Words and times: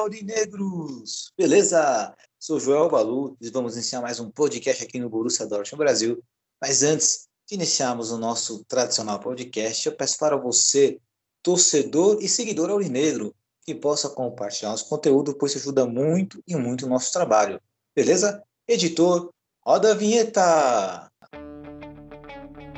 Aurinegros! 0.00 1.30
Beleza? 1.36 2.16
Sou 2.38 2.58
Joel 2.58 2.88
Balu 2.88 3.36
e 3.38 3.50
vamos 3.50 3.74
iniciar 3.74 4.00
mais 4.00 4.18
um 4.18 4.30
podcast 4.30 4.82
aqui 4.82 4.98
no 4.98 5.10
Borussia 5.10 5.46
Dortmund 5.46 5.84
Brasil. 5.84 6.24
Mas 6.58 6.82
antes 6.82 7.28
de 7.46 7.54
iniciarmos 7.54 8.10
o 8.10 8.16
nosso 8.16 8.64
tradicional 8.64 9.20
podcast, 9.20 9.86
eu 9.86 9.94
peço 9.94 10.16
para 10.18 10.38
você, 10.38 10.98
torcedor 11.42 12.16
e 12.22 12.28
seguidor 12.28 12.70
aurinegro, 12.70 13.34
que 13.62 13.74
possa 13.74 14.08
compartilhar 14.08 14.70
nosso 14.70 14.88
conteúdo, 14.88 15.34
pois 15.34 15.52
isso 15.52 15.60
ajuda 15.60 15.84
muito 15.84 16.42
e 16.48 16.56
muito 16.56 16.86
o 16.86 16.88
nosso 16.88 17.12
trabalho. 17.12 17.60
Beleza? 17.94 18.42
Editor, 18.66 19.30
roda 19.62 19.92
a 19.92 19.94
vinheta! 19.94 21.12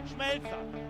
Schmelzer, 0.09 0.72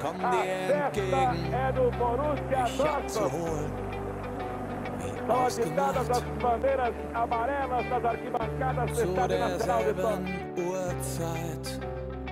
kommen 0.00 0.20
dir 0.20 0.74
entgegen, 0.74 1.54
ich 2.66 2.84
hab 2.84 3.08
zu 3.08 3.32
holen. 3.32 3.72
Wie 4.98 5.32
ausgemacht, 5.32 6.14
zu 8.94 9.06
derselben 9.28 10.24
Uhrzeit, 10.56 11.80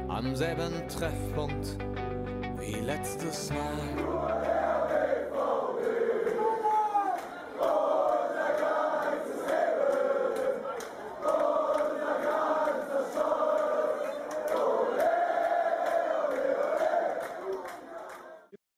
am 0.09 0.37
selben 0.37 0.89
Treffpunkt 0.89 1.77
wie 2.59 2.81
letztes 2.81 3.51
Mal. 3.51 4.52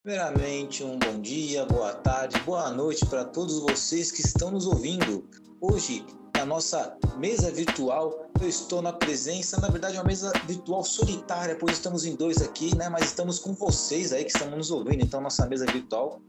Primeiramente, 0.04 0.84
um 0.84 0.98
bom 0.98 1.18
dia, 1.18 1.64
boa 1.64 1.94
tarde, 1.94 2.38
boa 2.40 2.70
noite 2.70 3.06
para 3.06 3.24
todos 3.24 3.58
vocês 3.60 4.12
que 4.12 4.20
estão 4.20 4.50
nos 4.50 4.66
ouvindo. 4.66 5.26
Hoje, 5.58 6.04
na 6.36 6.44
nossa 6.44 6.94
mesa 7.16 7.50
virtual, 7.50 8.28
eu 8.38 8.46
estou 8.46 8.82
na 8.82 8.92
presença, 8.92 9.58
na 9.62 9.68
verdade, 9.68 9.96
uma 9.96 10.04
mesa 10.04 10.30
virtual 10.46 10.84
solitária, 10.84 11.56
pois 11.58 11.78
estamos 11.78 12.04
em 12.04 12.14
dois 12.16 12.42
aqui, 12.42 12.76
né? 12.76 12.90
Mas 12.90 13.06
estamos 13.06 13.38
com 13.38 13.54
vocês 13.54 14.12
aí 14.12 14.24
que 14.24 14.30
estão 14.30 14.50
nos 14.50 14.70
ouvindo. 14.70 15.02
Então, 15.02 15.22
nossa 15.22 15.46
mesa 15.46 15.64
virtual, 15.64 16.20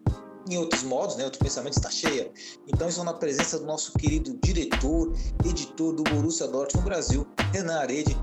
em 0.49 0.57
outros 0.57 0.83
modos, 0.83 1.17
né? 1.17 1.25
Outro 1.25 1.39
pensamento 1.39 1.73
está 1.73 1.91
cheia. 1.91 2.31
Então, 2.69 2.87
estou 2.87 3.03
na 3.03 3.13
presença 3.13 3.59
do 3.59 3.65
nosso 3.65 3.91
querido 3.97 4.39
diretor, 4.41 5.11
editor 5.43 5.93
do 5.93 6.03
Borussia 6.03 6.47
Dortmund 6.47 6.85
Brasil, 6.85 7.27
Renan 7.51 7.79
Arede. 7.79 8.17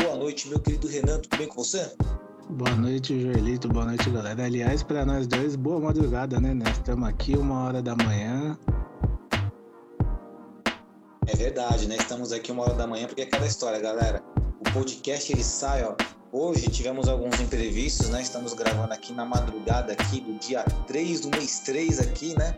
Boa 0.00 0.14
noite, 0.14 0.48
meu 0.48 0.60
querido 0.60 0.86
Renan, 0.86 1.18
tudo 1.18 1.38
bem 1.38 1.48
com 1.48 1.56
você? 1.56 1.90
Boa 2.50 2.74
noite, 2.76 3.18
Joelito. 3.20 3.68
Boa 3.68 3.86
noite, 3.86 4.10
galera. 4.10 4.44
Aliás, 4.44 4.82
para 4.82 5.06
nós 5.06 5.26
dois, 5.26 5.56
boa 5.56 5.80
madrugada, 5.80 6.40
né? 6.40 6.52
Nós 6.52 6.72
estamos 6.72 7.08
aqui 7.08 7.36
uma 7.36 7.64
hora 7.64 7.80
da 7.80 7.94
manhã. 7.94 8.58
É 11.26 11.36
verdade, 11.36 11.86
né? 11.86 11.96
Estamos 11.96 12.32
aqui 12.32 12.50
uma 12.52 12.64
hora 12.64 12.74
da 12.74 12.86
manhã 12.86 13.06
porque 13.06 13.22
é 13.22 13.24
aquela 13.24 13.46
história, 13.46 13.80
galera. 13.80 14.22
O 14.60 14.72
podcast 14.72 15.32
ele 15.32 15.42
sai, 15.42 15.84
ó. 15.84 15.94
Hoje 16.32 16.68
tivemos 16.68 17.08
alguns 17.08 17.40
imprevistos, 17.40 18.08
né? 18.10 18.20
Estamos 18.20 18.52
gravando 18.54 18.92
aqui 18.92 19.12
na 19.12 19.24
madrugada 19.24 19.92
aqui 19.92 20.20
do 20.20 20.38
dia 20.38 20.64
3 20.86 21.20
do 21.20 21.30
mês 21.30 21.60
3 21.60 22.00
aqui, 22.00 22.36
né? 22.36 22.56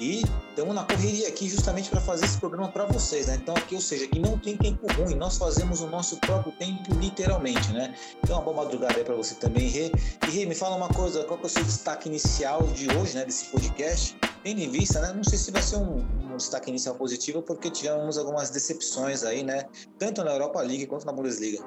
E 0.00 0.22
estamos 0.48 0.74
na 0.74 0.84
correria 0.84 1.28
aqui 1.28 1.48
justamente 1.48 1.88
para 1.88 2.00
fazer 2.00 2.24
esse 2.24 2.38
programa 2.38 2.68
para 2.68 2.84
vocês, 2.86 3.26
né? 3.26 3.38
Então 3.40 3.54
aqui, 3.54 3.74
ou 3.74 3.80
seja, 3.80 4.06
que 4.06 4.18
não 4.18 4.38
tem 4.38 4.56
tempo 4.56 4.86
ruim, 4.94 5.14
nós 5.14 5.38
fazemos 5.38 5.80
o 5.80 5.86
nosso 5.86 6.16
próprio 6.18 6.52
tempo 6.52 6.94
literalmente, 6.94 7.72
né? 7.72 7.94
Então 8.22 8.36
uma 8.36 8.42
boa 8.42 8.64
madrugada 8.64 8.96
aí 8.96 9.04
para 9.04 9.14
você 9.14 9.34
também, 9.34 9.68
Rê. 9.68 9.92
E 10.26 10.30
Rê, 10.30 10.46
me 10.46 10.54
fala 10.54 10.76
uma 10.76 10.88
coisa, 10.88 11.24
qual 11.24 11.38
que 11.38 11.44
é 11.44 11.46
o 11.46 11.50
seu 11.50 11.62
destaque 11.62 12.08
inicial 12.08 12.62
de 12.68 12.88
hoje, 12.96 13.14
né, 13.14 13.24
desse 13.24 13.46
podcast? 13.46 14.16
Tendo 14.42 14.60
em 14.60 14.70
vista, 14.70 15.00
né? 15.00 15.12
Não 15.12 15.22
sei 15.22 15.38
se 15.38 15.50
vai 15.50 15.62
ser 15.62 15.76
um, 15.76 16.04
um 16.32 16.36
destaque 16.36 16.68
inicial 16.68 16.94
positivo, 16.96 17.42
porque 17.42 17.70
tivemos 17.70 18.18
algumas 18.18 18.50
decepções 18.50 19.22
aí, 19.22 19.42
né? 19.42 19.66
Tanto 19.98 20.24
na 20.24 20.32
Europa 20.32 20.60
League 20.62 20.86
quanto 20.86 21.06
na 21.06 21.12
Bundesliga. 21.12 21.64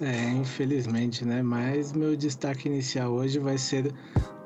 É, 0.00 0.30
infelizmente, 0.30 1.24
né? 1.24 1.42
Mas 1.42 1.92
meu 1.92 2.16
destaque 2.16 2.68
inicial 2.68 3.12
hoje 3.12 3.38
vai 3.38 3.58
ser 3.58 3.92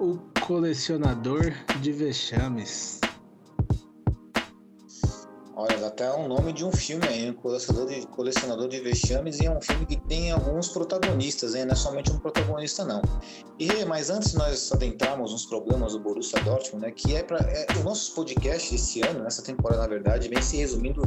o 0.01 0.17
colecionador 0.47 1.53
de 1.81 1.93
vexames. 1.93 3.01
Olha, 5.55 5.79
dá 5.79 5.87
até 5.87 6.13
um 6.13 6.27
nome 6.27 6.53
de 6.53 6.65
um 6.65 6.73
filme 6.73 7.07
aí, 7.07 7.33
colecionador 7.35 7.89
de, 7.89 8.07
colecionador 8.09 8.69
de 8.69 8.81
vexames, 8.81 9.39
e 9.39 9.47
é 9.47 9.51
um 9.51 9.61
filme 9.61 9.87
que 9.87 9.97
tem 10.09 10.33
alguns 10.33 10.69
protagonistas, 10.69 11.55
hein? 11.55 11.67
não 11.67 11.73
é 11.73 11.77
somente 11.77 12.11
um 12.11 12.19
protagonista, 12.19 12.85
não. 12.85 13.01
E, 13.59 13.85
mas 13.85 14.11
antes 14.11 14.35
nós 14.35 14.73
adentrarmos 14.73 15.31
nos 15.31 15.47
problemas 15.47 15.93
do 15.93 16.01
Borussia 16.01 16.43
Dortmund, 16.43 16.87
né, 16.87 16.91
que 16.91 17.15
é 17.15 17.23
para 17.23 17.39
é, 17.39 17.67
o 17.81 17.85
nosso 17.85 18.13
podcast 18.15 18.75
esse 18.75 19.01
ano, 19.03 19.23
nessa 19.23 19.43
temporada, 19.43 19.83
na 19.83 19.89
verdade, 19.89 20.29
vem 20.29 20.43
se 20.43 20.57
resumindo 20.57 21.03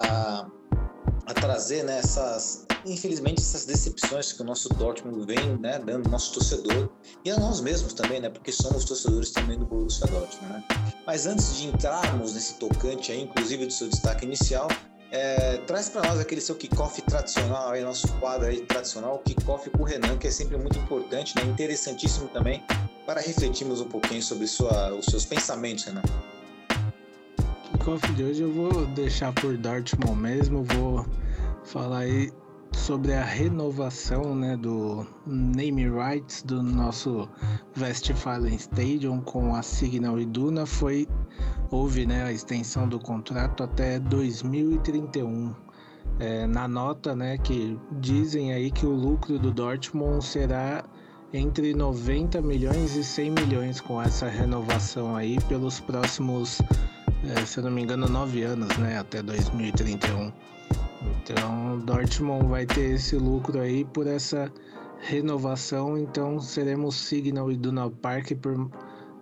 a, 0.00 0.46
a 1.26 1.34
trazer 1.34 1.82
né, 1.84 1.98
essas, 1.98 2.64
infelizmente, 2.84 3.40
essas 3.40 3.64
decepções 3.64 4.32
que 4.32 4.40
o 4.40 4.44
nosso 4.44 4.68
Dortmund 4.70 5.26
vem 5.26 5.56
né, 5.58 5.78
dando 5.78 6.06
ao 6.06 6.12
nosso 6.12 6.34
torcedor, 6.34 6.88
e 7.24 7.30
a 7.30 7.38
nós 7.38 7.60
mesmos 7.60 7.92
também, 7.92 8.20
né, 8.20 8.30
porque 8.30 8.52
somos 8.52 8.84
torcedores 8.84 9.30
também 9.30 9.58
do 9.58 9.66
Borussia 9.66 10.06
Dortmund, 10.06 10.52
né. 10.52 10.64
Mas 11.06 11.26
antes 11.26 11.56
de 11.56 11.66
entrarmos 11.66 12.34
nesse 12.34 12.54
tocante 12.54 13.10
aí, 13.10 13.22
inclusive 13.22 13.66
do 13.66 13.72
seu 13.72 13.88
destaque 13.88 14.24
inicial, 14.24 14.68
é, 15.10 15.58
traz 15.58 15.88
para 15.88 16.08
nós 16.08 16.20
aquele 16.20 16.40
seu 16.40 16.54
kickoff 16.54 17.00
tradicional, 17.02 17.70
aí, 17.70 17.82
nosso 17.82 18.08
quadro 18.14 18.46
aí 18.46 18.60
tradicional, 18.60 19.16
o 19.16 19.18
kickoff 19.18 19.68
com 19.70 19.82
o 19.82 19.84
Renan, 19.84 20.16
que 20.18 20.28
é 20.28 20.30
sempre 20.30 20.56
muito 20.56 20.78
importante, 20.78 21.34
né, 21.36 21.42
interessantíssimo 21.44 22.28
também, 22.28 22.62
para 23.04 23.20
refletirmos 23.20 23.80
um 23.80 23.88
pouquinho 23.88 24.22
sobre 24.22 24.46
sua, 24.46 24.94
os 24.94 25.06
seus 25.06 25.24
pensamentos, 25.24 25.84
Renan. 25.84 26.02
Kickoff 27.86 28.12
de 28.14 28.24
hoje 28.24 28.42
eu 28.42 28.52
vou 28.52 28.84
deixar 28.86 29.32
por 29.32 29.56
Dortmund 29.56 30.20
mesmo, 30.20 30.64
vou 30.64 31.06
falar 31.62 31.98
aí 31.98 32.32
sobre 32.72 33.14
a 33.14 33.22
renovação 33.22 34.34
né, 34.34 34.56
do 34.56 35.06
name 35.24 35.88
rights 35.88 36.42
do 36.42 36.64
nosso 36.64 37.28
Westfalen 37.80 38.56
Stadium 38.56 39.20
com 39.20 39.54
a 39.54 39.62
Signal 39.62 40.18
Iduna. 40.18 40.66
Foi 40.66 41.06
houve 41.70 42.06
né, 42.06 42.24
a 42.24 42.32
extensão 42.32 42.88
do 42.88 42.98
contrato 42.98 43.62
até 43.62 44.00
2031 44.00 45.54
é, 46.18 46.44
na 46.44 46.66
nota 46.66 47.14
né, 47.14 47.38
que 47.38 47.78
dizem 48.00 48.52
aí 48.52 48.68
que 48.72 48.84
o 48.84 48.90
lucro 48.90 49.38
do 49.38 49.52
Dortmund 49.52 50.24
será 50.24 50.84
entre 51.32 51.72
90 51.72 52.42
milhões 52.42 52.96
e 52.96 53.04
100 53.04 53.30
milhões 53.30 53.80
com 53.80 54.02
essa 54.02 54.26
renovação 54.26 55.14
aí 55.14 55.38
pelos 55.42 55.78
próximos 55.78 56.60
se 57.46 57.58
eu 57.58 57.64
não 57.64 57.70
me 57.70 57.82
engano 57.82 58.08
nove 58.08 58.42
anos 58.42 58.76
né, 58.78 58.98
até 58.98 59.22
2031 59.22 60.32
então, 61.06 61.78
Dortmund 61.80 62.46
vai 62.48 62.66
ter 62.66 62.94
esse 62.94 63.16
lucro 63.16 63.60
aí 63.60 63.84
por 63.84 64.06
essa 64.06 64.52
renovação. 65.00 65.98
Então, 65.98 66.40
seremos 66.40 66.96
Signal 66.96 67.50
e 67.50 67.56
Duna 67.56 67.90
Park 67.90 68.32
por 68.40 68.70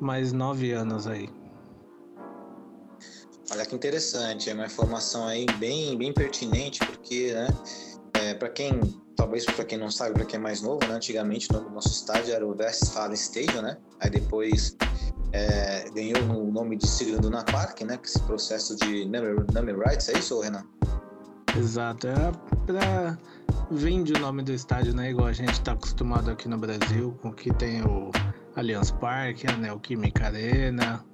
mais 0.01 0.33
nove 0.33 0.73
anos 0.73 1.07
aí. 1.07 1.29
Olha 3.51 3.67
que 3.67 3.75
interessante, 3.75 4.49
é 4.49 4.55
uma 4.55 4.67
informação 4.67 5.27
aí 5.27 5.47
bem, 5.59 5.97
bem 5.99 6.13
pertinente, 6.13 6.81
porque, 6.87 7.33
né, 7.35 7.47
é, 8.15 8.35
para 8.35 8.49
quem, 8.49 8.81
talvez 9.15 9.45
para 9.45 9.65
quem 9.65 9.77
não 9.77 9.91
sabe, 9.91 10.15
para 10.15 10.25
quem 10.25 10.39
é 10.39 10.43
mais 10.43 10.63
novo, 10.63 10.81
né, 10.89 10.95
antigamente 10.95 11.47
o 11.55 11.71
nosso 11.71 11.89
estádio 11.89 12.35
era 12.35 12.45
o 12.45 12.57
Westfalen 12.57 13.15
Stadium, 13.15 13.61
né, 13.61 13.77
aí 14.01 14.09
depois 14.09 14.75
é, 15.35 15.91
ganhou 15.93 16.47
o 16.47 16.53
nome 16.53 16.77
de 16.77 16.87
Signal 16.87 17.21
Duna 17.21 17.43
Park, 17.45 17.81
né, 17.83 17.97
que 17.97 18.07
esse 18.07 18.21
processo 18.21 18.77
de 18.77 19.05
number, 19.05 19.45
number 19.53 19.77
rights, 19.81 20.09
é 20.09 20.17
isso, 20.17 20.41
Renan? 20.41 20.65
Exato, 21.59 22.07
é 22.07 22.33
pra. 22.65 23.19
Vende 23.71 24.13
o 24.13 24.19
nome 24.19 24.43
do 24.43 24.53
estádio, 24.53 24.95
né? 24.95 25.11
Igual 25.11 25.29
a 25.29 25.33
gente 25.33 25.61
tá 25.63 25.73
acostumado 25.73 26.31
aqui 26.31 26.49
no 26.49 26.59
Brasil, 26.59 27.17
com 27.23 27.33
que 27.33 27.53
tem 27.55 27.83
o 27.83 28.11
Allianz 28.57 28.91
Parque, 28.93 29.47
a 29.49 29.57
Neoquímica 29.57 30.27
Arena. 30.27 31.05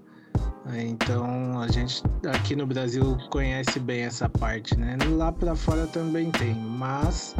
Então 0.75 1.61
a 1.61 1.69
gente 1.69 2.03
aqui 2.29 2.55
no 2.55 2.67
Brasil 2.67 3.17
conhece 3.31 3.79
bem 3.81 4.03
essa 4.03 4.29
parte, 4.29 4.77
né? 4.77 4.97
Lá 5.17 5.33
para 5.33 5.55
fora 5.55 5.87
também 5.87 6.31
tem, 6.31 6.55
mas 6.55 7.35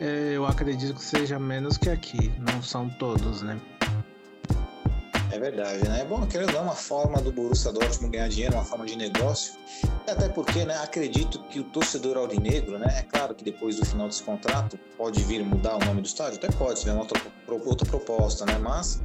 é, 0.00 0.32
eu 0.34 0.46
acredito 0.46 0.94
que 0.94 1.02
seja 1.02 1.38
menos 1.38 1.76
que 1.76 1.90
aqui. 1.90 2.32
Não 2.38 2.62
são 2.62 2.88
todos, 2.98 3.42
né? 3.42 3.60
É 5.34 5.38
verdade, 5.38 5.82
né? 5.88 6.04
Bom, 6.04 6.24
querendo 6.28 6.52
dar 6.52 6.62
uma 6.62 6.76
forma 6.76 7.20
do 7.20 7.32
Borussia 7.32 7.72
Dortmund 7.72 8.16
ganhar 8.16 8.28
dinheiro, 8.28 8.54
uma 8.54 8.64
forma 8.64 8.86
de 8.86 8.94
negócio. 8.94 9.54
Até 10.06 10.28
porque, 10.28 10.64
né, 10.64 10.76
acredito 10.76 11.42
que 11.48 11.58
o 11.58 11.64
torcedor 11.64 12.16
aurinegro, 12.16 12.78
né, 12.78 12.86
é 12.98 13.02
claro 13.02 13.34
que 13.34 13.42
depois 13.42 13.74
do 13.74 13.84
final 13.84 14.06
desse 14.06 14.22
contrato 14.22 14.78
pode 14.96 15.24
vir 15.24 15.44
mudar 15.44 15.74
o 15.74 15.84
nome 15.86 16.02
do 16.02 16.06
estádio, 16.06 16.38
até 16.38 16.48
pode, 16.56 16.78
se 16.78 16.84
tiver 16.84 16.96
outra, 16.96 17.20
outra 17.48 17.84
proposta, 17.84 18.46
né? 18.46 18.56
Mas 18.58 19.02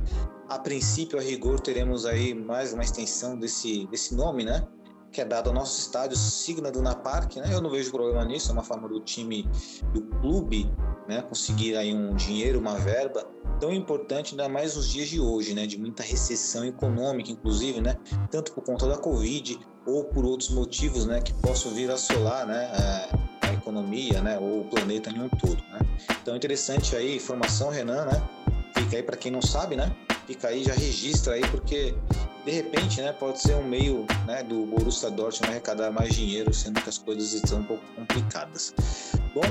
a 0.47 0.59
princípio, 0.59 1.17
a 1.17 1.21
rigor, 1.21 1.59
teremos 1.61 2.05
aí 2.05 2.31
mais 2.35 2.73
uma 2.73 2.83
extensão 2.83 3.35
desse, 3.35 3.87
desse 3.87 4.13
nome, 4.13 4.45
né? 4.45 4.67
Que 5.11 5.21
é 5.21 5.25
dado 5.25 5.47
ao 5.49 5.53
nosso 5.53 5.79
estádio 5.79 6.17
Signa 6.17 6.71
Duna 6.71 6.95
Park, 6.95 7.37
né? 7.37 7.49
Eu 7.51 7.61
não 7.61 7.69
vejo 7.69 7.91
problema 7.91 8.23
nisso, 8.25 8.49
é 8.49 8.53
uma 8.53 8.63
forma 8.63 8.87
do 8.87 8.99
time, 8.99 9.47
do 9.93 10.01
clube, 10.19 10.71
né? 11.07 11.21
Conseguir 11.23 11.75
aí 11.75 11.93
um 11.93 12.15
dinheiro, 12.15 12.59
uma 12.59 12.75
verba 12.75 13.25
tão 13.59 13.73
importante, 13.73 14.31
ainda 14.31 14.47
mais 14.47 14.75
nos 14.75 14.87
dias 14.87 15.09
de 15.09 15.19
hoje, 15.19 15.53
né? 15.53 15.65
De 15.65 15.77
muita 15.77 16.03
recessão 16.03 16.63
econômica, 16.65 17.31
inclusive, 17.31 17.81
né? 17.81 17.97
Tanto 18.29 18.53
por 18.53 18.63
conta 18.63 18.87
da 18.87 18.97
Covid 18.97 19.59
ou 19.85 20.05
por 20.05 20.25
outros 20.25 20.49
motivos, 20.49 21.05
né? 21.05 21.21
Que 21.21 21.33
possam 21.33 21.71
vir 21.71 21.89
a 21.89 21.95
assolar, 21.95 22.45
né? 22.45 22.71
A, 23.41 23.47
a 23.47 23.53
economia, 23.53 24.21
né? 24.21 24.37
Ou 24.39 24.61
o 24.61 24.65
planeta 24.65 25.09
em 25.09 25.21
um 25.21 25.29
todo, 25.29 25.61
né? 25.71 25.79
Então, 26.21 26.35
interessante 26.35 26.95
aí, 26.95 27.15
informação, 27.15 27.69
Renan, 27.69 28.05
né? 28.05 28.21
Fica 28.75 28.97
aí 28.97 29.03
para 29.03 29.17
quem 29.17 29.31
não 29.31 29.41
sabe, 29.41 29.75
né? 29.75 29.93
Fica 30.27 30.49
aí, 30.49 30.63
já 30.63 30.73
registra 30.73 31.33
aí, 31.33 31.41
porque 31.49 31.95
de 32.49 32.55
repente, 32.55 32.99
né, 32.99 33.13
pode 33.13 33.39
ser 33.39 33.55
um 33.55 33.63
meio 33.63 34.07
né, 34.25 34.41
do 34.41 34.65
Borussia 34.65 35.11
Dortmund 35.11 35.51
arrecadar 35.51 35.91
mais 35.91 36.15
dinheiro, 36.15 36.51
sendo 36.51 36.81
que 36.81 36.89
as 36.89 36.97
coisas 36.97 37.31
estão 37.33 37.59
um 37.59 37.63
pouco 37.63 37.83
complicadas. 37.95 38.73
Bom, 39.35 39.41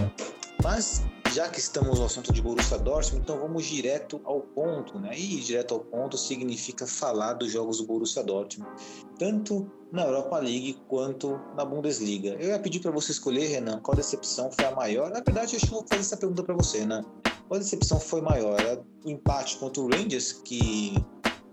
mas 0.65 1.05
já 1.33 1.49
que 1.49 1.61
estamos 1.61 2.01
no 2.01 2.07
assunto 2.07 2.33
de 2.33 2.43
Borussia 2.43 2.77
Dortmund, 2.77 3.23
então 3.23 3.39
vamos 3.39 3.67
direto 3.67 4.21
ao 4.25 4.41
ponto, 4.41 4.99
né? 4.99 5.17
E 5.17 5.39
direto 5.41 5.75
ao 5.75 5.81
ponto 5.81 6.19
significa 6.19 6.89
falar 6.89 7.35
dos 7.35 7.53
jogos 7.53 7.79
do 7.79 7.87
Borussia 7.87 8.25
Dortmund, 8.25 8.69
tanto 9.17 9.71
na 9.93 10.03
Europa 10.03 10.39
League 10.41 10.77
quanto 10.89 11.39
na 11.55 11.65
Bundesliga. 11.65 12.31
Eu 12.41 12.49
ia 12.49 12.59
pedir 12.59 12.81
para 12.81 12.91
você 12.91 13.13
escolher, 13.13 13.47
Renan, 13.47 13.79
qual 13.81 13.97
decepção 13.97 14.51
foi 14.51 14.65
a 14.65 14.75
maior. 14.75 15.11
Na 15.11 15.21
verdade, 15.21 15.55
eu 15.55 15.59
acho 15.59 15.67
que 15.67 15.73
vou 15.73 15.87
fazer 15.89 16.01
essa 16.01 16.17
pergunta 16.17 16.43
para 16.43 16.55
você, 16.57 16.85
né? 16.85 17.05
Qual 17.47 17.61
decepção 17.61 18.01
foi 18.01 18.21
maior? 18.21 18.59
O 19.05 19.11
empate 19.11 19.57
contra 19.59 19.81
o 19.81 19.89
Rangers, 19.89 20.33
que 20.33 20.95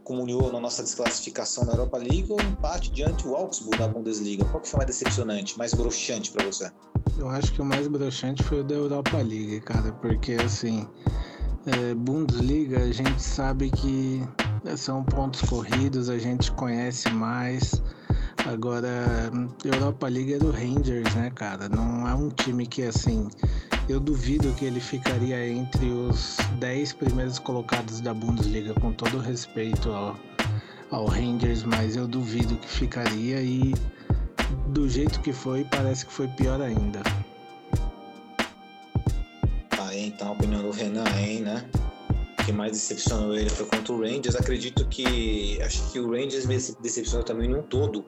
comunhou 0.06 0.52
na 0.54 0.60
nossa 0.60 0.84
desclassificação 0.84 1.66
na 1.66 1.74
Europa 1.74 1.98
League 1.98 2.28
ou 2.30 2.40
empate 2.40 2.92
diante 2.92 3.26
do 3.26 3.36
Augsburg 3.36 3.78
na 3.80 3.88
Bundesliga? 3.88 4.46
Qual 4.46 4.62
que 4.62 4.70
foi 4.70 4.78
mais 4.78 4.88
decepcionante, 4.88 5.58
mais 5.58 5.74
broxante 5.74 6.32
para 6.32 6.46
você? 6.46 6.72
Eu 7.18 7.28
acho 7.28 7.52
que 7.52 7.62
o 7.62 7.66
mais 7.66 7.88
broxante 7.88 8.44
foi 8.44 8.62
o 8.62 8.64
da 8.64 8.76
Europa 8.76 9.18
League, 9.18 9.60
cara, 9.62 9.92
porque 9.94 10.34
assim, 10.34 10.88
é, 11.66 11.94
Bundesliga 11.96 12.80
a 12.80 12.92
gente 12.92 13.22
sabe 13.22 13.72
que 13.72 14.24
são 14.78 15.04
pontos 15.04 15.42
corridos, 15.42 16.10
a 16.10 16.18
gente 16.18 16.52
conhece 16.54 17.10
mais. 17.10 17.82
Agora, 18.46 19.32
Europa 19.64 20.08
League 20.08 20.36
é 20.36 20.38
do 20.38 20.52
Rangers, 20.52 21.16
né, 21.16 21.32
cara? 21.34 21.68
Não 21.68 22.08
é 22.08 22.14
um 22.14 22.30
time 22.30 22.68
que 22.68 22.84
assim 22.84 23.28
eu 23.90 24.00
duvido 24.00 24.54
que 24.54 24.66
ele 24.66 24.80
ficaria 24.80 25.48
entre 25.48 25.88
os 25.90 26.38
10 26.60 26.94
primeiros 26.94 27.40
colocados 27.40 28.02
da 28.02 28.14
Bundesliga, 28.14 28.74
com 28.76 28.94
todo 28.94 29.18
respeito 29.18 29.90
ao, 29.92 30.16
ao 30.92 31.06
Rangers, 31.06 31.64
mas 31.64 31.96
eu 31.96 32.08
duvido 32.08 32.56
que 32.58 32.68
ficaria 32.68 33.42
e 33.42 33.74
do 34.68 34.88
jeito 34.88 35.20
que 35.22 35.34
foi, 35.34 35.64
parece 35.66 36.06
que 36.06 36.14
foi 36.14 36.28
pior 36.28 36.62
ainda. 36.62 37.02
Tá, 39.70 39.96
então 39.96 40.30
a 40.30 40.32
opinião 40.32 40.62
do 40.62 40.72
Renan, 40.72 41.06
hein, 41.18 41.42
né? 41.42 41.68
O 42.40 42.46
que 42.46 42.52
mais 42.52 42.74
decepcionou 42.74 43.36
ele 43.36 43.50
foi 43.50 43.66
contra 43.66 43.92
o 43.92 44.02
Rangers. 44.02 44.36
Acredito 44.36 44.88
que. 44.88 45.60
Acho 45.64 45.92
que 45.92 46.00
o 46.00 46.12
Rangers 46.12 46.46
me 46.46 46.58
decepcionou 46.82 47.24
também 47.24 47.50
num 47.50 47.64
todo. 47.64 48.06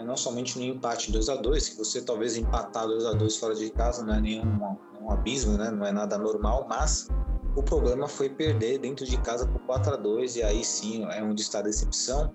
Né? 0.00 0.06
Não 0.06 0.16
somente 0.16 0.58
no 0.58 0.64
empate 0.64 1.12
2 1.12 1.28
a 1.28 1.36
2 1.36 1.68
que 1.68 1.78
você 1.78 2.00
talvez 2.00 2.36
empatar 2.36 2.86
2 2.86 3.04
a 3.04 3.12
2 3.12 3.36
fora 3.36 3.54
de 3.54 3.70
casa 3.70 4.02
não 4.02 4.14
é 4.14 4.20
nenhum 4.20 4.76
um 5.00 5.10
abismo, 5.10 5.56
né? 5.56 5.70
Não 5.70 5.86
é 5.86 5.92
nada 5.92 6.18
normal, 6.18 6.66
mas 6.68 7.08
o 7.56 7.62
problema 7.62 8.08
foi 8.08 8.28
perder 8.28 8.78
dentro 8.78 9.04
de 9.04 9.16
casa 9.18 9.46
por 9.46 9.60
4 9.62 9.94
a 9.94 9.96
2 9.96 10.36
e 10.36 10.42
aí 10.42 10.64
sim 10.64 11.04
é 11.10 11.22
onde 11.22 11.42
está 11.42 11.60
a 11.60 11.62
decepção, 11.62 12.32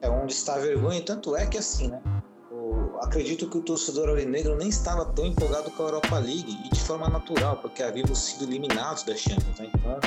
é 0.00 0.08
onde 0.08 0.32
está 0.32 0.54
a 0.54 0.58
vergonha, 0.58 1.02
tanto 1.02 1.36
é 1.36 1.46
que 1.46 1.58
assim, 1.58 1.88
né? 1.88 2.02
O, 2.50 2.98
acredito 3.02 3.48
que 3.48 3.58
o 3.58 3.62
torcedor 3.62 4.08
aurinegro 4.08 4.56
nem 4.56 4.68
estava 4.68 5.04
tão 5.04 5.26
empolgado 5.26 5.70
com 5.70 5.82
a 5.82 5.86
Europa 5.86 6.18
League 6.18 6.58
e 6.64 6.68
de 6.68 6.80
forma 6.80 7.08
natural, 7.08 7.56
porque 7.58 7.82
havíamos 7.82 8.18
sido 8.18 8.44
eliminados 8.44 9.02
da 9.02 9.14
Champions, 9.14 9.58
né? 9.58 9.70
Então, 9.74 9.98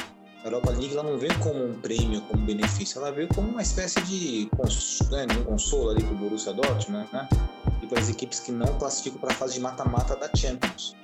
a 0.44 0.48
Europa 0.48 0.72
League 0.72 0.94
ela 0.94 1.04
não 1.04 1.18
veio 1.18 1.38
como 1.40 1.66
um 1.66 1.74
prêmio, 1.82 2.22
como 2.22 2.46
benefício, 2.46 3.00
ela 3.00 3.12
veio 3.12 3.28
como 3.28 3.50
uma 3.50 3.62
espécie 3.62 4.02
de 4.02 4.50
consolo, 4.56 5.12
né, 5.12 5.28
um 5.40 5.44
consolo 5.44 5.90
ali 5.90 6.04
para 6.04 6.14
o 6.14 6.18
Borussia 6.18 6.54
Dortmund, 6.54 7.10
né? 7.12 7.28
E 7.82 7.88
para 7.88 8.00
as 8.00 8.10
equipes 8.10 8.40
que 8.40 8.52
não 8.52 8.68
classificam 8.78 9.20
para 9.20 9.32
a 9.32 9.36
fase 9.36 9.56
de 9.56 9.60
mata-mata 9.60 10.16
da 10.16 10.30
Champions. 10.36 10.96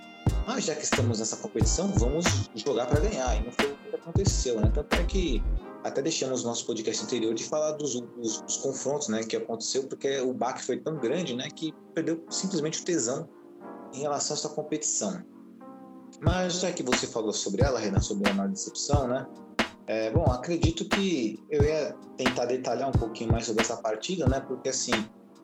Mas 0.48 0.66
já 0.66 0.76
que 0.76 0.84
estamos 0.84 1.20
nessa 1.20 1.38
competição, 1.38 1.88
vamos 1.98 2.26
jogar 2.56 2.86
para 2.86 3.00
ganhar. 3.00 3.36
E 3.36 3.44
não 3.44 3.52
foi 3.52 3.72
o 3.72 3.76
que 3.76 3.96
aconteceu, 3.96 4.60
né? 4.62 4.72
Tanto 4.74 4.96
é 4.96 5.04
que 5.04 5.44
até 5.84 6.02
deixamos 6.02 6.44
nosso 6.44 6.66
podcast 6.66 7.04
anterior 7.04 7.34
de 7.34 7.44
falar 7.44 7.74
dos, 7.74 8.00
dos, 8.00 8.42
dos, 8.42 8.58
confrontos, 8.58 9.08
né, 9.08 9.24
que 9.24 9.36
aconteceu, 9.36 9.84
porque 9.84 10.20
o 10.20 10.34
baque 10.34 10.64
foi 10.64 10.78
tão 10.78 10.98
grande, 10.98 11.36
né, 11.36 11.48
que 11.56 11.72
perdeu 11.94 12.26
simplesmente 12.30 12.82
o 12.82 12.86
tesão 12.86 13.30
em 13.94 14.00
relação 14.00 14.36
a 14.36 14.40
essa 14.40 14.50
competição. 14.50 15.24
Mas 16.22 16.60
já 16.60 16.72
que 16.72 16.84
você 16.84 17.08
falou 17.08 17.34
sobre 17.34 17.64
ela, 17.64 17.80
Renan, 17.80 18.00
sobre 18.00 18.30
a 18.30 18.34
maior 18.34 18.50
decepção, 18.50 19.08
né, 19.08 19.26
é, 19.88 20.10
bom, 20.12 20.24
acredito 20.26 20.86
que 20.86 21.40
eu 21.50 21.64
ia 21.64 21.96
tentar 22.18 22.46
detalhar 22.46 22.90
um 22.90 22.92
pouquinho 22.92 23.32
mais 23.32 23.46
sobre 23.46 23.62
essa 23.62 23.78
partida, 23.78 24.28
né, 24.28 24.40
porque 24.40 24.70
assim, 24.70 24.92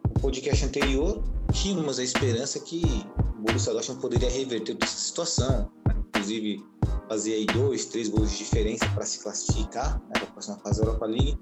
no 0.07 0.19
podcast 0.19 0.65
anterior 0.65 1.23
tínhamos 1.51 2.00
a 2.00 2.03
esperança 2.03 2.59
que 2.59 2.81
o 3.38 3.41
Borussia 3.41 3.73
Dortmund 3.73 4.01
poderia 4.01 4.29
reverter 4.29 4.73
toda 4.73 4.85
essa 4.85 4.97
situação, 4.97 5.71
né? 5.88 5.95
inclusive 6.07 6.63
fazer 7.07 7.33
aí 7.33 7.45
dois, 7.45 7.85
três 7.85 8.07
gols 8.07 8.31
de 8.31 8.38
diferença 8.38 8.88
para 8.94 9.06
se 9.06 9.19
classificar 9.19 10.00
né, 10.00 10.13
para 10.13 10.23
a 10.23 10.27
próxima 10.27 10.57
fase 10.59 10.79
da 10.79 10.88
Europa 10.88 11.06
League, 11.06 11.38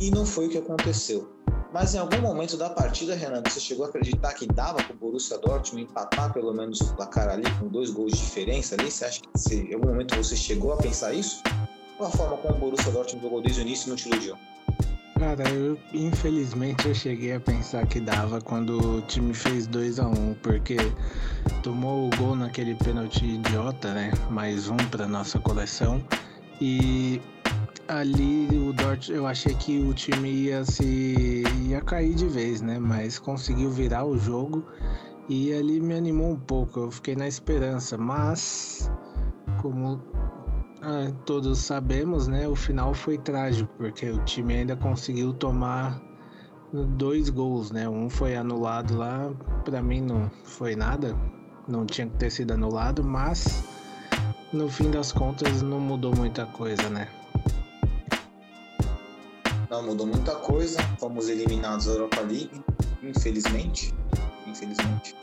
e 0.00 0.10
não 0.10 0.24
foi 0.24 0.46
o 0.46 0.50
que 0.50 0.58
aconteceu. 0.58 1.28
Mas 1.72 1.94
em 1.94 1.98
algum 1.98 2.20
momento 2.20 2.56
da 2.56 2.70
partida, 2.70 3.14
Renan, 3.14 3.42
você 3.46 3.60
chegou 3.60 3.84
a 3.84 3.88
acreditar 3.88 4.32
que 4.32 4.46
dava 4.46 4.82
para 4.82 4.92
o 4.92 4.96
Borussia 4.96 5.36
Dortmund 5.38 5.84
empatar 5.84 6.32
pelo 6.32 6.52
menos 6.54 6.80
o 6.80 6.94
placar 6.94 7.28
ali 7.28 7.44
com 7.58 7.68
dois 7.68 7.90
gols 7.90 8.12
de 8.12 8.18
diferença 8.18 8.74
ali? 8.74 8.90
Você 8.90 9.04
acha 9.04 9.20
que 9.20 9.28
você, 9.34 9.62
em 9.62 9.74
algum 9.74 9.88
momento 9.88 10.16
você 10.16 10.34
chegou 10.34 10.72
a 10.72 10.76
pensar 10.78 11.12
isso? 11.12 11.42
Ou 11.98 12.06
a 12.06 12.10
forma 12.10 12.38
como 12.38 12.54
o 12.54 12.58
Borussia 12.58 12.90
Dortmund 12.90 13.22
jogou 13.22 13.42
desde 13.42 13.60
o 13.60 13.62
início 13.62 13.90
não 13.90 13.96
te 13.96 14.08
iludiu? 14.08 14.34
Cara, 15.18 15.46
eu 15.50 15.76
infelizmente 15.92 16.86
eu 16.86 16.94
cheguei 16.94 17.34
a 17.34 17.40
pensar 17.40 17.86
que 17.86 18.00
dava 18.00 18.40
quando 18.40 18.98
o 18.98 19.00
time 19.02 19.34
fez 19.34 19.66
2 19.66 19.98
a 19.98 20.06
1 20.06 20.12
um, 20.12 20.34
porque 20.34 20.76
tomou 21.62 22.06
o 22.06 22.16
gol 22.16 22.36
naquele 22.36 22.76
pênalti 22.76 23.24
idiota, 23.24 23.92
né? 23.92 24.12
Mais 24.30 24.68
um 24.68 24.76
para 24.76 25.06
nossa 25.06 25.38
coleção. 25.40 26.02
E 26.60 27.20
ali 27.88 28.46
o 28.58 28.72
Dort, 28.72 29.08
eu 29.08 29.26
achei 29.26 29.54
que 29.54 29.80
o 29.80 29.94
time 29.94 30.30
ia 30.30 30.64
se 30.64 31.42
ia 31.62 31.80
cair 31.80 32.14
de 32.14 32.28
vez, 32.28 32.60
né? 32.60 32.78
Mas 32.78 33.18
conseguiu 33.18 33.70
virar 33.70 34.04
o 34.04 34.18
jogo 34.18 34.64
e 35.28 35.52
ali 35.52 35.80
me 35.80 35.94
animou 35.94 36.32
um 36.32 36.38
pouco. 36.38 36.80
Eu 36.80 36.90
fiquei 36.90 37.16
na 37.16 37.26
esperança, 37.26 37.96
mas 37.96 38.90
como 39.62 40.00
ah, 40.82 41.10
todos 41.24 41.58
sabemos, 41.58 42.28
né? 42.28 42.46
O 42.46 42.54
final 42.54 42.92
foi 42.92 43.16
trágico, 43.16 43.72
porque 43.78 44.10
o 44.10 44.22
time 44.24 44.54
ainda 44.54 44.76
conseguiu 44.76 45.32
tomar 45.32 46.00
dois 46.96 47.30
gols, 47.30 47.70
né? 47.70 47.88
Um 47.88 48.10
foi 48.10 48.36
anulado 48.36 48.96
lá, 48.96 49.30
para 49.64 49.82
mim 49.82 50.02
não 50.02 50.30
foi 50.44 50.76
nada, 50.76 51.16
não 51.66 51.86
tinha 51.86 52.06
que 52.06 52.16
ter 52.18 52.30
sido 52.30 52.52
anulado, 52.52 53.02
mas 53.02 53.64
no 54.52 54.68
fim 54.68 54.90
das 54.90 55.10
contas 55.10 55.62
não 55.62 55.80
mudou 55.80 56.14
muita 56.14 56.44
coisa, 56.46 56.88
né? 56.90 57.08
Não 59.70 59.82
mudou 59.82 60.06
muita 60.06 60.34
coisa, 60.36 60.78
fomos 60.98 61.28
eliminados 61.28 61.84
da 61.84 61.92
Europa 61.92 62.20
League, 62.22 62.62
infelizmente, 63.02 63.94
infelizmente. 64.46 65.14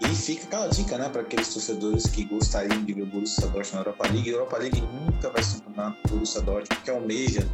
E 0.00 0.14
fica 0.14 0.44
aquela 0.44 0.66
dica, 0.68 0.96
né, 0.96 1.10
para 1.10 1.20
aqueles 1.20 1.52
torcedores 1.52 2.06
que 2.06 2.24
gostariam 2.24 2.82
de 2.82 2.94
ver 2.94 3.02
o 3.02 3.06
Borussia 3.06 3.46
Dortmund 3.48 3.74
na 3.74 3.80
Europa 3.80 4.08
League. 4.08 4.30
A 4.30 4.32
Europa 4.32 4.56
League 4.56 4.80
nunca 4.80 5.30
vai 5.30 5.42
um 5.42 5.60
campeonato 5.60 6.02
do 6.02 6.14
Borussia 6.14 6.40
Dortmund, 6.40 6.68
porque 6.74 6.90
almeja 6.90 7.46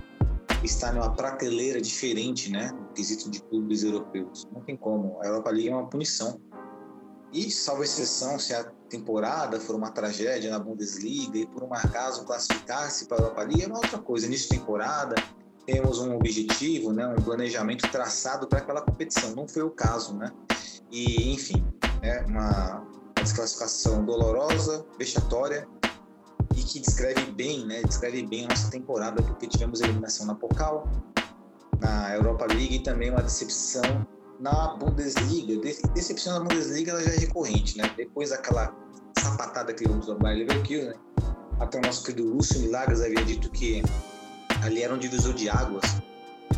estar 0.62 0.92
numa 0.92 1.10
prateleira 1.12 1.80
diferente, 1.80 2.52
né, 2.52 2.70
no 2.70 2.86
quesito 2.94 3.28
de 3.28 3.42
clubes 3.42 3.82
europeus. 3.82 4.46
Não 4.52 4.60
tem 4.62 4.76
como. 4.76 5.18
A 5.22 5.26
Europa 5.26 5.50
League 5.50 5.70
é 5.70 5.74
uma 5.74 5.88
punição. 5.88 6.40
E, 7.32 7.50
salvo 7.50 7.82
exceção, 7.82 8.38
se 8.38 8.54
a 8.54 8.64
temporada 8.88 9.58
for 9.58 9.74
uma 9.74 9.90
tragédia 9.90 10.50
na 10.50 10.60
Bundesliga 10.60 11.36
e 11.36 11.46
por 11.46 11.64
um 11.64 11.74
acaso 11.74 12.24
classificar-se 12.24 13.08
para 13.08 13.18
a 13.18 13.20
Europa 13.22 13.42
League, 13.42 13.64
é 13.64 13.66
uma 13.66 13.78
outra 13.78 13.98
coisa. 13.98 14.26
Início 14.26 14.50
de 14.50 14.60
temporada, 14.60 15.16
temos 15.66 15.98
um 15.98 16.14
objetivo, 16.14 16.92
né, 16.92 17.06
um 17.06 17.22
planejamento 17.22 17.90
traçado 17.90 18.46
para 18.46 18.60
aquela 18.60 18.80
competição. 18.80 19.34
Não 19.34 19.48
foi 19.48 19.62
o 19.62 19.70
caso, 19.70 20.14
né? 20.14 20.32
E, 20.90 21.32
enfim, 21.32 21.64
é 22.02 22.24
uma, 22.26 22.86
desclassificação 23.26 24.04
dolorosa, 24.04 24.86
vexatória 24.98 25.66
e 26.54 26.62
que 26.62 26.78
descreve 26.78 27.32
bem, 27.32 27.66
né? 27.66 27.82
Descreve 27.82 28.24
bem 28.24 28.44
a 28.44 28.48
nossa 28.48 28.70
temporada, 28.70 29.22
porque 29.22 29.46
tivemos 29.46 29.80
eliminação 29.80 30.26
na 30.26 30.34
Pocal, 30.34 30.88
na 31.80 32.14
Europa 32.14 32.46
League 32.46 32.76
e 32.76 32.82
também 32.82 33.10
uma 33.10 33.22
decepção 33.22 33.82
na 34.38 34.74
Bundesliga. 34.76 35.60
Decepção 35.92 36.34
na 36.34 36.40
Bundesliga 36.40 36.92
ela 36.92 37.02
já 37.02 37.10
é 37.10 37.16
recorrente, 37.16 37.76
né? 37.76 37.90
Depois 37.96 38.30
daquela 38.30 38.74
sapatada 39.18 39.74
que 39.74 39.86
vimos 39.86 40.06
no 40.06 40.18
Bayer 40.18 40.46
Leverkusen, 40.46 40.88
né? 40.90 40.94
até 41.58 41.78
o 41.78 41.82
nosso 41.82 42.04
querido 42.04 42.28
Lúcio 42.28 42.60
Milagres 42.60 43.00
havia 43.00 43.24
dito 43.24 43.50
que 43.50 43.82
ali 44.66 44.82
era 44.82 44.92
um 44.92 44.98
divisor 44.98 45.32
de 45.32 45.48
águas, 45.48 45.84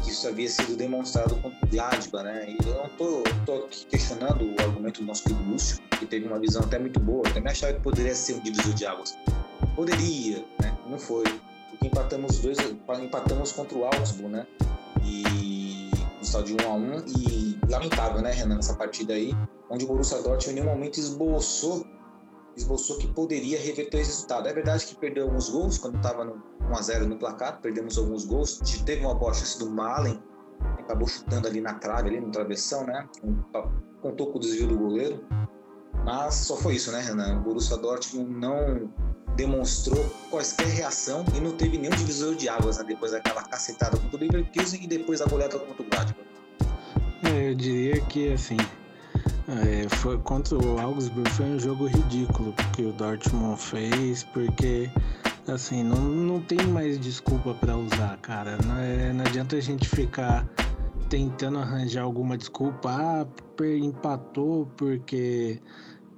que 0.02 0.10
isso 0.10 0.26
havia 0.26 0.48
sido 0.48 0.76
demonstrado 0.76 1.34
contra 1.36 1.58
o 1.64 1.68
Gladbach, 1.68 2.24
né? 2.24 2.48
E 2.48 2.66
eu 2.66 2.74
não 2.74 2.88
tô, 2.90 3.22
tô 3.44 3.68
questionando 3.90 4.44
o 4.44 4.60
argumento 4.60 5.00
do 5.00 5.06
nosso 5.06 5.24
querido 5.24 5.42
Lúcio, 5.44 5.78
que 5.98 6.06
teve 6.06 6.26
uma 6.26 6.38
visão 6.38 6.62
até 6.62 6.78
muito 6.78 6.98
boa, 6.98 7.26
eu 7.26 7.34
também 7.34 7.52
achava 7.52 7.74
que 7.74 7.80
poderia 7.80 8.14
ser 8.14 8.34
um 8.34 8.40
divisor 8.40 8.72
de 8.74 8.86
águas. 8.86 9.16
Poderia, 9.74 10.44
né? 10.60 10.76
Não 10.88 10.98
foi. 10.98 11.24
Porque 11.70 11.86
empatamos 11.86 12.38
dois, 12.38 12.58
empatamos 12.58 13.52
contra 13.52 13.76
o 13.78 13.84
Augsburg, 13.84 14.32
né? 14.32 14.46
E 15.04 15.90
no 16.34 16.42
de 16.42 16.52
1 16.54 16.56
a 16.66 16.74
1 16.74 17.04
e 17.06 17.58
lamentável, 17.70 18.20
né, 18.20 18.32
Renan, 18.32 18.58
essa 18.58 18.74
partida 18.74 19.14
aí, 19.14 19.32
onde 19.70 19.84
o 19.84 19.88
Borussia 19.88 20.20
Dortmund 20.20 20.50
em 20.50 20.54
nenhum 20.54 20.74
momento 20.74 20.98
esboçou 20.98 21.86
esboçou 22.58 22.98
que 22.98 23.06
poderia 23.08 23.58
reverter 23.58 24.00
esse 24.00 24.10
resultado. 24.10 24.48
É 24.48 24.52
verdade 24.52 24.86
que 24.86 24.94
perdeu 24.94 25.24
alguns 25.24 25.48
gols 25.48 25.78
quando 25.78 25.96
estava 25.96 26.24
no 26.24 26.42
1 26.70 26.76
a 26.76 26.82
0 26.82 27.08
no 27.08 27.16
placar, 27.16 27.60
perdemos 27.60 27.96
alguns 27.96 28.24
gols. 28.24 28.58
Teve 28.84 29.04
uma 29.04 29.14
boa 29.14 29.32
chance 29.32 29.58
do 29.58 29.70
Malen, 29.70 30.22
acabou 30.78 31.08
chutando 31.08 31.48
ali 31.48 31.60
na 31.60 31.74
trave, 31.74 32.08
ali 32.08 32.20
no 32.20 32.30
travessão, 32.30 32.84
né? 32.84 33.08
Contou 34.02 34.30
com 34.32 34.38
o 34.38 34.40
desvio 34.40 34.66
do 34.66 34.78
goleiro. 34.78 35.24
Mas 36.04 36.34
só 36.34 36.56
foi 36.56 36.74
isso, 36.74 36.92
né, 36.92 37.00
Renan? 37.00 37.40
O 37.40 37.42
Borussia 37.42 37.76
Dortmund 37.76 38.30
não 38.30 38.90
demonstrou 39.36 40.04
quaisquer 40.30 40.66
reação 40.66 41.24
e 41.36 41.40
não 41.40 41.52
teve 41.52 41.78
nenhum 41.78 41.94
divisor 41.94 42.34
de 42.34 42.48
águas 42.48 42.78
né? 42.78 42.84
depois 42.84 43.12
daquela 43.12 43.42
cacetada 43.42 43.96
contra 43.96 44.16
o 44.16 44.20
Leverkusen 44.20 44.82
e 44.82 44.86
depois 44.86 45.20
da 45.20 45.26
goleada 45.26 45.58
contra 45.58 45.82
o 45.82 45.86
Gladbach. 45.88 46.26
É, 47.22 47.50
eu 47.50 47.54
diria 47.54 48.00
que, 48.00 48.32
assim, 48.32 48.56
é, 49.48 49.88
foi 49.96 50.18
contra 50.18 50.56
o 50.56 50.78
Augsburg 50.78 51.28
foi 51.30 51.46
um 51.46 51.58
jogo 51.58 51.86
ridículo 51.86 52.54
que 52.74 52.82
o 52.82 52.92
Dortmund 52.92 53.58
fez, 53.58 54.22
porque 54.24 54.90
assim, 55.46 55.82
não, 55.82 55.96
não 55.96 56.40
tem 56.42 56.58
mais 56.66 56.98
desculpa 56.98 57.54
para 57.54 57.74
usar, 57.74 58.18
cara. 58.18 58.58
Não, 58.66 58.76
é, 58.76 59.12
não 59.12 59.24
adianta 59.24 59.56
a 59.56 59.60
gente 59.60 59.88
ficar 59.88 60.46
tentando 61.08 61.58
arranjar 61.58 62.02
alguma 62.02 62.36
desculpa. 62.36 62.90
Ah, 62.90 63.26
empatou 63.82 64.66
porque 64.76 65.60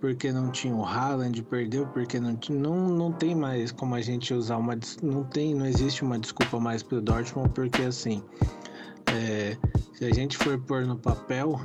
porque 0.01 0.33
não 0.33 0.51
tinha 0.51 0.75
o 0.75 0.83
Haaland, 0.83 1.43
perdeu 1.43 1.87
porque 1.87 2.19
não 2.19 2.35
tinha, 2.35 2.59
não, 2.59 2.89
não 2.89 3.13
tem 3.13 3.35
mais 3.35 3.71
como 3.71 3.95
a 3.95 4.01
gente 4.01 4.33
usar 4.33 4.57
uma 4.57 4.77
não 5.03 5.25
tem, 5.25 5.55
não 5.55 5.67
existe 5.67 6.03
uma 6.03 6.19
desculpa 6.19 6.59
mais 6.59 6.83
para 6.83 6.99
o 6.99 7.01
Dortmund 7.03 7.51
porque 7.51 7.83
assim, 7.83 8.23
é, 9.13 9.57
se 9.93 10.07
a 10.07 10.13
gente 10.13 10.39
for 10.39 10.59
pôr 10.59 10.87
no 10.87 10.97
papel, 10.97 11.61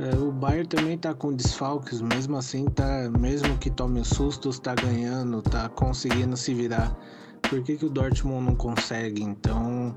é, 0.00 0.16
o 0.16 0.32
Bayern 0.32 0.66
também 0.66 0.96
tá 0.96 1.12
com 1.12 1.30
desfalques, 1.34 2.00
mesmo 2.00 2.34
assim 2.38 2.64
tá, 2.64 3.10
mesmo 3.18 3.58
que 3.58 3.68
tome 3.68 4.02
sustos, 4.02 4.58
tá 4.58 4.74
ganhando, 4.74 5.42
tá 5.42 5.68
conseguindo 5.68 6.38
se 6.38 6.54
virar. 6.54 6.96
Por 7.42 7.62
que, 7.62 7.76
que 7.76 7.84
o 7.84 7.90
Dortmund 7.90 8.46
não 8.46 8.54
consegue? 8.54 9.22
Então, 9.22 9.94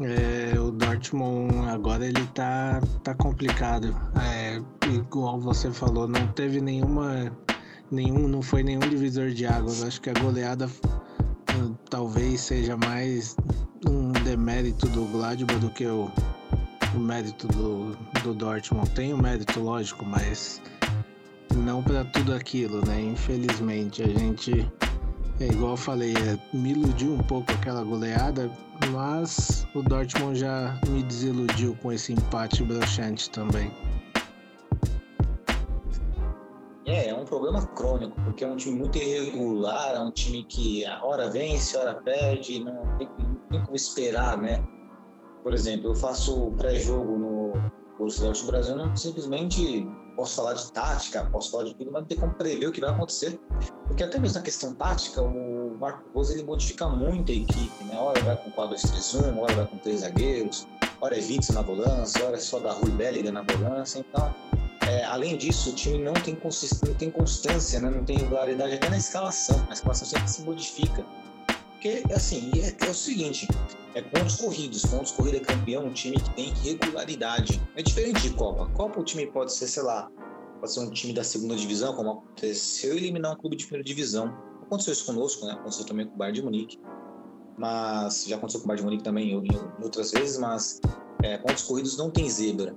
é, 0.00 0.58
o 0.58 0.72
Dortmund 0.72 1.68
agora 1.68 2.04
ele 2.04 2.26
tá, 2.34 2.80
tá 3.04 3.14
complicado. 3.14 3.94
É, 4.20 4.60
igual 4.92 5.38
você 5.38 5.70
falou, 5.70 6.08
não 6.08 6.26
teve 6.32 6.60
nenhuma, 6.60 7.30
nenhum, 7.92 8.26
não 8.26 8.42
foi 8.42 8.64
nenhum 8.64 8.80
divisor 8.80 9.30
de 9.30 9.46
águas. 9.46 9.84
Acho 9.84 10.00
que 10.00 10.10
a 10.10 10.14
goleada 10.14 10.66
uh, 10.66 11.78
talvez 11.88 12.40
seja 12.40 12.76
mais 12.76 13.36
um 13.88 14.10
demérito 14.24 14.88
do 14.88 15.04
Gladbach 15.04 15.60
do 15.60 15.70
que 15.70 15.86
o 15.86 16.10
o 16.94 16.98
mérito 16.98 17.46
do, 17.48 17.96
do 18.22 18.34
Dortmund. 18.34 18.90
Tem 18.90 19.12
o 19.12 19.18
mérito, 19.18 19.60
lógico, 19.60 20.04
mas 20.04 20.60
não 21.54 21.82
para 21.82 22.04
tudo 22.04 22.34
aquilo, 22.34 22.84
né? 22.86 23.00
Infelizmente, 23.00 24.02
a 24.02 24.06
gente, 24.08 24.70
é 25.40 25.46
igual 25.46 25.72
eu 25.72 25.76
falei, 25.76 26.14
é, 26.14 26.56
me 26.56 26.70
iludiu 26.70 27.14
um 27.14 27.22
pouco 27.22 27.52
aquela 27.52 27.82
goleada, 27.82 28.50
mas 28.90 29.66
o 29.74 29.82
Dortmund 29.82 30.38
já 30.38 30.80
me 30.88 31.02
desiludiu 31.02 31.76
com 31.82 31.92
esse 31.92 32.12
empate 32.12 32.62
broxante 32.62 33.30
também. 33.30 33.70
É, 36.86 37.10
é 37.10 37.14
um 37.14 37.24
problema 37.24 37.66
crônico, 37.66 38.18
porque 38.22 38.42
é 38.42 38.48
um 38.48 38.56
time 38.56 38.78
muito 38.78 38.96
irregular, 38.96 39.94
é 39.94 40.00
um 40.00 40.10
time 40.10 40.42
que 40.44 40.86
a 40.86 41.04
hora 41.04 41.28
vence, 41.28 41.76
a 41.76 41.80
hora 41.80 41.94
perde, 41.94 42.64
não 42.64 42.96
tem, 42.96 43.08
não 43.18 43.34
tem 43.50 43.62
como 43.62 43.76
esperar, 43.76 44.38
né? 44.38 44.64
Por 45.42 45.54
exemplo, 45.54 45.90
eu 45.90 45.94
faço 45.94 46.52
pré-jogo 46.56 47.18
no 47.18 47.52
Borussia 47.96 48.24
Dortmund 48.24 48.50
Brasil, 48.50 48.76
não 48.76 48.96
simplesmente 48.96 49.86
posso 50.16 50.36
falar 50.36 50.54
de 50.54 50.70
tática, 50.72 51.24
posso 51.30 51.50
falar 51.50 51.64
de 51.64 51.74
tudo, 51.74 51.90
mas 51.92 52.02
não 52.02 52.08
tem 52.08 52.18
como 52.18 52.34
prever 52.34 52.66
o 52.66 52.72
que 52.72 52.80
vai 52.80 52.90
acontecer. 52.90 53.38
Porque 53.86 54.02
até 54.02 54.18
mesmo 54.18 54.36
na 54.36 54.42
questão 54.42 54.74
tática, 54.74 55.22
o 55.22 55.76
Marco 55.78 56.04
Rose 56.14 56.34
ele 56.34 56.44
modifica 56.44 56.88
muito 56.88 57.30
a 57.32 57.34
equipe, 57.34 57.84
né? 57.84 57.98
Hora 57.98 58.20
vai 58.22 58.36
com 58.36 58.50
4-2-3-1, 58.50 59.38
hora 59.38 59.54
vai 59.54 59.66
com 59.66 59.78
três 59.78 60.00
zagueiros, 60.00 60.66
hora 61.00 61.16
é 61.16 61.20
Vitz 61.20 61.50
na 61.50 61.62
volância, 61.62 62.24
hora 62.24 62.36
é 62.36 62.40
só 62.40 62.58
da 62.58 62.72
Rui 62.72 62.90
Belliga 62.90 63.32
na 63.32 63.42
volância, 63.42 63.98
então... 64.00 64.34
É, 64.88 65.04
além 65.04 65.36
disso, 65.36 65.68
o 65.68 65.74
time 65.74 66.02
não 66.02 66.14
tem, 66.14 66.34
não 66.34 66.94
tem 66.94 67.10
constância, 67.10 67.78
né? 67.78 67.90
não 67.90 68.02
tem 68.04 68.16
regularidade 68.16 68.72
até 68.72 68.88
na 68.88 68.96
escalação. 68.96 69.62
A 69.68 69.74
escalação 69.74 70.08
sempre 70.08 70.28
se 70.28 70.40
modifica. 70.40 71.04
Porque, 71.78 72.02
assim, 72.12 72.50
é, 72.60 72.86
é 72.86 72.90
o 72.90 72.94
seguinte: 72.94 73.46
é 73.94 74.02
pontos 74.02 74.36
corridos. 74.36 74.84
Pontos 74.84 75.12
corrida 75.12 75.36
é 75.36 75.40
campeão, 75.40 75.86
um 75.86 75.92
time 75.92 76.16
que 76.20 76.30
tem 76.34 76.52
regularidade. 76.64 77.62
É 77.76 77.82
diferente 77.82 78.20
de 78.20 78.30
Copa. 78.30 78.66
Copa, 78.74 79.00
o 79.00 79.04
time 79.04 79.28
pode 79.28 79.52
ser, 79.52 79.68
sei 79.68 79.84
lá, 79.84 80.10
pode 80.58 80.72
ser 80.72 80.80
um 80.80 80.90
time 80.90 81.12
da 81.12 81.22
segunda 81.22 81.54
divisão, 81.54 81.94
como 81.94 82.10
aconteceu, 82.10 82.96
eliminar 82.96 83.32
um 83.32 83.36
clube 83.36 83.54
de 83.54 83.64
primeira 83.64 83.84
divisão. 83.84 84.36
Aconteceu 84.62 84.92
isso 84.92 85.06
conosco, 85.06 85.46
né? 85.46 85.52
Aconteceu 85.52 85.86
também 85.86 86.06
com 86.06 86.14
o 86.14 86.18
Bayern 86.18 86.40
de 86.40 86.44
Munique. 86.44 86.80
Mas 87.56 88.24
já 88.26 88.36
aconteceu 88.36 88.60
com 88.60 88.66
o 88.66 88.68
Bayern 88.68 88.82
de 88.82 88.84
Munique 88.84 89.04
também 89.04 89.30
em 89.30 89.82
outras 89.82 90.10
vezes, 90.10 90.36
mas 90.36 90.80
é, 91.22 91.38
pontos 91.38 91.62
corridos 91.62 91.96
não 91.96 92.10
tem 92.10 92.28
zebra. 92.28 92.76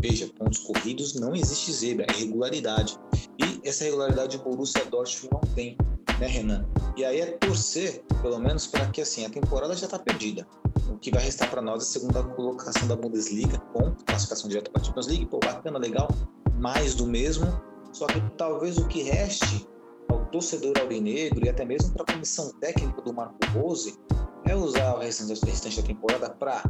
Veja, 0.00 0.28
pontos 0.38 0.60
corridos 0.60 1.14
não 1.14 1.34
existe 1.34 1.72
zebra, 1.72 2.06
é 2.08 2.12
regularidade. 2.12 2.96
E 3.36 3.68
essa 3.68 3.82
regularidade 3.82 4.36
o 4.36 4.40
Borussia 4.40 4.84
Dortmund 4.84 5.34
não 5.34 5.54
tem 5.54 5.76
né, 6.18 6.26
Renan? 6.26 6.66
E 6.96 7.04
aí 7.04 7.20
é 7.20 7.26
torcer, 7.26 8.02
pelo 8.22 8.38
menos, 8.38 8.66
para 8.66 8.86
que 8.86 9.00
assim, 9.00 9.24
a 9.24 9.30
temporada 9.30 9.74
já 9.74 9.86
está 9.86 9.98
perdida. 9.98 10.46
O 10.88 10.98
que 10.98 11.10
vai 11.10 11.22
restar 11.22 11.48
para 11.50 11.62
nós 11.62 11.82
é 11.82 11.86
a 11.86 11.86
segunda 11.86 12.22
colocação 12.22 12.88
da 12.88 12.96
Bundesliga, 12.96 13.58
com 13.72 13.92
classificação 14.06 14.48
direta 14.48 14.70
para 14.70 14.82
a 14.82 14.84
Champions 14.84 15.06
League. 15.06 15.26
Pô, 15.26 15.38
bacana, 15.38 15.78
legal, 15.78 16.08
mais 16.54 16.94
do 16.94 17.06
mesmo. 17.06 17.46
Só 17.92 18.06
que 18.06 18.20
talvez 18.36 18.78
o 18.78 18.86
que 18.86 19.02
reste 19.02 19.66
ao 20.08 20.24
torcedor 20.26 20.74
aurinegro 20.80 21.44
e 21.44 21.48
até 21.48 21.64
mesmo 21.64 21.92
para 21.92 22.02
a 22.02 22.12
comissão 22.12 22.50
técnica 22.60 23.00
do 23.02 23.12
Marco 23.12 23.38
Rose 23.54 23.98
é 24.44 24.54
usar 24.54 24.94
o 24.94 24.98
restante, 24.98 25.80
da 25.80 25.86
temporada 25.86 26.30
para 26.30 26.62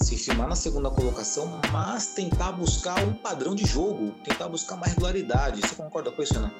se 0.00 0.16
firmar 0.16 0.48
na 0.48 0.56
segunda 0.56 0.90
colocação, 0.90 1.60
mas 1.72 2.14
tentar 2.14 2.52
buscar 2.52 3.02
um 3.04 3.14
padrão 3.14 3.54
de 3.54 3.64
jogo, 3.66 4.12
tentar 4.24 4.48
buscar 4.48 4.76
uma 4.76 4.86
regularidade. 4.86 5.60
Você 5.60 5.74
concorda 5.74 6.10
com 6.10 6.22
isso, 6.22 6.34
Renan? 6.34 6.50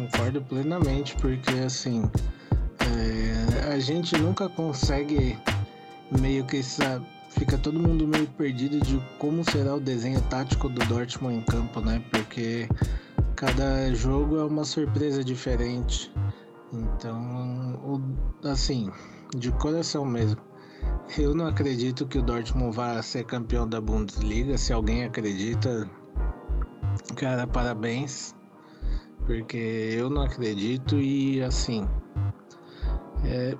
Concordo 0.00 0.40
plenamente, 0.40 1.14
porque 1.16 1.50
assim 1.50 2.10
é, 2.80 3.74
a 3.74 3.78
gente 3.78 4.16
nunca 4.16 4.48
consegue 4.48 5.38
meio 6.18 6.42
que 6.46 6.62
sabe, 6.62 7.06
fica 7.28 7.58
todo 7.58 7.78
mundo 7.78 8.08
meio 8.08 8.26
perdido 8.28 8.80
de 8.80 8.98
como 9.18 9.44
será 9.44 9.74
o 9.74 9.80
desenho 9.80 10.22
tático 10.22 10.70
do 10.70 10.82
Dortmund 10.86 11.36
em 11.36 11.42
campo, 11.42 11.82
né? 11.82 12.02
Porque 12.10 12.66
cada 13.36 13.94
jogo 13.94 14.38
é 14.38 14.44
uma 14.44 14.64
surpresa 14.64 15.22
diferente. 15.22 16.10
Então, 16.72 18.02
assim, 18.42 18.90
de 19.36 19.52
coração 19.52 20.06
mesmo. 20.06 20.40
Eu 21.18 21.34
não 21.34 21.46
acredito 21.46 22.06
que 22.06 22.16
o 22.16 22.22
Dortmund 22.22 22.74
vá 22.74 23.02
ser 23.02 23.24
campeão 23.24 23.68
da 23.68 23.82
Bundesliga. 23.82 24.56
Se 24.56 24.72
alguém 24.72 25.04
acredita, 25.04 25.86
cara, 27.16 27.46
parabéns 27.46 28.34
porque 29.30 29.94
eu 29.96 30.10
não 30.10 30.22
acredito 30.22 30.98
e 30.98 31.40
assim 31.40 31.86
é, 33.24 33.56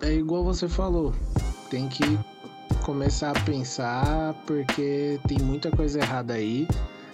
é 0.00 0.12
igual 0.14 0.44
você 0.44 0.68
falou, 0.68 1.12
tem 1.68 1.88
que 1.88 2.04
começar 2.84 3.36
a 3.36 3.40
pensar 3.40 4.32
porque 4.46 5.18
tem 5.26 5.38
muita 5.40 5.72
coisa 5.72 5.98
errada 5.98 6.34
aí. 6.34 6.68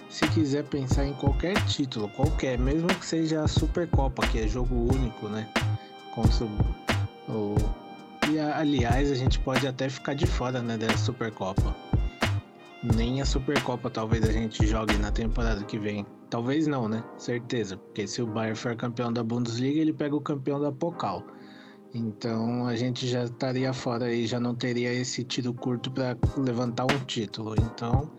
Se 0.07 0.27
quiser 0.27 0.65
pensar 0.65 1.05
em 1.05 1.13
qualquer 1.13 1.55
título, 1.65 2.07
qualquer, 2.09 2.59
mesmo 2.59 2.87
que 2.89 3.05
seja 3.05 3.41
a 3.41 3.47
Supercopa, 3.47 4.25
que 4.27 4.39
é 4.39 4.47
jogo 4.47 4.75
único, 4.93 5.27
né? 5.27 5.49
Contra 6.13 6.45
o, 7.27 7.55
e 8.29 8.39
aliás, 8.39 9.11
a 9.11 9.15
gente 9.15 9.39
pode 9.39 9.65
até 9.65 9.89
ficar 9.89 10.13
de 10.13 10.27
fora, 10.27 10.61
né, 10.61 10.77
da 10.77 10.95
Supercopa. 10.95 11.75
Nem 12.83 13.19
a 13.19 13.25
Supercopa 13.25 13.89
talvez 13.89 14.29
a 14.29 14.31
gente 14.31 14.67
jogue 14.67 14.95
na 14.97 15.11
temporada 15.11 15.63
que 15.63 15.79
vem. 15.79 16.05
Talvez 16.29 16.67
não, 16.67 16.87
né? 16.87 17.03
Certeza. 17.17 17.77
Porque 17.77 18.07
se 18.07 18.21
o 18.21 18.27
Bayern 18.27 18.57
for 18.57 18.75
campeão 18.75 19.11
da 19.11 19.23
Bundesliga, 19.23 19.79
ele 19.79 19.93
pega 19.93 20.15
o 20.15 20.21
campeão 20.21 20.59
da 20.59 20.71
Pokal. 20.71 21.23
Então 21.93 22.65
a 22.65 22.75
gente 22.75 23.07
já 23.07 23.23
estaria 23.23 23.71
fora 23.71 24.13
e 24.13 24.27
já 24.27 24.37
não 24.37 24.53
teria 24.53 24.91
esse 24.91 25.23
tiro 25.23 25.53
curto 25.53 25.89
para 25.89 26.17
levantar 26.37 26.83
um 26.83 27.05
título. 27.05 27.55
Então 27.57 28.11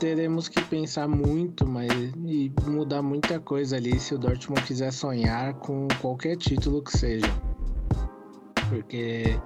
teremos 0.00 0.48
que 0.48 0.62
pensar 0.62 1.06
muito 1.06 1.66
mas, 1.66 1.90
e 2.24 2.50
mudar 2.66 3.02
muita 3.02 3.38
coisa 3.38 3.76
ali 3.76 4.00
se 4.00 4.14
o 4.14 4.18
Dortmund 4.18 4.62
quiser 4.62 4.92
sonhar 4.92 5.54
com 5.54 5.86
qualquer 6.00 6.36
título 6.36 6.82
que 6.82 6.96
seja. 6.96 7.26
Porque 8.70 9.38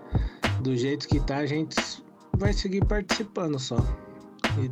do 0.62 0.76
jeito 0.76 1.08
que 1.08 1.18
tá, 1.18 1.38
a 1.38 1.46
gente 1.46 1.76
vai 2.36 2.52
seguir 2.52 2.84
participando 2.84 3.58
só. 3.58 3.78
E 4.62 4.70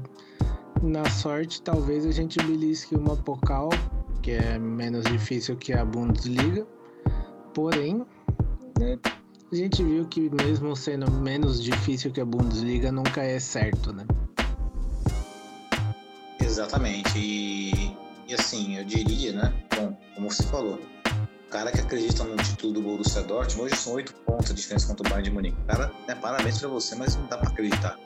na 0.82 1.08
sorte, 1.10 1.60
talvez 1.62 2.06
a 2.06 2.10
gente 2.10 2.40
belisque 2.42 2.94
uma 2.94 3.16
Pokal, 3.16 3.70
que 4.22 4.32
é 4.32 4.58
menos 4.58 5.04
difícil 5.04 5.56
que 5.56 5.72
a 5.72 5.84
Bundesliga. 5.84 6.66
Porém, 7.54 8.04
né, 8.78 8.98
a 9.50 9.54
gente 9.54 9.82
viu 9.82 10.06
que 10.06 10.30
mesmo 10.30 10.76
sendo 10.76 11.10
menos 11.10 11.62
difícil 11.62 12.12
que 12.12 12.20
a 12.20 12.24
Bundesliga, 12.24 12.92
nunca 12.92 13.22
é 13.22 13.38
certo, 13.40 13.92
né? 13.92 14.04
Exatamente. 16.40 17.18
E, 17.18 17.96
e 18.28 18.34
assim, 18.34 18.76
eu 18.76 18.84
diria, 18.84 19.32
né? 19.32 19.52
Bom, 19.74 19.96
como 20.14 20.30
você 20.30 20.42
falou, 20.44 20.78
cara 21.50 21.72
que 21.72 21.80
acredita 21.80 22.24
no 22.24 22.36
título 22.36 22.74
do 22.74 22.82
Borussia 22.82 23.22
Dortmund, 23.22 23.72
hoje 23.72 23.76
são 23.76 23.94
oito 23.94 24.14
pontos 24.26 24.50
a 24.50 24.54
diferença 24.54 24.86
contra 24.86 25.06
o 25.06 25.10
Bayern 25.10 25.28
de 25.28 25.34
Munique. 25.34 25.56
Cara, 25.66 25.92
né, 26.06 26.14
parabéns 26.14 26.58
para 26.58 26.68
você, 26.68 26.94
mas 26.94 27.16
não 27.16 27.26
dá 27.26 27.38
para 27.38 27.48
acreditar. 27.48 27.98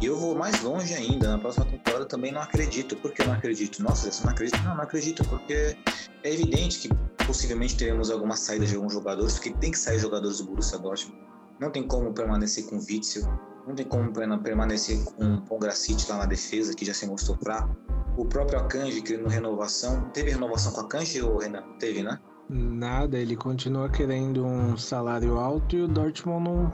E 0.00 0.06
eu 0.06 0.18
vou 0.18 0.34
mais 0.34 0.62
longe 0.62 0.94
ainda, 0.94 1.30
na 1.30 1.38
próxima 1.38 1.66
temporada 1.66 2.04
eu 2.04 2.08
também 2.08 2.32
não 2.32 2.40
acredito. 2.40 2.96
Por 2.96 3.12
que 3.12 3.24
não 3.24 3.34
acredito? 3.34 3.82
Nossa, 3.82 4.10
você 4.10 4.24
não 4.24 4.30
acredita? 4.30 4.58
Não, 4.62 4.74
não 4.74 4.82
acredito, 4.82 5.24
porque 5.28 5.76
é 6.22 6.32
evidente 6.32 6.88
que 6.88 6.94
possivelmente 7.26 7.76
teremos 7.76 8.10
alguma 8.10 8.36
saída 8.36 8.66
de 8.66 8.74
alguns 8.74 8.92
jogadores, 8.92 9.34
porque 9.34 9.52
tem 9.54 9.70
que 9.70 9.78
sair 9.78 9.98
jogadores 9.98 10.38
do 10.38 10.44
Borussia 10.44 10.78
Dortmund. 10.78 11.18
Não 11.60 11.70
tem 11.70 11.86
como 11.86 12.12
permanecer 12.12 12.66
com 12.66 12.76
o 12.76 12.80
Witzel, 12.80 13.26
não 13.66 13.74
tem 13.74 13.86
como 13.86 14.12
permanecer 14.12 15.02
com 15.04 15.34
o 15.34 15.42
Pongracic 15.42 16.08
lá 16.08 16.18
na 16.18 16.26
defesa, 16.26 16.74
que 16.74 16.84
já 16.84 16.94
se 16.94 17.06
mostrou 17.06 17.36
fraco. 17.38 17.76
O 18.16 18.24
próprio 18.24 18.58
Akanji 18.58 19.02
querendo 19.02 19.28
renovação. 19.28 20.08
Teve 20.10 20.30
renovação 20.30 20.72
com 20.72 20.80
a 20.80 20.84
Akanji 20.84 21.20
ou 21.20 21.36
Renan? 21.38 21.62
Teve, 21.78 22.02
né? 22.02 22.18
Nada, 22.48 23.18
ele 23.18 23.34
continua 23.34 23.88
querendo 23.88 24.46
um 24.46 24.76
salário 24.76 25.36
alto 25.36 25.74
e 25.74 25.82
o 25.82 25.88
Dortmund 25.88 26.44
não, 26.44 26.72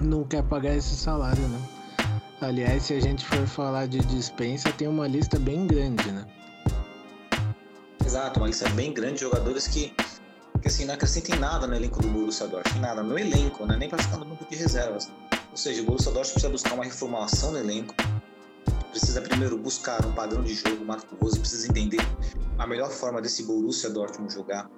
não 0.00 0.24
quer 0.24 0.42
pagar 0.42 0.74
esse 0.74 0.96
salário, 0.96 1.46
né? 1.48 1.60
Aliás, 2.40 2.82
se 2.82 2.94
a 2.94 3.00
gente 3.00 3.24
for 3.24 3.46
falar 3.46 3.86
de 3.86 4.00
dispensa, 4.00 4.72
tem 4.72 4.88
uma 4.88 5.06
lista 5.06 5.38
bem 5.38 5.64
grande, 5.64 6.10
né? 6.10 6.26
Exato, 8.04 8.40
uma 8.40 8.48
lista 8.48 8.68
bem 8.70 8.92
grande 8.92 9.14
de 9.14 9.20
jogadores 9.20 9.68
que, 9.68 9.94
que 10.60 10.66
assim, 10.66 10.84
não 10.86 10.94
acrescentem 10.94 11.38
nada 11.38 11.68
no 11.68 11.76
elenco 11.76 12.02
do 12.02 12.08
Borussia 12.08 12.48
Dortmund, 12.48 12.80
nada, 12.80 13.00
no 13.00 13.16
elenco, 13.16 13.64
né? 13.64 13.76
nem 13.76 13.88
para 13.88 14.02
ficar 14.02 14.16
no 14.16 14.24
banco 14.24 14.44
de 14.50 14.56
reservas. 14.56 15.08
Ou 15.52 15.56
seja, 15.56 15.82
o 15.82 15.84
Borussia 15.84 16.10
Dortmund 16.10 16.32
precisa 16.32 16.50
buscar 16.50 16.74
uma 16.74 16.84
reformulação 16.84 17.52
no 17.52 17.58
elenco, 17.58 17.94
precisa 18.90 19.20
primeiro 19.22 19.58
buscar 19.58 20.04
um 20.04 20.12
padrão 20.12 20.42
de 20.42 20.54
jogo, 20.54 20.84
Marco 20.84 21.14
Rose 21.16 21.38
precisa 21.38 21.68
entender 21.68 22.00
a 22.58 22.66
melhor 22.66 22.90
forma 22.90 23.20
desse 23.22 23.44
Borussia 23.44 23.90
Dortmund 23.90 24.32
jogar. 24.32 24.70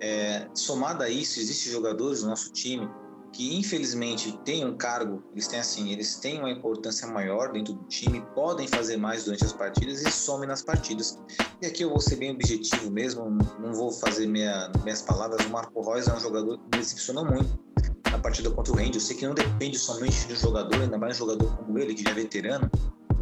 É, 0.00 0.48
somado 0.54 1.02
a 1.02 1.08
isso, 1.08 1.38
existem 1.38 1.72
jogadores 1.72 2.22
no 2.22 2.30
nosso 2.30 2.52
time 2.52 2.88
que 3.32 3.58
infelizmente 3.58 4.38
têm 4.44 4.64
um 4.64 4.76
cargo, 4.76 5.22
eles 5.32 5.48
têm 5.48 5.58
assim, 5.58 5.90
eles 5.90 6.16
têm 6.16 6.38
uma 6.38 6.50
importância 6.50 7.08
maior 7.08 7.50
dentro 7.50 7.72
do 7.72 7.84
time, 7.84 8.22
podem 8.34 8.68
fazer 8.68 8.98
mais 8.98 9.24
durante 9.24 9.44
as 9.44 9.52
partidas 9.52 10.02
e 10.02 10.10
somem 10.10 10.46
nas 10.46 10.62
partidas. 10.62 11.18
E 11.60 11.66
aqui 11.66 11.82
eu 11.82 11.88
vou 11.88 12.00
ser 12.00 12.16
bem 12.16 12.30
objetivo 12.30 12.90
mesmo, 12.90 13.24
não 13.58 13.72
vou 13.72 13.90
fazer 13.90 14.26
minha, 14.26 14.70
minhas 14.84 15.00
palavras. 15.00 15.44
O 15.46 15.50
Marco 15.50 15.80
Reus 15.80 16.08
é 16.08 16.14
um 16.14 16.20
jogador 16.20 16.58
que 16.58 16.64
me 16.64 16.82
decepcionou 16.82 17.24
muito 17.24 17.58
na 18.10 18.18
partida 18.18 18.50
contra 18.50 18.72
o 18.72 18.76
Randy. 18.76 18.96
Eu 18.96 19.00
sei 19.00 19.16
que 19.16 19.26
não 19.26 19.34
depende 19.34 19.78
somente 19.78 20.26
do 20.28 20.36
jogador, 20.36 20.82
ainda 20.82 20.98
mais 20.98 21.16
um 21.16 21.18
jogador 21.20 21.56
como 21.56 21.78
ele, 21.78 21.94
que 21.94 22.02
já 22.02 22.10
é 22.10 22.14
veterano. 22.14 22.70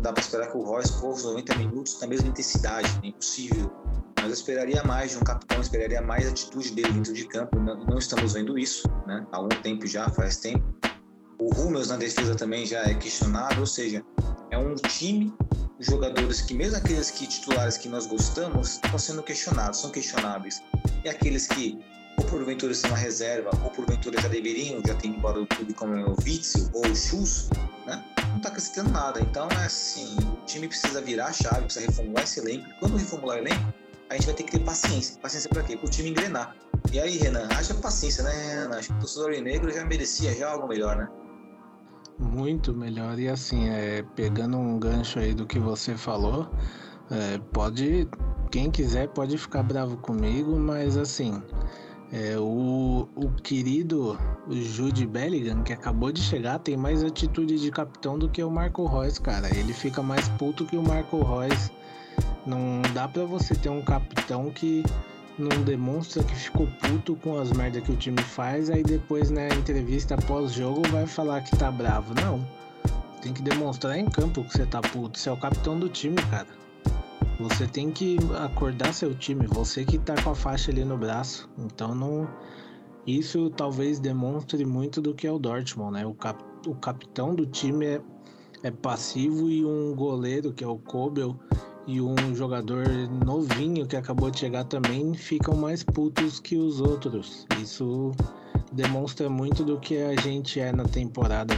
Dá 0.00 0.12
para 0.12 0.22
esperar 0.22 0.50
que 0.50 0.56
o 0.56 0.62
Royce 0.62 0.92
corra 0.94 1.12
os 1.12 1.24
90 1.24 1.54
minutos 1.56 2.00
na 2.00 2.06
mesma 2.06 2.28
intensidade, 2.28 2.88
é 3.02 3.08
impossível. 3.08 3.70
Mas 4.16 4.26
eu 4.26 4.32
esperaria 4.32 4.82
mais 4.82 5.10
de 5.12 5.18
um 5.18 5.20
capitão, 5.20 5.60
esperaria 5.60 6.00
mais 6.00 6.26
atitude 6.26 6.72
dele 6.72 6.92
dentro 6.92 7.12
de 7.12 7.26
campo. 7.26 7.58
Não, 7.58 7.84
não 7.84 7.98
estamos 7.98 8.32
vendo 8.32 8.58
isso, 8.58 8.88
né? 9.06 9.26
Há 9.30 9.36
algum 9.36 9.48
tempo 9.62 9.86
já, 9.86 10.08
faz 10.08 10.38
tempo. 10.38 10.64
O 11.38 11.52
Rummels 11.52 11.88
na 11.88 11.96
defesa 11.96 12.34
também 12.34 12.66
já 12.66 12.80
é 12.82 12.94
questionado, 12.94 13.60
ou 13.60 13.66
seja, 13.66 14.04
é 14.50 14.58
um 14.58 14.74
time 14.74 15.32
de 15.78 15.86
jogadores 15.86 16.42
que, 16.42 16.54
mesmo 16.54 16.76
aqueles 16.76 17.10
que 17.10 17.26
titulares 17.26 17.76
que 17.78 17.88
nós 17.88 18.06
gostamos, 18.06 18.74
estão 18.74 18.98
sendo 18.98 19.22
questionados, 19.22 19.80
são 19.80 19.90
questionáveis. 19.90 20.62
E 21.04 21.08
aqueles 21.08 21.46
que, 21.46 21.78
ou 22.18 22.24
porventura 22.24 22.74
são 22.74 22.90
uma 22.90 22.98
reserva, 22.98 23.50
ou 23.64 23.70
porventura 23.70 24.20
já 24.20 24.28
deveriam, 24.28 24.82
já 24.86 24.92
ido 24.94 25.06
embora 25.06 25.40
do 25.40 25.46
clube, 25.46 25.72
como 25.72 25.94
o 25.94 26.16
Witzel 26.24 26.68
ou 26.74 26.86
o 26.86 26.96
Schuss, 26.96 27.48
né? 27.86 28.04
Não 28.40 28.48
está 28.48 28.48
acrescentando 28.48 28.90
nada. 28.90 29.20
Então, 29.20 29.48
é 29.50 29.66
assim, 29.66 30.16
o 30.16 30.44
time 30.46 30.66
precisa 30.66 31.00
virar 31.00 31.26
a 31.26 31.32
chave, 31.32 31.62
precisa 31.62 31.86
reformular 31.86 32.24
esse 32.24 32.40
elenco. 32.40 32.66
Quando 32.80 32.96
reformular 32.96 33.36
o 33.36 33.40
elenco, 33.40 33.74
a 34.08 34.14
gente 34.14 34.26
vai 34.26 34.34
ter 34.34 34.42
que 34.44 34.52
ter 34.52 34.60
paciência. 34.60 35.20
Paciência 35.20 35.50
para 35.50 35.62
quê? 35.62 35.76
Para 35.76 35.86
o 35.86 35.90
time 35.90 36.10
engrenar. 36.10 36.56
E 36.90 36.98
aí, 36.98 37.18
Renan, 37.18 37.48
haja 37.50 37.74
paciência, 37.74 38.24
né, 38.24 38.62
Renan? 38.62 38.78
Acho 38.78 38.88
que 38.88 38.94
o 38.94 38.98
torcedor 39.00 39.30
negro 39.42 39.70
já 39.70 39.84
merecia 39.84 40.34
já 40.34 40.50
algo 40.50 40.66
melhor, 40.66 40.96
né? 40.96 41.08
Muito 42.18 42.72
melhor. 42.74 43.18
E 43.18 43.28
assim, 43.28 43.68
é, 43.68 44.02
pegando 44.16 44.56
um 44.56 44.78
gancho 44.78 45.18
aí 45.18 45.34
do 45.34 45.46
que 45.46 45.58
você 45.58 45.94
falou, 45.94 46.50
é, 47.10 47.38
pode. 47.52 48.08
Quem 48.50 48.70
quiser 48.70 49.08
pode 49.08 49.38
ficar 49.38 49.62
bravo 49.62 49.98
comigo, 49.98 50.58
mas 50.58 50.96
assim. 50.96 51.42
É, 52.12 52.36
o, 52.36 53.08
o 53.14 53.30
querido 53.42 54.18
Jude 54.50 55.06
Bellingham, 55.06 55.62
que 55.62 55.72
acabou 55.72 56.10
de 56.10 56.20
chegar, 56.20 56.58
tem 56.58 56.76
mais 56.76 57.04
atitude 57.04 57.60
de 57.60 57.70
capitão 57.70 58.18
do 58.18 58.28
que 58.28 58.42
o 58.42 58.50
Marco 58.50 58.84
Reus, 58.86 59.18
cara. 59.18 59.48
Ele 59.56 59.72
fica 59.72 60.02
mais 60.02 60.28
puto 60.30 60.66
que 60.66 60.76
o 60.76 60.82
Marco 60.82 61.22
Reus 61.22 61.70
não 62.44 62.82
dá 62.94 63.06
para 63.06 63.24
você 63.24 63.54
ter 63.54 63.68
um 63.68 63.82
capitão 63.82 64.50
que 64.50 64.82
não 65.38 65.62
demonstra 65.62 66.22
que 66.24 66.34
ficou 66.34 66.66
puto 66.80 67.14
com 67.16 67.38
as 67.38 67.52
merdas 67.52 67.82
que 67.82 67.92
o 67.92 67.96
time 67.96 68.20
faz, 68.20 68.68
aí 68.68 68.82
depois 68.82 69.30
na 69.30 69.48
entrevista 69.48 70.16
pós-jogo 70.16 70.82
vai 70.88 71.06
falar 71.06 71.40
que 71.42 71.56
tá 71.56 71.70
bravo. 71.70 72.12
Não. 72.20 72.44
Tem 73.22 73.32
que 73.32 73.42
demonstrar 73.42 73.98
em 73.98 74.06
campo 74.06 74.42
que 74.44 74.52
você 74.52 74.66
tá 74.66 74.80
puto. 74.80 75.18
Você 75.18 75.28
é 75.28 75.32
o 75.32 75.36
capitão 75.36 75.78
do 75.78 75.88
time, 75.88 76.16
cara. 76.30 76.48
Você 77.40 77.66
tem 77.66 77.90
que 77.90 78.18
acordar 78.38 78.92
seu 78.92 79.14
time, 79.14 79.46
você 79.46 79.82
que 79.82 79.98
tá 79.98 80.14
com 80.22 80.30
a 80.30 80.34
faixa 80.34 80.70
ali 80.70 80.84
no 80.84 80.98
braço. 80.98 81.48
Então 81.58 81.94
não. 81.94 82.28
Isso 83.06 83.48
talvez 83.50 83.98
demonstre 83.98 84.64
muito 84.66 85.00
do 85.00 85.14
que 85.14 85.26
é 85.26 85.32
o 85.32 85.38
Dortmund, 85.38 85.92
né? 85.92 86.06
O, 86.06 86.12
cap... 86.12 86.38
o 86.66 86.74
capitão 86.74 87.34
do 87.34 87.46
time 87.46 87.86
é... 87.86 88.00
é 88.62 88.70
passivo 88.70 89.48
e 89.48 89.64
um 89.64 89.94
goleiro, 89.94 90.52
que 90.52 90.62
é 90.62 90.66
o 90.66 90.76
Kobel, 90.76 91.34
e 91.86 91.98
um 91.98 92.36
jogador 92.36 92.86
novinho 93.24 93.86
que 93.86 93.96
acabou 93.96 94.30
de 94.30 94.38
chegar 94.38 94.64
também 94.64 95.14
ficam 95.14 95.56
mais 95.56 95.82
putos 95.82 96.38
que 96.38 96.56
os 96.56 96.78
outros. 96.78 97.46
Isso 97.60 98.12
demonstra 98.70 99.30
muito 99.30 99.64
do 99.64 99.80
que 99.80 99.96
a 99.96 100.14
gente 100.20 100.60
é 100.60 100.72
na 100.72 100.84
temporada. 100.84 101.54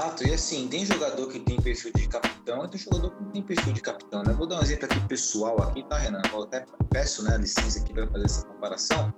Exato, 0.00 0.26
e 0.26 0.32
assim, 0.32 0.66
tem 0.66 0.86
jogador 0.86 1.26
que 1.28 1.38
tem 1.38 1.60
perfil 1.60 1.92
de 1.94 2.08
capitão 2.08 2.64
e 2.64 2.68
tem 2.68 2.80
jogador 2.80 3.10
que 3.10 3.22
não 3.22 3.30
tem 3.32 3.42
perfil 3.42 3.72
de 3.74 3.82
capitão, 3.82 4.22
né? 4.22 4.32
Vou 4.32 4.46
dar 4.46 4.58
um 4.58 4.62
exemplo 4.62 4.86
aqui 4.86 4.98
pessoal 5.06 5.62
aqui, 5.62 5.82
tá, 5.82 5.98
Renan? 5.98 6.22
Eu 6.32 6.44
até 6.44 6.64
peço 6.88 7.22
né, 7.22 7.36
licença 7.36 7.80
aqui 7.80 7.92
para 7.92 8.06
fazer 8.06 8.24
essa 8.24 8.46
comparação. 8.46 9.12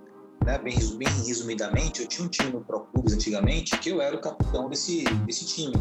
Né, 0.45 0.59
bem, 0.59 0.77
bem 0.97 1.09
resumidamente, 1.25 2.03
eu 2.03 2.09
tinha 2.09 2.27
um 2.27 2.29
time 2.29 2.51
no 2.51 2.65
Pro 2.65 2.81
Clubes 2.87 3.15
antigamente 3.15 3.79
que 3.79 3.91
eu 3.91 4.01
era 4.01 4.17
o 4.17 4.21
capitão 4.21 4.69
desse, 4.69 5.05
desse 5.25 5.47
time. 5.47 5.77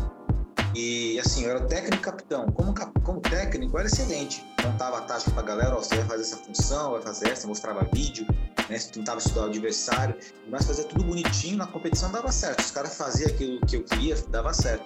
E 0.74 1.20
assim, 1.20 1.44
eu 1.44 1.52
era 1.52 1.62
técnico 1.62 2.02
capitão. 2.02 2.46
Como, 2.48 2.74
como 3.04 3.20
técnico, 3.22 3.78
era 3.78 3.88
excelente. 3.88 4.46
Montava 4.64 5.00
a 5.00 5.02
tática 5.02 5.32
pra 5.32 5.44
galera, 5.44 5.76
ó, 5.76 5.80
você 5.80 5.96
vai 5.98 6.06
fazer 6.06 6.22
essa 6.24 6.38
função, 6.38 6.92
vai 6.92 7.02
fazer 7.02 7.30
essa, 7.30 7.48
mostrava 7.48 7.88
vídeo, 7.94 8.26
né? 8.70 8.78
Tentava 8.80 9.20
estudar 9.20 9.42
o 9.42 9.46
adversário, 9.46 10.16
mas 10.48 10.66
fazia 10.66 10.84
tudo 10.86 11.04
bonitinho, 11.04 11.58
na 11.58 11.68
competição 11.68 12.12
dava 12.12 12.32
certo. 12.32 12.60
Os 12.60 12.72
caras 12.72 12.96
faziam 12.96 13.30
aquilo 13.30 13.60
que 13.66 13.76
eu 13.76 13.84
queria, 13.84 14.16
dava 14.30 14.54
certo. 14.54 14.86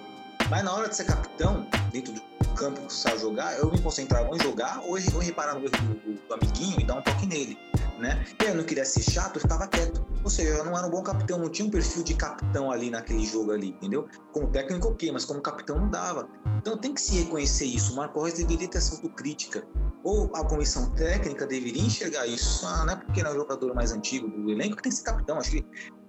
Mas 0.50 0.64
na 0.64 0.74
hora 0.74 0.88
de 0.88 0.96
ser 0.96 1.04
capitão, 1.04 1.66
dentro 1.92 2.12
do 2.12 2.20
campo 2.56 2.80
que 2.86 2.92
você 2.92 3.18
jogar, 3.18 3.58
eu 3.58 3.70
me 3.70 3.80
concentrava 3.80 4.34
em 4.34 4.40
jogar 4.40 4.80
ou 4.84 4.98
em 4.98 5.02
reparar 5.20 5.54
no 5.54 5.64
erro 5.64 5.70
do, 5.70 6.14
do, 6.14 6.34
amiguinho 6.34 6.80
e 6.80 6.84
dar 6.84 6.96
um 6.96 7.02
toque 7.02 7.26
nele 7.26 7.58
né? 7.98 8.24
E 8.42 8.44
eu 8.44 8.54
não 8.54 8.64
queria 8.64 8.84
ser 8.84 9.02
chato, 9.02 9.36
eu 9.36 9.40
ficava 9.40 9.66
quieto. 9.66 10.04
Ou 10.22 10.30
seja, 10.30 10.50
eu 10.50 10.64
não 10.64 10.76
era 10.76 10.86
um 10.86 10.90
bom 10.90 11.02
capitão, 11.02 11.38
não 11.38 11.48
tinha 11.48 11.66
um 11.66 11.70
perfil 11.70 12.02
de 12.02 12.14
capitão 12.14 12.70
ali 12.70 12.90
naquele 12.90 13.24
jogo 13.24 13.52
ali, 13.52 13.68
entendeu? 13.68 14.08
Como 14.32 14.48
técnico, 14.48 14.88
ok, 14.88 15.12
mas 15.12 15.24
como 15.24 15.40
capitão 15.40 15.78
não 15.78 15.88
dava. 15.88 16.28
Então 16.58 16.76
tem 16.76 16.92
que 16.92 17.00
se 17.00 17.22
reconhecer 17.22 17.66
isso. 17.66 17.92
O 17.92 17.96
Marco 17.96 18.20
Reus 18.20 18.34
deveria 18.34 18.68
ter 18.68 18.78
essa 18.78 18.94
autocrítica. 18.96 19.64
Ou 20.02 20.30
a 20.34 20.44
comissão 20.44 20.90
técnica 20.90 21.46
deveria 21.46 21.82
enxergar 21.82 22.26
isso. 22.26 22.66
Ah, 22.66 22.84
não 22.84 22.92
é 22.92 22.96
porque 22.96 23.20
é 23.20 23.30
o 23.30 23.34
jogador 23.34 23.74
mais 23.74 23.92
antigo 23.92 24.28
do 24.28 24.50
elenco 24.50 24.76
que 24.76 24.82
tem 24.82 24.90
que 24.90 24.98
ser 24.98 25.04
capitão. 25.04 25.38
Acho 25.38 25.52
que 25.52 25.64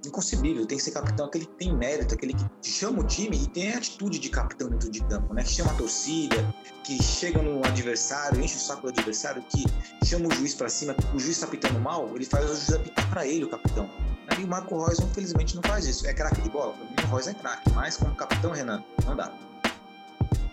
inconcebível. 0.08 0.66
Tem 0.66 0.78
que 0.78 0.84
ser 0.84 0.92
capitão 0.92 1.26
aquele 1.26 1.46
que 1.46 1.54
tem 1.54 1.76
mérito, 1.76 2.14
aquele 2.14 2.34
que 2.34 2.70
chama 2.70 3.02
o 3.02 3.04
time 3.04 3.38
e 3.44 3.48
tem 3.48 3.74
a 3.74 3.78
atitude 3.78 4.20
de 4.20 4.30
capitão 4.30 4.70
dentro 4.70 4.90
de 4.90 5.02
campo, 5.04 5.34
né? 5.34 5.44
Que 5.44 5.50
chama 5.50 5.72
a 5.72 5.76
torcida, 5.76 6.56
que 6.84 7.02
chega 7.02 7.42
no 7.42 7.66
adversário, 7.66 8.42
enche 8.42 8.58
o 8.58 8.60
saco 8.60 8.84
do 8.84 8.90
adversário, 8.90 9.44
que 9.50 9.66
chama 10.06 10.28
o 10.28 10.32
juiz 10.32 10.54
para 10.54 10.70
cima. 10.70 10.96
O 11.14 11.20
juiz 11.20 11.38
está 11.38 11.48
pitando 11.48 11.80
mal, 11.80 12.10
ele 12.16 12.26
faz 12.26 12.46
o 12.46 12.56
juiz 12.56 12.74
apitar 12.74 13.10
para 13.10 13.28
ele, 13.28 13.46
o 13.46 13.50
capitão. 13.50 13.90
E 14.38 14.44
o 14.44 14.48
Marco 14.48 14.78
Reus, 14.78 15.00
infelizmente, 15.00 15.56
não 15.56 15.64
faz 15.64 15.86
isso. 15.86 16.06
É 16.06 16.14
craque 16.14 16.42
de 16.42 16.50
bola? 16.50 16.74
Para 16.74 16.86
mim, 16.86 16.96
o 17.04 17.16
Reus 17.16 17.28
é 17.28 17.34
craque, 17.34 17.72
mas 17.72 17.98
como 17.98 18.14
capitão, 18.16 18.52
Renan, 18.52 18.84
não 19.06 19.16
dá. 19.16 19.34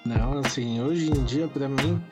Não, 0.06 0.38
assim, 0.38 0.80
hoje 0.82 1.10
em 1.10 1.24
dia, 1.24 1.48
para 1.48 1.68
mim, 1.68 2.02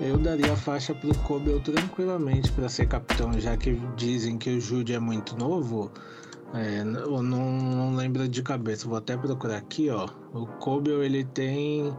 eu 0.00 0.16
daria 0.18 0.52
a 0.52 0.56
faixa 0.56 0.94
pro 0.94 1.14
Kobe 1.18 1.60
tranquilamente 1.60 2.50
para 2.52 2.68
ser 2.68 2.88
capitão, 2.88 3.38
já 3.38 3.56
que 3.56 3.74
dizem 3.96 4.38
que 4.38 4.50
o 4.50 4.60
Jude 4.60 4.94
é 4.94 4.98
muito 4.98 5.36
novo. 5.36 5.90
É, 6.56 6.80
eu 6.80 7.22
não, 7.22 7.52
não 7.52 7.94
lembro 7.94 8.26
de 8.26 8.42
cabeça, 8.42 8.88
vou 8.88 8.96
até 8.96 9.16
procurar 9.16 9.58
aqui, 9.58 9.90
ó. 9.90 10.08
O 10.32 10.46
Kobe, 10.46 10.90
ele 10.90 11.24
tem 11.24 11.94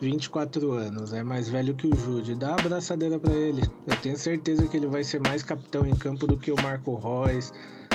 24 0.00 0.72
anos, 0.72 1.12
é 1.12 1.22
mais 1.22 1.48
velho 1.48 1.74
que 1.74 1.86
o 1.86 1.96
Jude. 1.96 2.34
Dá 2.34 2.50
a 2.50 2.60
abraçadeira 2.60 3.18
para 3.18 3.32
ele. 3.32 3.62
Eu 3.86 3.96
tenho 3.96 4.18
certeza 4.18 4.68
que 4.68 4.76
ele 4.76 4.86
vai 4.86 5.02
ser 5.02 5.20
mais 5.20 5.42
capitão 5.42 5.86
em 5.86 5.94
campo 5.94 6.26
do 6.26 6.36
que 6.36 6.52
o 6.52 6.62
Marco 6.62 6.96
Reus, 6.96 7.52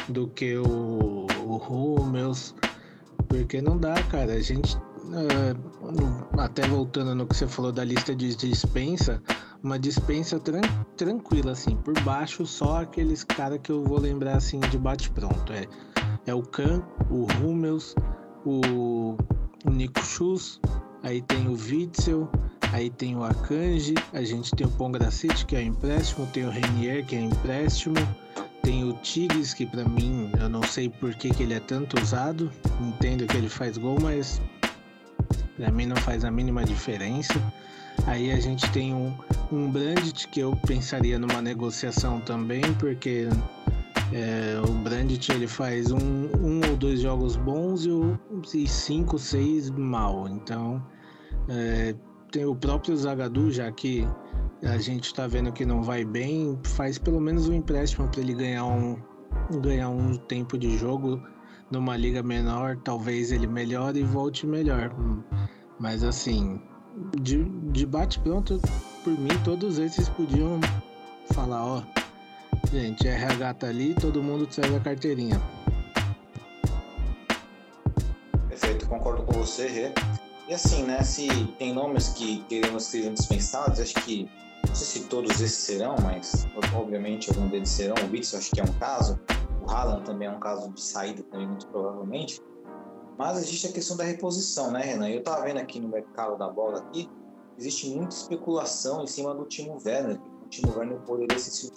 do 0.08 0.28
que 0.28 0.58
o, 0.58 1.28
o. 1.46 2.34
Porque 3.28 3.62
não 3.62 3.78
dá, 3.78 4.02
cara. 4.04 4.34
A 4.34 4.42
gente 4.42 4.76
uh, 4.78 6.40
até 6.40 6.68
voltando 6.68 7.14
no 7.14 7.28
que 7.28 7.36
você 7.36 7.48
falou 7.48 7.72
da 7.72 7.84
lista 7.84 8.16
de 8.16 8.36
dispensa, 8.36 9.22
uma 9.64 9.78
dispensa 9.78 10.40
tran 10.40 10.62
tranquila, 10.96 11.52
assim, 11.52 11.76
por 11.78 12.00
baixo, 12.02 12.46
só 12.46 12.82
aqueles 12.82 13.24
caras 13.24 13.60
que 13.62 13.72
eu 13.72 13.84
vou 13.84 14.00
lembrar 14.00 14.38
assim 14.38 14.60
de 14.60 14.78
bate-pronto. 14.78 15.52
É, 15.54 15.68
é 16.30 16.34
o 16.34 16.44
Khan, 16.44 16.84
o 17.10 17.26
Hummels, 17.42 17.96
o, 18.46 19.16
o 19.66 19.70
Nico 19.72 20.04
Schuss, 20.06 20.60
aí 21.04 21.22
tem 21.24 21.48
o 21.48 21.54
Witzel, 21.54 22.30
aí 22.72 22.90
tem 22.92 23.16
o 23.16 23.24
Akanji, 23.24 23.96
a 24.14 24.22
gente 24.22 24.52
tem 24.52 24.68
o 24.68 24.70
Pongracite, 24.70 25.46
que 25.46 25.56
é 25.56 25.64
empréstimo, 25.64 26.28
tem 26.28 26.46
o 26.46 26.52
Renier, 26.52 27.06
que 27.06 27.16
é 27.16 27.22
empréstimo. 27.22 27.96
Tem 28.62 28.84
o 28.84 28.94
Tigres, 29.02 29.54
que 29.54 29.66
para 29.66 29.84
mim 29.86 30.30
eu 30.40 30.48
não 30.50 30.62
sei 30.62 30.90
por 30.90 31.16
que, 31.16 31.30
que 31.32 31.44
ele 31.44 31.56
é 31.56 31.60
tanto 31.60 32.00
usado. 32.00 32.52
Entendo 32.80 33.26
que 33.26 33.36
ele 33.36 33.50
faz 33.50 33.78
gol, 33.78 33.98
mas 34.00 34.40
para 35.58 35.72
mim 35.72 35.88
não 35.88 35.96
faz 35.96 36.24
a 36.24 36.30
mínima 36.30 36.64
diferença. 36.64 37.34
Aí 38.06 38.32
a 38.32 38.40
gente 38.40 38.70
tem 38.72 38.94
um, 38.94 39.14
um 39.52 39.72
Brandit 39.72 40.28
que 40.28 40.42
eu 40.42 40.56
pensaria 40.68 41.18
numa 41.18 41.42
negociação 41.42 42.20
também, 42.22 42.62
porque 42.76 43.28
é, 44.14 44.60
o 44.68 44.72
Brandit 44.84 45.32
ele 45.32 45.48
faz 45.48 45.92
um, 45.92 45.98
um 45.98 46.62
ou 46.70 46.78
dois 46.78 47.02
jogos 47.02 47.36
bons 47.36 47.86
e, 47.86 47.92
o, 47.92 48.20
e 48.54 48.68
cinco, 48.68 49.20
seis 49.20 49.70
mal. 49.70 50.28
Então 50.28 50.84
é, 51.48 51.96
tem 52.32 52.46
o 52.46 52.56
próprio 52.56 52.96
Zagadu, 52.96 53.52
já 53.52 53.72
que 53.72 54.08
a 54.64 54.78
gente 54.78 55.06
está 55.06 55.28
vendo 55.28 55.52
que 55.52 55.66
não 55.66 55.82
vai 55.82 56.04
bem, 56.04 56.60
faz 56.64 56.98
pelo 56.98 57.20
menos 57.20 57.48
um 57.48 57.54
empréstimo 57.54 58.08
para 58.08 58.22
ele 58.22 58.34
ganhar 58.34 58.66
um, 58.66 58.98
ganhar 59.62 59.90
um 59.90 60.18
tempo 60.18 60.58
de 60.58 60.78
jogo 60.78 61.22
numa 61.72 61.96
liga 61.96 62.24
menor, 62.24 62.78
talvez 62.78 63.32
ele 63.32 63.48
melhore 63.48 64.00
e 64.00 64.04
volte 64.04 64.46
melhor. 64.46 64.92
Mas 65.80 66.04
assim, 66.04 66.62
de, 67.22 67.44
de 67.72 67.86
bate-pronto, 67.86 68.60
por 69.04 69.18
mim, 69.18 69.30
todos 69.44 69.80
esses 69.80 70.10
podiam 70.10 70.60
falar, 71.32 71.64
ó, 71.64 71.84
gente, 72.72 73.08
RH 73.08 73.54
tá 73.56 73.68
ali, 73.68 73.94
todo 73.96 74.22
mundo 74.22 74.46
traz 74.46 74.74
a 74.74 74.80
carteirinha. 74.80 75.42
Perfeito, 78.48 78.88
concordo 78.88 79.24
com 79.24 79.34
você, 79.34 79.68
Rê. 79.68 79.92
E 80.48 80.54
assim, 80.54 80.84
né, 80.84 81.04
se 81.04 81.28
tem 81.60 81.74
nomes 81.74 82.10
que 82.10 82.44
queremos 82.44 82.86
que 82.86 82.92
sejam 82.92 83.14
dispensados, 83.14 83.80
acho 83.80 83.94
que, 83.96 84.28
não 84.68 84.76
sei 84.76 85.02
se 85.02 85.08
todos 85.08 85.40
esses 85.42 85.58
serão, 85.58 85.96
mas 86.02 86.48
obviamente 86.74 87.30
algum 87.30 87.48
deles 87.48 87.70
serão, 87.70 87.96
o 88.08 88.12
Witzel 88.12 88.40
acho 88.40 88.52
que 88.52 88.60
é 88.60 88.64
um 88.64 88.74
caso, 88.80 89.20
o 89.62 89.70
Haaland 89.70 90.06
também 90.06 90.28
é 90.28 90.32
um 90.32 90.40
caso 90.40 90.72
de 90.72 90.82
saída 90.82 91.22
também, 91.24 91.48
muito 91.48 91.68
provavelmente, 91.68 92.42
mas 93.16 93.38
existe 93.38 93.68
a 93.68 93.72
questão 93.72 93.96
da 93.96 94.04
reposição, 94.04 94.72
né, 94.72 94.82
Renan? 94.82 95.10
Eu 95.10 95.20
estava 95.20 95.44
vendo 95.44 95.58
aqui 95.58 95.80
no 95.80 95.88
mercado 95.88 96.38
da 96.38 96.50
bola 96.50 96.80
aqui, 96.80 97.08
existe 97.58 97.90
muita 97.90 98.16
especulação 98.16 99.04
em 99.04 99.08
cima 99.08 99.36
do 99.36 99.46
Timo 99.46 99.78
Werner. 99.86 100.18
O 100.18 100.39
Timo 100.50 100.78
Werner 100.78 100.98
poderia 101.00 101.38
ser 101.38 101.72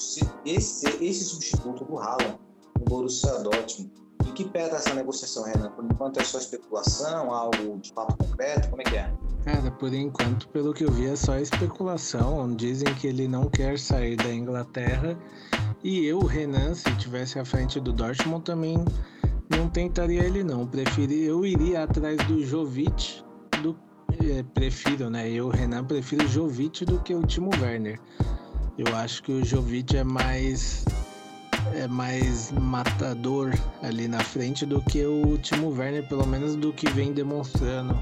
esse, 0.45 0.87
esse 1.05 1.25
substituto 1.25 1.85
do 1.85 1.99
Haaland 1.99 2.39
no 2.79 2.85
Borussia 2.85 3.39
Dortmund. 3.41 3.91
E 4.27 4.31
que 4.33 4.49
pé 4.49 4.69
tá 4.69 4.77
essa 4.77 4.95
negociação, 4.95 5.45
Renan? 5.45 5.71
Por 5.73 5.85
enquanto 5.85 6.21
é 6.21 6.25
só 6.25 6.39
especulação, 6.39 7.33
algo 7.33 7.79
de 7.79 7.93
fato 7.93 8.17
concreto? 8.17 8.71
Como 8.71 8.81
é 8.83 8.85
que 8.85 8.97
é? 8.97 9.13
Cara, 9.45 9.71
por 9.73 9.93
enquanto, 9.93 10.49
pelo 10.49 10.73
que 10.73 10.85
eu 10.85 10.91
vi, 10.93 11.07
é 11.07 11.17
só 11.17 11.37
especulação. 11.39 12.55
Dizem 12.55 12.95
que 12.95 13.09
ele 13.09 13.27
não 13.27 13.51
quer 13.51 13.79
sair 13.79 14.17
da 14.17 14.33
Inglaterra. 14.33 15.19
E 15.83 16.07
eu, 16.07 16.21
Renan, 16.21 16.75
se 16.75 16.95
tivesse 16.97 17.39
à 17.39 17.45
frente 17.45 17.81
do 17.81 17.93
Dortmund, 17.93 18.45
também 18.45 18.85
não 19.51 19.69
tentaria 19.69 20.23
ele 20.23 20.45
não. 20.45 20.67
Preferi, 20.67 21.25
eu 21.25 21.45
iria 21.45 21.83
atrás 21.83 22.17
do 22.29 22.45
Jovic 22.45 23.23
do 23.63 23.77
é, 24.31 24.43
prefiro, 24.55 25.11
né? 25.11 25.29
Eu, 25.29 25.49
Renan, 25.49 25.85
prefiro 25.85 26.27
Jovic 26.29 26.85
do 26.85 27.01
que 27.01 27.15
o 27.15 27.27
Timo 27.27 27.51
Werner. 27.61 27.99
Eu 28.79 28.97
acho 28.97 29.23
que 29.23 29.31
o 29.31 29.45
Jovic 29.45 29.97
é 29.97 30.03
mais 30.03 30.85
é 31.75 31.87
mais 31.87 32.51
matador 32.53 33.53
ali 33.83 34.09
na 34.09 34.21
frente 34.21 34.65
do 34.65 34.81
que 34.81 35.05
o 35.05 35.37
Timo 35.39 35.69
Werner, 35.69 36.09
pelo 36.09 36.27
menos 36.27 36.57
do 36.57 36.73
que 36.73 36.89
vem 36.91 37.13
demonstrando 37.13 37.99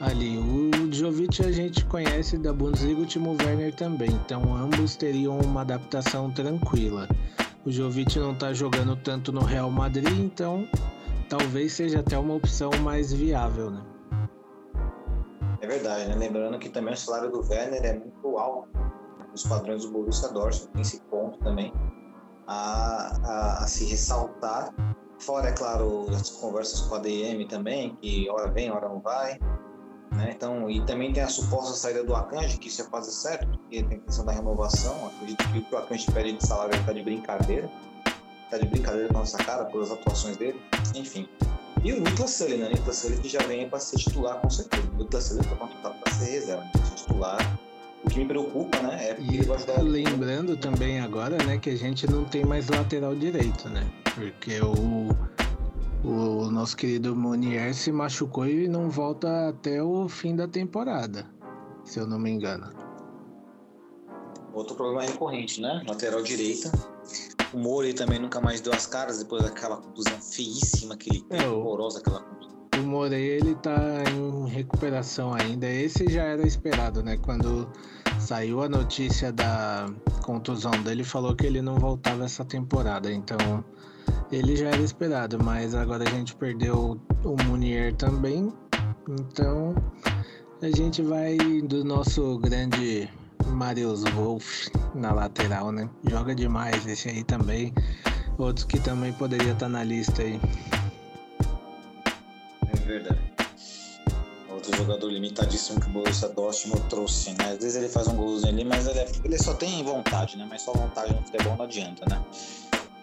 ali. 0.00 0.38
O 0.38 0.90
Jovic 0.90 1.44
a 1.44 1.52
gente 1.52 1.84
conhece 1.84 2.38
da 2.38 2.52
Bundesliga, 2.54 3.02
o 3.02 3.06
Timo 3.06 3.36
Werner 3.42 3.74
também, 3.74 4.10
então 4.10 4.56
ambos 4.56 4.96
teriam 4.96 5.38
uma 5.38 5.60
adaptação 5.60 6.30
tranquila. 6.30 7.06
O 7.64 7.70
Jovic 7.70 8.18
não 8.18 8.32
está 8.32 8.52
jogando 8.52 8.96
tanto 8.96 9.30
no 9.30 9.42
Real 9.42 9.70
Madrid, 9.70 10.18
então 10.18 10.66
talvez 11.28 11.74
seja 11.74 12.00
até 12.00 12.18
uma 12.18 12.34
opção 12.34 12.70
mais 12.82 13.12
viável, 13.12 13.70
né? 13.70 13.82
É 15.60 15.66
verdade, 15.66 16.08
né? 16.08 16.16
Lembrando 16.16 16.58
que 16.58 16.70
também 16.70 16.94
o 16.94 16.96
salário 16.96 17.30
do 17.30 17.46
Werner 17.46 17.84
é 17.84 17.98
muito 17.98 18.38
alto 18.38 18.68
nos 19.32 19.44
padrões 19.44 19.84
do 19.84 19.90
Borussia 19.90 20.28
Dortmund, 20.28 20.68
tem 20.72 20.82
esse 20.82 21.00
ponto 21.02 21.38
também 21.38 21.72
a, 22.46 23.16
a, 23.24 23.64
a, 23.64 23.66
se 23.66 23.84
ressaltar. 23.86 24.72
Fora, 25.18 25.48
é 25.48 25.52
claro, 25.52 26.06
as 26.10 26.30
conversas 26.30 26.80
com 26.82 26.96
a 26.96 26.98
DM 26.98 27.46
também, 27.46 27.96
que 27.96 28.28
hora 28.28 28.50
vem, 28.50 28.70
hora 28.70 28.88
não 28.88 29.00
vai. 29.00 29.38
Né? 30.12 30.32
Então, 30.34 30.68
e 30.68 30.84
também 30.84 31.12
tem 31.12 31.22
a 31.22 31.28
suposta 31.28 31.74
saída 31.74 32.04
do 32.04 32.14
Akanji, 32.14 32.58
que 32.58 32.68
isso 32.68 32.82
é 32.82 32.84
quase 32.84 33.12
certo, 33.12 33.46
porque 33.46 33.82
tem 33.82 33.98
a 33.98 34.00
questão 34.00 34.24
da 34.24 34.32
renovação. 34.32 34.94
Acredito 35.06 35.48
que 35.50 35.58
o 35.58 35.64
que 35.64 35.74
o 35.74 35.78
Akanji 35.78 36.10
pede 36.12 36.32
de 36.32 36.46
salário 36.46 36.74
está 36.74 36.92
de 36.92 37.02
brincadeira. 37.02 37.70
Está 38.44 38.58
de 38.58 38.66
brincadeira 38.66 39.08
com 39.08 39.16
a 39.16 39.20
nossa 39.20 39.38
cara, 39.38 39.64
pelas 39.66 39.90
atuações 39.90 40.36
dele. 40.36 40.60
Enfim. 40.94 41.28
E 41.82 41.92
o 41.92 42.00
Niklas 42.00 42.30
Sully, 42.30 42.58
né? 42.58 42.68
Niklas 42.68 42.96
Sully 42.96 43.16
que 43.18 43.28
já 43.28 43.40
vem 43.44 43.68
para 43.68 43.78
ser 43.80 43.96
titular 43.96 44.40
com 44.40 44.50
certeza. 44.50 44.86
O 44.92 44.96
Niklas 44.96 45.24
Sully 45.24 45.40
está 45.40 45.56
contratado 45.56 45.94
para 46.00 46.12
ser 46.12 46.30
reserva, 46.30 46.64
ser 46.84 46.94
titular. 46.94 47.58
O 48.04 48.08
que 48.10 48.18
me 48.18 48.26
preocupa, 48.26 48.78
né? 48.82 49.10
É 49.10 49.16
e 49.20 49.40
ajudar. 49.40 49.82
Lembrando 49.82 50.56
também 50.56 51.00
agora, 51.00 51.36
né, 51.44 51.58
que 51.58 51.70
a 51.70 51.76
gente 51.76 52.10
não 52.10 52.24
tem 52.24 52.44
mais 52.44 52.68
lateral 52.68 53.14
direito, 53.14 53.68
né? 53.68 53.88
Porque 54.14 54.60
o 54.60 55.08
o 56.04 56.50
nosso 56.50 56.76
querido 56.76 57.14
Monier 57.14 57.72
se 57.72 57.92
machucou 57.92 58.44
e 58.46 58.66
não 58.66 58.90
volta 58.90 59.50
até 59.50 59.80
o 59.80 60.08
fim 60.08 60.34
da 60.34 60.48
temporada, 60.48 61.30
se 61.84 62.00
eu 62.00 62.08
não 62.08 62.18
me 62.18 62.28
engano. 62.28 62.72
Outro 64.52 64.74
problema 64.74 65.02
recorrente, 65.02 65.60
né? 65.60 65.80
Lateral 65.86 66.22
direita. 66.22 66.72
O 67.54 67.58
Mori 67.58 67.94
também 67.94 68.18
nunca 68.18 68.40
mais 68.40 68.60
deu 68.60 68.72
as 68.72 68.84
caras 68.84 69.20
depois 69.20 69.44
daquela 69.44 69.76
contusão 69.76 70.20
feíssima 70.20 70.96
que 70.96 71.08
ele 71.08 71.22
teve, 71.22 71.44
é, 71.44 71.48
horrorosa 71.48 72.00
aquela 72.00 72.20
contusão. 72.20 72.41
O 72.78 72.82
Morey, 72.82 73.22
ele 73.22 73.54
tá 73.56 73.78
em 74.10 74.48
recuperação 74.48 75.34
ainda. 75.34 75.68
Esse 75.68 76.10
já 76.10 76.22
era 76.22 76.46
esperado, 76.46 77.02
né? 77.02 77.16
Quando 77.16 77.68
saiu 78.18 78.62
a 78.62 78.68
notícia 78.68 79.32
da 79.32 79.86
contusão 80.22 80.72
dele, 80.82 81.04
falou 81.04 81.34
que 81.34 81.46
ele 81.46 81.60
não 81.60 81.76
voltava 81.76 82.24
essa 82.24 82.44
temporada. 82.44 83.12
Então, 83.12 83.64
ele 84.30 84.56
já 84.56 84.68
era 84.68 84.80
esperado, 84.80 85.42
mas 85.42 85.74
agora 85.74 86.04
a 86.08 86.10
gente 86.10 86.34
perdeu 86.34 86.98
o 87.24 87.36
Munier 87.44 87.94
também. 87.94 88.52
Então 89.08 89.74
a 90.62 90.70
gente 90.70 91.02
vai 91.02 91.36
do 91.64 91.84
nosso 91.84 92.38
grande 92.38 93.08
Marius 93.48 94.04
Wolf 94.14 94.68
na 94.94 95.12
lateral, 95.12 95.70
né? 95.72 95.88
Joga 96.08 96.34
demais 96.34 96.86
esse 96.86 97.08
aí 97.10 97.24
também. 97.24 97.74
Outros 98.38 98.64
que 98.64 98.80
também 98.80 99.12
poderia 99.12 99.52
estar 99.52 99.68
na 99.68 99.84
lista 99.84 100.22
aí. 100.22 100.40
É 102.82 102.84
verdade. 102.84 103.32
Outro 104.50 104.76
jogador 104.76 105.08
limitadíssimo 105.08 105.80
que 105.80 105.86
o 105.86 105.90
Borussia 105.90 106.28
Dortmund 106.28 106.82
trouxe, 106.88 107.30
né? 107.30 107.52
Às 107.52 107.58
vezes 107.58 107.76
ele 107.76 107.88
faz 107.88 108.06
um 108.08 108.16
golzinho 108.16 108.52
ali, 108.52 108.64
mas 108.64 108.86
ele, 108.86 108.98
é, 108.98 109.08
ele 109.24 109.38
só 109.38 109.54
tem 109.54 109.82
vontade, 109.82 110.36
né? 110.36 110.46
Mas 110.48 110.62
só 110.62 110.72
vontade 110.72 111.14
no 111.14 111.22
futebol 111.22 111.56
não 111.56 111.64
adianta, 111.64 112.04
né? 112.08 112.22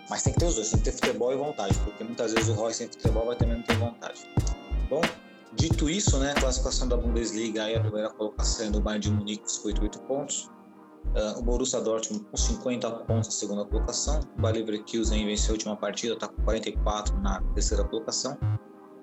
Mas 0.09 0.23
tem 0.23 0.33
que 0.33 0.39
ter 0.39 0.45
os 0.45 0.55
dois, 0.55 0.69
tem 0.69 0.79
que 0.79 0.85
ter 0.85 0.91
futebol 0.91 1.33
e 1.33 1.37
vontade, 1.37 1.77
porque 1.79 2.03
muitas 2.03 2.33
vezes 2.33 2.49
o 2.49 2.53
Roy 2.53 2.73
sem 2.73 2.87
futebol 2.87 3.25
vai 3.25 3.35
também 3.35 3.57
não 3.57 3.63
ter 3.63 3.77
vontade. 3.77 4.27
Bom, 4.89 5.01
dito 5.53 5.89
isso, 5.89 6.17
né? 6.19 6.31
A 6.31 6.39
classificação 6.39 6.87
da 6.87 6.97
Bundesliga 6.97 7.63
aí, 7.63 7.75
a 7.75 7.79
primeira 7.79 8.09
colocação 8.09 8.71
do 8.71 8.79
Bayern 8.79 9.01
de 9.01 9.11
Munique 9.11 9.43
com 9.43 9.49
58 9.49 9.99
pontos. 10.01 10.49
Uh, 11.15 11.39
o 11.39 11.41
Borussia 11.41 11.81
Dortmund 11.81 12.25
com 12.25 12.37
50 12.37 12.91
pontos 12.91 13.29
na 13.29 13.33
segunda 13.33 13.65
colocação. 13.65 14.19
O 14.37 14.41
Bayer 14.41 14.57
Leverkusen 14.57 15.25
venceu 15.25 15.51
a 15.51 15.53
última 15.53 15.75
partida, 15.75 16.13
está 16.13 16.27
com 16.27 16.41
44 16.43 17.17
na 17.21 17.41
terceira 17.53 17.83
colocação. 17.83 18.37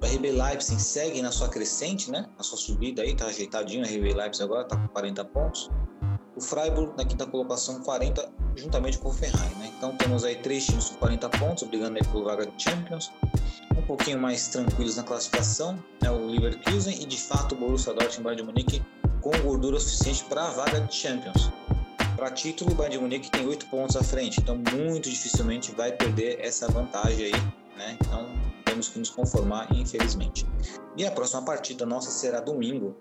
O 0.06 0.08
RB 0.08 0.30
Leipzig 0.30 0.80
segue 0.80 1.20
na 1.20 1.32
sua 1.32 1.48
crescente, 1.48 2.12
né? 2.12 2.26
Na 2.38 2.44
sua 2.44 2.56
subida 2.56 3.02
aí, 3.02 3.16
tá 3.16 3.26
ajeitadinho. 3.26 3.84
O 3.84 3.88
RB 3.88 4.14
Leipzig 4.14 4.44
agora 4.44 4.62
está 4.62 4.76
com 4.76 4.86
40 4.86 5.24
pontos. 5.24 5.68
O 6.36 6.40
Freiburg 6.40 6.96
na 6.96 7.04
quinta 7.04 7.26
colocação, 7.26 7.80
40, 7.80 8.30
juntamente 8.54 8.98
com 8.98 9.08
o 9.08 9.12
Ferrari, 9.12 9.52
né? 9.56 9.72
Então 9.76 9.96
temos 9.96 10.22
aí 10.22 10.36
três 10.36 10.64
times 10.64 10.90
com 10.90 10.96
40 10.98 11.28
pontos, 11.30 11.64
brigando 11.64 11.96
aí 11.96 12.04
por 12.12 12.22
vaga 12.22 12.46
de 12.46 12.62
Champions. 12.62 13.10
Um 13.76 13.82
pouquinho 13.82 14.20
mais 14.20 14.46
tranquilos 14.46 14.96
na 14.96 15.02
classificação, 15.02 15.76
né? 16.00 16.08
O 16.08 16.26
Leverkusen 16.26 17.02
e 17.02 17.04
de 17.04 17.20
fato 17.20 17.56
o 17.56 17.58
Borussia 17.58 17.92
Dortmund 17.92 18.36
de 18.36 18.44
Munique 18.44 18.82
com 19.20 19.36
gordura 19.38 19.80
suficiente 19.80 20.24
para 20.26 20.46
a 20.46 20.50
vaga 20.50 20.82
de 20.82 20.94
Champions. 20.94 21.50
Para 22.14 22.30
título, 22.30 22.70
o 22.70 22.74
Bayern 22.76 22.96
de 22.96 23.02
Munique 23.02 23.28
tem 23.28 23.44
oito 23.44 23.66
pontos 23.66 23.96
à 23.96 24.04
frente, 24.04 24.40
então 24.40 24.56
muito 24.72 25.10
dificilmente 25.10 25.72
vai 25.72 25.90
perder 25.90 26.38
essa 26.40 26.70
vantagem 26.70 27.26
aí, 27.26 27.40
né? 27.76 27.98
Então 28.00 28.56
temos 28.76 28.88
que 28.88 28.98
nos 28.98 29.10
conformar, 29.10 29.72
infelizmente. 29.72 30.46
E 30.96 31.06
a 31.06 31.10
próxima 31.10 31.42
partida 31.42 31.86
nossa 31.86 32.10
será 32.10 32.40
domingo, 32.40 32.94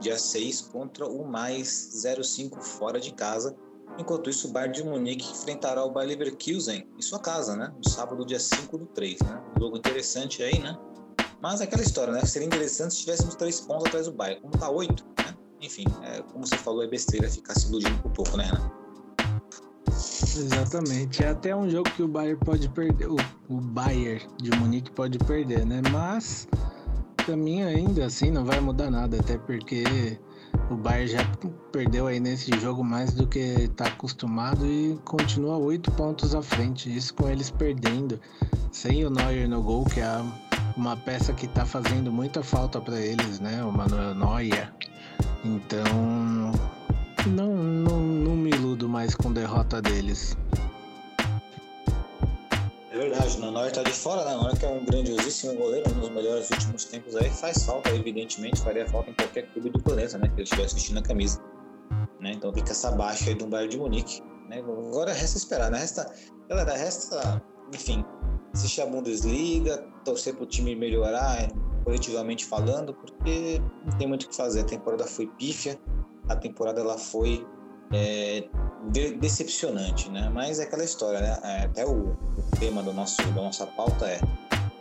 dia 0.00 0.18
6, 0.18 0.62
contra 0.62 1.06
o 1.06 1.26
mais 1.26 1.90
05 2.02 2.62
fora 2.62 2.98
de 2.98 3.12
casa. 3.12 3.54
Enquanto 3.98 4.30
isso, 4.30 4.48
o 4.48 4.52
Bayern 4.52 4.74
de 4.74 4.84
Munique 4.84 5.30
enfrentará 5.30 5.84
o 5.84 5.90
Bayer 5.90 6.10
Leverkusen 6.10 6.88
em 6.96 7.02
sua 7.02 7.18
casa, 7.18 7.56
né? 7.56 7.72
No 7.76 7.90
sábado, 7.90 8.24
dia 8.24 8.40
5 8.40 8.78
do 8.78 8.86
3, 8.86 9.20
né? 9.20 9.42
Um 9.56 9.60
jogo 9.60 9.76
interessante 9.76 10.42
aí, 10.42 10.58
né? 10.60 10.78
Mas 11.40 11.60
é 11.60 11.64
aquela 11.64 11.82
história, 11.82 12.12
né? 12.12 12.24
Seria 12.24 12.46
interessante 12.46 12.94
se 12.94 13.00
tivéssemos 13.00 13.34
três 13.34 13.60
pontos 13.60 13.86
atrás 13.86 14.06
do 14.06 14.12
Bayern. 14.12 14.40
Como 14.40 14.56
tá 14.56 14.70
oito, 14.70 15.04
né? 15.18 15.36
Enfim, 15.60 15.84
é, 16.02 16.22
como 16.22 16.46
você 16.46 16.56
falou, 16.56 16.82
é 16.82 16.86
besteira 16.86 17.28
ficar 17.28 17.54
se 17.54 17.68
iludindo 17.68 18.00
por 18.02 18.12
pouco, 18.12 18.36
né, 18.36 18.44
Renan? 18.44 18.70
Exatamente. 20.38 21.22
É 21.22 21.28
até 21.28 21.54
um 21.54 21.68
jogo 21.68 21.90
que 21.90 22.02
o 22.02 22.08
Bayern 22.08 22.38
pode 22.44 22.68
perder, 22.68 23.08
o, 23.08 23.16
o 23.48 23.60
Bayern 23.60 24.26
de 24.40 24.50
Munique 24.52 24.90
pode 24.90 25.18
perder, 25.18 25.66
né? 25.66 25.82
Mas 25.90 26.48
para 27.16 27.36
mim 27.36 27.62
ainda 27.62 28.06
assim 28.06 28.30
não 28.30 28.44
vai 28.44 28.60
mudar 28.60 28.90
nada, 28.90 29.18
até 29.18 29.36
porque 29.36 29.84
o 30.70 30.76
Bayern 30.76 31.08
já 31.08 31.24
perdeu 31.72 32.06
aí 32.06 32.20
nesse 32.20 32.50
jogo 32.58 32.82
mais 32.84 33.12
do 33.12 33.26
que 33.26 33.38
está 33.38 33.86
acostumado 33.86 34.66
e 34.66 34.98
continua 35.04 35.56
oito 35.56 35.90
pontos 35.92 36.34
à 36.34 36.42
frente. 36.42 36.94
Isso 36.94 37.14
com 37.14 37.28
eles 37.28 37.50
perdendo, 37.50 38.20
sem 38.72 39.04
o 39.04 39.10
Neuer 39.10 39.48
no 39.48 39.62
gol, 39.62 39.84
que 39.84 40.00
é 40.00 40.24
uma 40.76 40.96
peça 40.96 41.32
que 41.32 41.46
está 41.46 41.64
fazendo 41.64 42.12
muita 42.12 42.42
falta 42.42 42.80
para 42.80 42.98
eles, 42.98 43.40
né? 43.40 43.62
O 43.64 43.72
Manuel 43.72 44.14
Neuer. 44.14 44.72
Então 45.44 46.52
não, 47.28 47.54
não, 47.54 48.00
não 48.00 48.36
me 48.36 48.50
iludo 48.50 48.88
mais 48.88 49.14
com 49.14 49.32
derrota 49.32 49.80
deles. 49.80 50.36
É 52.90 52.98
verdade, 52.98 53.36
o 53.36 53.40
Nanoi 53.40 53.70
tá 53.70 53.82
de 53.82 53.92
fora, 53.92 54.24
né? 54.24 54.32
Nanoi 54.32 54.56
que 54.56 54.64
é 54.64 54.68
um 54.68 54.84
grandiosíssimo 54.84 55.54
goleiro, 55.54 55.88
um 55.90 56.00
dos 56.00 56.10
melhores 56.10 56.50
últimos 56.50 56.84
tempos 56.84 57.14
aí, 57.16 57.30
faz 57.30 57.64
falta, 57.64 57.90
evidentemente, 57.90 58.60
faria 58.60 58.88
falta 58.88 59.10
em 59.10 59.14
qualquer 59.14 59.46
clube 59.52 59.70
do 59.70 59.80
planeta, 59.80 60.18
né? 60.18 60.26
Que 60.28 60.34
ele 60.34 60.42
estivesse 60.42 60.74
vestindo 60.74 60.98
a 60.98 61.02
camisa. 61.02 61.40
Né? 62.20 62.32
Então 62.32 62.52
fica 62.52 62.72
essa 62.72 62.90
baixa 62.90 63.30
aí 63.30 63.34
do 63.34 63.46
Bayern 63.46 63.70
de 63.70 63.78
Munique. 63.78 64.22
Né? 64.48 64.58
Agora 64.58 65.12
resta 65.12 65.38
esperar, 65.38 65.70
né? 65.70 65.78
Resta, 65.78 66.12
galera, 66.48 66.76
resta, 66.76 67.42
enfim, 67.72 68.04
assistir 68.52 68.80
a 68.80 68.86
Bundesliga, 68.86 69.84
torcer 70.04 70.34
pro 70.34 70.46
time 70.46 70.74
melhorar, 70.74 71.48
coletivamente 71.88 72.44
falando, 72.44 72.92
porque 72.92 73.62
não 73.82 73.96
tem 73.96 74.06
muito 74.06 74.24
o 74.24 74.28
que 74.28 74.36
fazer. 74.36 74.60
A 74.60 74.64
temporada 74.64 75.06
foi 75.06 75.26
pífia, 75.26 75.80
a 76.28 76.36
temporada 76.36 76.82
ela 76.82 76.98
foi 76.98 77.46
é, 77.90 78.46
de, 78.90 79.12
decepcionante, 79.12 80.10
né? 80.10 80.30
Mas 80.30 80.58
é 80.58 80.64
aquela 80.64 80.84
história, 80.84 81.18
né? 81.18 81.38
É, 81.42 81.64
até 81.64 81.86
o, 81.86 82.10
o, 82.10 82.56
tema 82.60 82.82
do 82.82 82.92
nosso, 82.92 83.16
da 83.22 83.40
nossa 83.40 83.66
pauta 83.66 84.06
é 84.06 84.20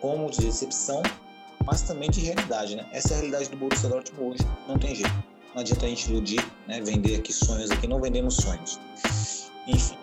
como 0.02 0.30
de 0.30 0.42
decepção, 0.42 1.02
mas 1.66 1.82
também 1.82 2.10
de 2.10 2.20
realidade, 2.20 2.76
né? 2.76 2.86
Essa 2.92 3.14
é 3.14 3.16
a 3.16 3.20
realidade 3.20 3.50
do 3.52 3.56
Borussia 3.56 3.88
Dortmund 3.88 4.32
hoje, 4.34 4.52
não 4.68 4.78
tem 4.78 4.94
jeito. 4.94 5.24
Não 5.56 5.62
adianta 5.62 5.86
a 5.86 5.90
gente 5.90 6.12
iludir, 6.12 6.46
né? 6.68 6.82
Vender 6.82 7.16
aqui 7.16 7.32
sonhos 7.32 7.72
aqui, 7.72 7.88
não 7.88 8.02
vendemos 8.02 8.36
sonhos. 8.36 8.82
Enfim. 9.66 9.96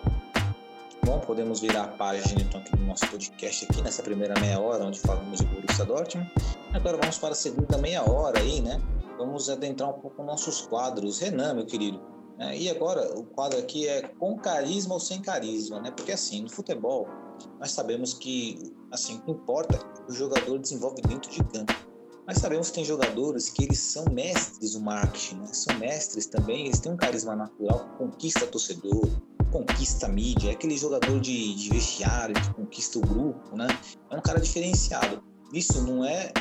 Bom, 1.05 1.19
podemos 1.19 1.59
virar 1.59 1.83
a 1.83 1.87
página 1.89 2.41
então 2.41 2.59
aqui 2.59 2.75
do 2.75 2.83
nosso 2.83 3.07
podcast 3.07 3.67
aqui 3.69 3.79
nessa 3.83 4.01
primeira 4.01 4.33
meia 4.39 4.59
hora 4.59 4.83
onde 4.83 4.99
falamos 4.99 5.39
de 5.39 5.45
Borussia 5.45 5.85
Dortmund. 5.85 6.31
Agora 6.73 6.97
vamos 6.97 7.19
para 7.19 7.33
a 7.33 7.35
segunda 7.35 7.77
meia 7.77 8.03
hora 8.09 8.39
aí, 8.39 8.59
né? 8.59 8.81
vamos 9.15 9.47
adentrar 9.47 9.89
um 9.89 10.01
pouco 10.01 10.23
nossos 10.23 10.61
quadros. 10.61 11.19
Renan, 11.19 11.53
meu 11.53 11.65
querido, 11.67 12.01
né? 12.39 12.57
e 12.57 12.69
agora 12.71 13.17
o 13.17 13.23
quadro 13.23 13.59
aqui 13.59 13.87
é 13.87 14.01
com 14.01 14.35
carisma 14.35 14.95
ou 14.95 14.99
sem 14.99 15.21
carisma, 15.21 15.79
né? 15.79 15.91
Porque 15.91 16.11
assim, 16.11 16.41
no 16.41 16.49
futebol, 16.49 17.07
nós 17.59 17.71
sabemos 17.71 18.15
que 18.15 18.73
assim, 18.91 19.17
o 19.17 19.21
que 19.21 19.31
importa 19.31 19.77
é 19.77 20.11
o 20.11 20.13
jogador 20.13 20.57
desenvolve 20.57 21.01
dentro 21.03 21.29
de 21.29 21.43
campo. 21.43 21.73
Mas 22.25 22.39
sabemos 22.39 22.69
que 22.69 22.75
tem 22.75 22.83
jogadores 22.83 23.49
que 23.49 23.65
eles 23.65 23.77
são 23.77 24.05
mestres 24.11 24.73
do 24.73 24.79
marketing, 24.79 25.35
né? 25.35 25.47
São 25.53 25.77
mestres 25.77 26.25
também, 26.25 26.65
eles 26.65 26.79
têm 26.79 26.91
um 26.91 26.97
carisma 26.97 27.35
natural 27.35 27.79
que 27.79 27.97
conquista 27.97 28.47
torcedor, 28.47 29.07
conquista 29.55 30.09
mídia, 30.09 30.49
é 30.49 30.51
aquele 30.51 30.77
jogador 30.77 31.17
de, 31.21 31.55
de 31.55 31.69
vestiário 31.69 32.35
que 32.35 32.53
conquista 32.53 32.99
o 32.99 33.01
grupo, 33.01 33.55
né? 33.55 33.67
É 34.11 34.17
um 34.17 34.21
cara 34.21 34.39
diferenciado. 34.39 35.23
Isso 35.53 35.81
não 35.81 36.03
é 36.03 36.33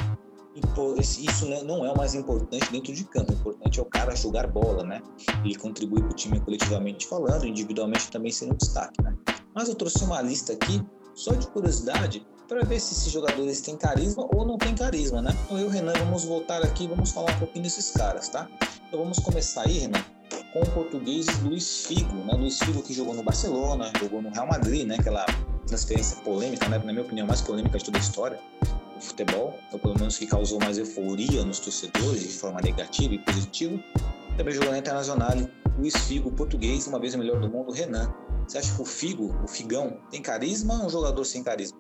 isso 1.18 1.46
não 1.64 1.85
é 1.85 1.90
o 1.90 1.96
mais 1.96 2.14
importante 2.14 2.70
dentro 2.70 2.92
de 2.92 3.05
campo. 3.05 3.33
O 3.33 3.35
importante 3.35 3.79
é 3.79 3.83
o 3.83 3.87
cara 3.87 4.14
jogar 4.16 4.46
bola, 4.46 4.85
né? 4.85 5.00
Ele 5.44 5.55
contribui 5.57 6.00
para 6.00 6.11
o 6.11 6.14
time 6.14 6.40
coletivamente 6.40 7.07
falando, 7.07 7.46
individualmente 7.46 8.11
também 8.11 8.31
sendo 8.31 8.55
um 8.55 8.57
destaque, 8.57 9.03
né? 9.03 9.16
Mas 9.55 9.68
eu 9.68 9.74
trouxe 9.74 10.05
uma 10.05 10.20
lista 10.20 10.53
aqui, 10.53 10.81
só 11.14 11.33
de 11.35 11.46
curiosidade, 11.48 12.24
para 12.48 12.64
ver 12.64 12.81
se 12.81 12.94
esses 12.94 13.12
jogadores 13.12 13.61
têm 13.61 13.77
carisma 13.77 14.29
ou 14.33 14.46
não 14.46 14.59
têm 14.59 14.74
carisma, 14.74 15.22
né? 15.22 15.37
Então 15.44 15.59
eu 15.59 15.64
e 15.64 15.68
o 15.68 15.70
Renan 15.70 15.92
vamos 15.94 16.24
voltar 16.24 16.62
aqui 16.62 16.85
e 16.85 16.88
vamos 16.88 17.11
falar 17.11 17.33
um 17.33 17.38
pouquinho 17.38 17.64
desses 17.64 17.90
caras, 17.90 18.29
tá? 18.29 18.48
Então 18.88 19.00
vamos 19.00 19.18
começar 19.18 19.62
aí, 19.62 19.79
Renan, 19.79 20.05
com 20.55 20.61
o 20.61 20.71
português 20.71 21.27
Luiz 21.43 21.85
Figo, 21.85 22.14
né? 22.25 22.33
Luiz 22.35 22.61
Figo 22.61 22.81
que 22.81 22.95
jogou 22.95 23.12
no 23.12 23.25
Barcelona, 23.25 23.90
jogou 24.01 24.23
no 24.23 24.31
Real 24.31 24.47
Madrid, 24.47 24.87
né? 24.87 24.97
Aquela 25.01 25.27
transferência 25.67 26.17
polêmica, 26.19 26.69
né? 26.69 26.79
na 26.79 26.93
minha 26.93 27.03
opinião, 27.05 27.27
mais 27.27 27.40
polêmica 27.40 27.77
de 27.77 27.85
toda 27.85 27.99
a 27.99 28.01
história 28.01 28.38
futebol, 29.01 29.59
ou 29.73 29.79
pelo 29.79 29.99
menos 29.99 30.17
que 30.17 30.27
causou 30.27 30.61
mais 30.61 30.79
euforia 30.79 31.45
nos 31.45 31.59
torcedores 31.59 32.23
de 32.23 32.38
forma 32.38 32.61
negativa 32.61 33.14
e 33.14 33.19
positiva. 33.19 33.79
Também 34.37 34.55
jogou 34.55 34.71
na 34.71 34.79
Internacional, 34.79 35.31
Luiz 35.77 35.97
Figo, 35.97 36.31
português, 36.31 36.87
uma 36.87 37.01
vez 37.01 37.14
o 37.14 37.19
melhor 37.19 37.40
do 37.40 37.49
mundo, 37.49 37.73
Renan. 37.73 38.14
Você 38.47 38.59
acha 38.59 38.75
que 38.75 38.81
o 38.81 38.85
Figo, 38.85 39.35
o 39.43 39.49
Figão, 39.49 39.99
tem 40.11 40.23
carisma 40.23 40.75
ou 40.75 40.87
um 40.87 40.88
jogador 40.88 41.25
sem 41.25 41.43
carisma? 41.43 41.77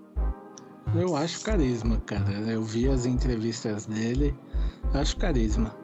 Eu 0.96 1.16
acho 1.16 1.40
carisma, 1.40 2.00
cara. 2.00 2.32
Eu 2.50 2.62
vi 2.62 2.88
as 2.88 3.06
entrevistas 3.06 3.86
dele, 3.86 4.36
acho 4.92 5.16
carisma. 5.16 5.74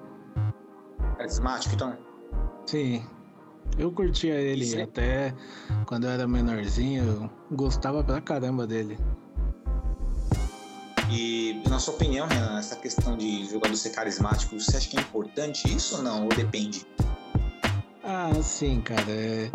Carismático, 1.16 1.74
então? 1.74 2.09
Sim. 2.70 3.02
Eu 3.76 3.90
curtia 3.90 4.34
ele 4.34 4.76
é 4.76 4.82
até 4.82 5.34
quando 5.86 6.04
eu 6.04 6.10
era 6.10 6.28
menorzinho, 6.28 7.02
eu 7.04 7.56
gostava 7.56 8.04
pra 8.04 8.20
caramba 8.20 8.64
dele. 8.64 8.96
E, 11.10 11.60
na 11.68 11.80
sua 11.80 11.94
opinião, 11.94 12.28
Renan, 12.28 12.60
essa 12.60 12.76
questão 12.76 13.16
de 13.16 13.44
jogador 13.46 13.74
ser 13.74 13.90
carismático, 13.90 14.60
você 14.60 14.76
acha 14.76 14.88
que 14.88 14.96
é 14.96 15.00
importante 15.00 15.66
isso 15.74 15.96
ou 15.96 16.02
não? 16.04 16.22
Ou 16.22 16.28
depende? 16.28 16.86
Ah, 18.04 18.30
sim, 18.40 18.80
cara. 18.80 19.10
É... 19.10 19.50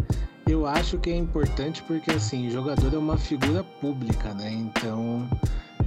Eu 0.46 0.68
acho 0.68 0.98
que 0.98 1.10
é 1.10 1.16
importante 1.16 1.82
porque, 1.84 2.12
assim, 2.12 2.50
jogador 2.50 2.94
é 2.94 2.98
uma 2.98 3.18
figura 3.18 3.64
pública, 3.80 4.34
né? 4.34 4.52
Então, 4.52 5.26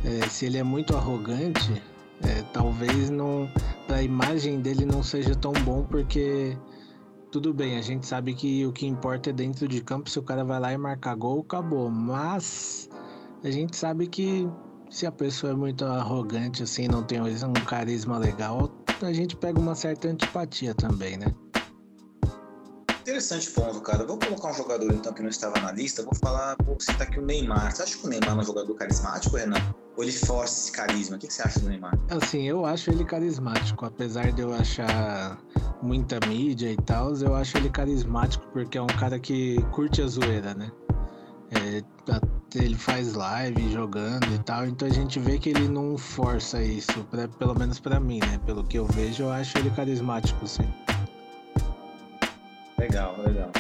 é, 0.03 0.27
se 0.29 0.47
ele 0.47 0.57
é 0.57 0.62
muito 0.62 0.97
arrogante, 0.97 1.83
é, 2.23 2.43
talvez 2.55 3.11
não. 3.11 3.51
a 3.91 4.03
imagem 4.03 4.61
dele 4.61 4.87
não 4.87 5.03
seja 5.03 5.35
tão 5.35 5.53
bom 5.53 5.83
porque. 5.83 6.57
Tudo 7.31 7.53
bem, 7.53 7.77
a 7.77 7.83
gente 7.83 8.07
sabe 8.07 8.33
que 8.33 8.64
o 8.64 8.73
que 8.73 8.87
importa 8.87 9.29
é 9.29 9.33
dentro 9.35 9.69
de 9.69 9.83
campo, 9.83 10.09
se 10.09 10.19
o 10.19 10.23
cara 10.23 10.45
vai 10.45 10.59
lá 10.59 10.73
e 10.73 10.79
marcar 10.79 11.14
gol, 11.14 11.41
acabou. 11.41 11.91
Mas 11.91 12.88
a 13.45 13.51
gente 13.51 13.77
sabe 13.77 14.07
que 14.07 14.49
se 14.88 15.05
a 15.05 15.12
pessoa 15.12 15.53
é 15.53 15.57
muito 15.57 15.85
arrogante, 15.85 16.62
assim, 16.62 16.88
não 16.88 17.03
tem 17.03 17.21
um 17.21 17.53
carisma 17.67 18.17
legal, 18.17 18.71
a 19.03 19.12
gente 19.12 19.37
pega 19.37 19.61
uma 19.61 19.75
certa 19.75 20.09
antipatia 20.09 20.75
também, 20.75 21.19
né? 21.19 21.27
Interessante 23.09 23.51
ponto, 23.53 23.81
cara. 23.81 24.05
Vou 24.05 24.18
colocar 24.18 24.51
um 24.51 24.55
jogador 24.55 24.92
então 24.92 25.14
que 25.14 25.23
não 25.23 25.31
estava 25.31 25.59
na 25.61 25.73
lista. 25.73 26.03
Vou 26.03 26.14
falar, 26.14 26.55
vou 26.62 26.79
citar 26.79 27.07
aqui 27.07 27.18
o 27.18 27.25
Neymar. 27.25 27.75
Você 27.75 27.83
acha 27.83 27.97
que 27.97 28.07
o 28.07 28.11
Neymar 28.11 28.33
é 28.33 28.35
um 28.35 28.44
jogador 28.44 28.75
carismático, 28.75 29.35
Renan? 29.35 29.57
Ou 29.97 30.05
ele 30.05 30.12
força 30.12 30.61
esse 30.61 30.73
carisma? 30.73 31.16
O 31.16 31.18
que 31.18 31.33
você 31.33 31.40
acha 31.40 31.59
do 31.59 31.71
Neymar? 31.71 31.99
Assim, 32.11 32.42
eu 32.42 32.66
acho 32.66 32.90
ele 32.90 33.07
carismático. 33.07 33.87
Apesar 33.87 34.31
de 34.31 34.42
eu 34.42 34.53
achar 34.53 35.38
muita 35.81 36.21
mídia 36.29 36.71
e 36.71 36.77
tal, 36.77 37.14
eu 37.14 37.35
acho 37.35 37.57
ele 37.57 37.71
carismático 37.71 38.47
porque 38.53 38.77
é 38.77 38.83
um 38.83 38.87
cara 38.87 39.18
que 39.18 39.57
curte 39.73 40.03
a 40.03 40.07
zoeira, 40.07 40.53
né? 40.53 40.71
É, 41.51 41.83
ele 42.55 42.75
faz 42.75 43.14
live 43.14 43.73
jogando 43.73 44.27
e 44.35 44.38
tal, 44.40 44.66
então 44.66 44.87
a 44.87 44.92
gente 44.92 45.18
vê 45.18 45.38
que 45.38 45.49
ele 45.49 45.66
não 45.66 45.97
força 45.97 46.62
isso, 46.62 47.03
pra, 47.11 47.27
pelo 47.27 47.59
menos 47.59 47.81
para 47.81 47.99
mim, 47.99 48.21
né? 48.21 48.38
Pelo 48.44 48.62
que 48.62 48.79
eu 48.79 48.85
vejo, 48.85 49.23
eu 49.23 49.31
acho 49.31 49.57
ele 49.57 49.71
carismático, 49.71 50.47
sim. 50.47 50.68
Legal, 52.79 53.17
legal. 53.25 53.51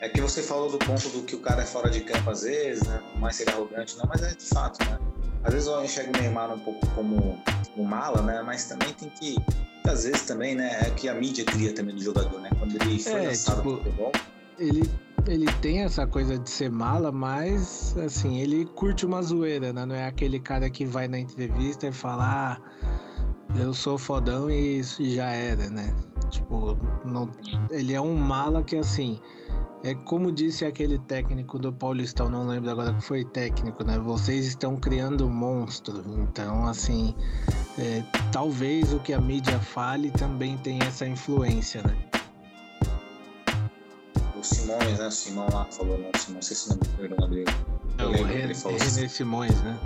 É 0.00 0.08
que 0.08 0.20
você 0.20 0.42
falou 0.42 0.70
do 0.70 0.78
ponto 0.78 1.08
do 1.10 1.22
que 1.22 1.36
o 1.36 1.40
cara 1.40 1.62
é 1.62 1.66
fora 1.66 1.90
de 1.90 2.00
campo 2.00 2.30
às 2.30 2.42
vezes, 2.42 2.86
né? 2.86 3.02
Mais 3.18 3.36
ser 3.36 3.50
arrogante, 3.50 3.98
não, 3.98 4.06
mas 4.08 4.22
é 4.22 4.34
de 4.34 4.44
fato, 4.44 4.82
né? 4.84 4.98
Às 5.44 5.52
vezes 5.52 5.68
eu 5.68 5.84
enxergo 5.84 6.16
o 6.16 6.20
Neymar 6.20 6.52
um 6.52 6.58
pouco 6.58 6.86
como 6.94 7.38
um 7.76 7.84
mala, 7.84 8.22
né? 8.22 8.42
Mas 8.42 8.64
também 8.64 8.92
tem 8.94 9.10
que. 9.10 9.36
Às 9.86 10.04
vezes 10.04 10.22
também, 10.22 10.54
né? 10.54 10.70
É 10.86 10.90
que 10.90 11.08
a 11.08 11.14
mídia 11.14 11.44
cria 11.44 11.74
também 11.74 11.94
do 11.94 12.02
jogador, 12.02 12.40
né? 12.40 12.50
Quando 12.58 12.74
ele 12.76 12.98
foi 12.98 13.12
É, 13.12 13.26
lançado 13.28 13.56
tipo, 13.56 13.76
pro 13.76 13.76
futebol. 13.78 14.12
Ele, 14.58 14.90
ele 15.26 15.52
tem 15.60 15.82
essa 15.82 16.06
coisa 16.06 16.38
de 16.38 16.48
ser 16.48 16.70
mala, 16.70 17.10
mas 17.10 17.96
assim, 17.98 18.38
ele 18.38 18.64
curte 18.66 19.04
uma 19.04 19.22
zoeira, 19.22 19.72
né? 19.72 19.84
Não 19.84 19.94
é 19.94 20.06
aquele 20.06 20.38
cara 20.38 20.68
que 20.70 20.84
vai 20.84 21.08
na 21.08 21.18
entrevista 21.18 21.86
e 21.86 21.92
fala, 21.92 22.24
ah, 22.24 22.60
eu 23.56 23.74
sou 23.74 23.98
fodão 23.98 24.50
e 24.50 24.78
isso 24.78 25.04
já 25.04 25.30
era, 25.30 25.68
né? 25.68 25.94
Tipo, 26.30 26.76
não, 27.04 27.28
ele 27.70 27.94
é 27.94 28.00
um 28.00 28.16
mala 28.16 28.62
que 28.62 28.76
assim. 28.76 29.20
É 29.82 29.94
como 29.94 30.30
disse 30.30 30.66
aquele 30.66 30.98
técnico 30.98 31.58
do 31.58 31.72
Paulistão, 31.72 32.28
não 32.28 32.46
lembro 32.46 32.70
agora 32.70 32.92
que 32.92 33.00
foi 33.00 33.24
técnico, 33.24 33.82
né? 33.82 33.98
Vocês 33.98 34.44
estão 34.46 34.76
criando 34.76 35.26
um 35.26 35.30
monstro. 35.30 36.04
Então, 36.18 36.66
assim, 36.66 37.14
é, 37.78 38.02
talvez 38.30 38.92
o 38.92 39.00
que 39.00 39.14
a 39.14 39.20
mídia 39.20 39.58
fale 39.58 40.10
também 40.10 40.58
tenha 40.58 40.84
essa 40.84 41.06
influência, 41.06 41.82
né? 41.82 41.96
O 44.38 44.44
Simões, 44.44 44.98
né? 44.98 45.06
O 45.06 45.10
Simão 45.10 45.46
lá 45.50 45.64
falou, 45.64 45.98
não, 45.98 46.10
o 46.14 46.18
Simão, 46.18 46.34
não 46.34 46.42
sei 46.42 46.56
se 46.56 46.68
não 46.68 46.78
me 46.98 47.08
nome 47.08 47.36
dele. 47.36 47.56
É 47.96 48.02
Eu 48.02 48.08
o 48.08 48.10
lembro 48.10 48.26
que 48.26 48.32
René 48.32 48.44
ele 48.44 48.54
falou 48.54 48.76
assim. 48.76 48.96
René 48.96 49.08
Simões, 49.08 49.62
né? 49.62 49.80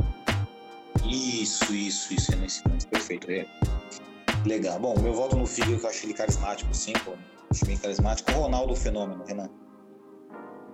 Isso, 1.04 1.72
isso, 1.74 2.14
isso, 2.14 2.32
é 2.32 2.36
nesse. 2.36 2.62
Perfeito, 2.90 3.30
é. 3.30 3.46
Legal. 4.46 4.78
Bom, 4.78 4.98
meu 5.00 5.14
voto 5.14 5.36
no 5.36 5.46
Figueiredo, 5.46 5.80
que 5.80 5.86
eu 5.86 5.90
acho 5.90 6.06
ele 6.06 6.14
carismático, 6.14 6.74
sim, 6.74 6.92
pô. 7.04 7.12
Acho 7.50 7.64
bem 7.66 7.76
carismático. 7.76 8.30
O 8.32 8.34
Ronaldo 8.34 8.74
Fenômeno, 8.74 9.24
Renan. 9.24 9.48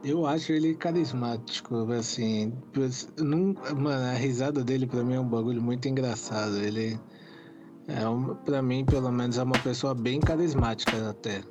Eu 0.03 0.27
acho 0.27 0.53
ele 0.53 0.75
carismático, 0.75 1.93
assim. 1.93 2.53
Não, 3.19 3.55
mano, 3.77 4.05
a 4.07 4.15
risada 4.15 4.65
dele 4.65 4.87
pra 4.87 5.05
mim 5.05 5.15
é 5.15 5.21
um 5.21 5.29
bagulho 5.29 5.61
muito 5.61 5.87
engraçado. 5.89 6.57
Ele 6.57 6.99
é, 7.87 8.09
um, 8.09 8.35
pra 8.37 8.63
mim, 8.63 8.85
pelo 8.85 9.11
menos, 9.11 9.37
é 9.37 9.43
uma 9.43 9.59
pessoa 9.59 9.95
bem 9.95 10.21
carismática 10.21 11.11
até. 11.11 11.43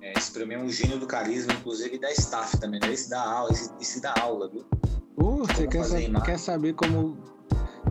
É, 0.00 0.12
esse 0.16 0.30
pra 0.30 0.46
mim 0.46 0.54
é 0.54 0.58
um 0.58 0.68
gênio 0.68 0.98
do 0.98 1.06
carisma, 1.06 1.52
inclusive 1.52 1.98
da 1.98 2.12
staff 2.12 2.56
também, 2.58 2.78
né? 2.80 2.92
Esse 2.92 3.10
dá 3.10 3.22
aula, 3.22 3.50
esse, 3.50 3.70
esse 3.80 4.00
dá 4.00 4.14
aula, 4.20 4.48
viu? 4.48 4.64
Uh, 5.16 5.38
você 5.38 5.66
quer, 5.66 5.84
sa- 5.84 6.00
imagem? 6.00 6.26
quer 6.26 6.38
saber 6.38 6.74
como 6.74 7.16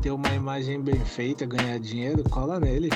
ter 0.02 0.12
uma 0.12 0.30
imagem 0.30 0.82
bem 0.82 1.04
feita, 1.06 1.46
ganhar 1.46 1.80
dinheiro? 1.80 2.24
Cola 2.30 2.60
nele. 2.60 2.90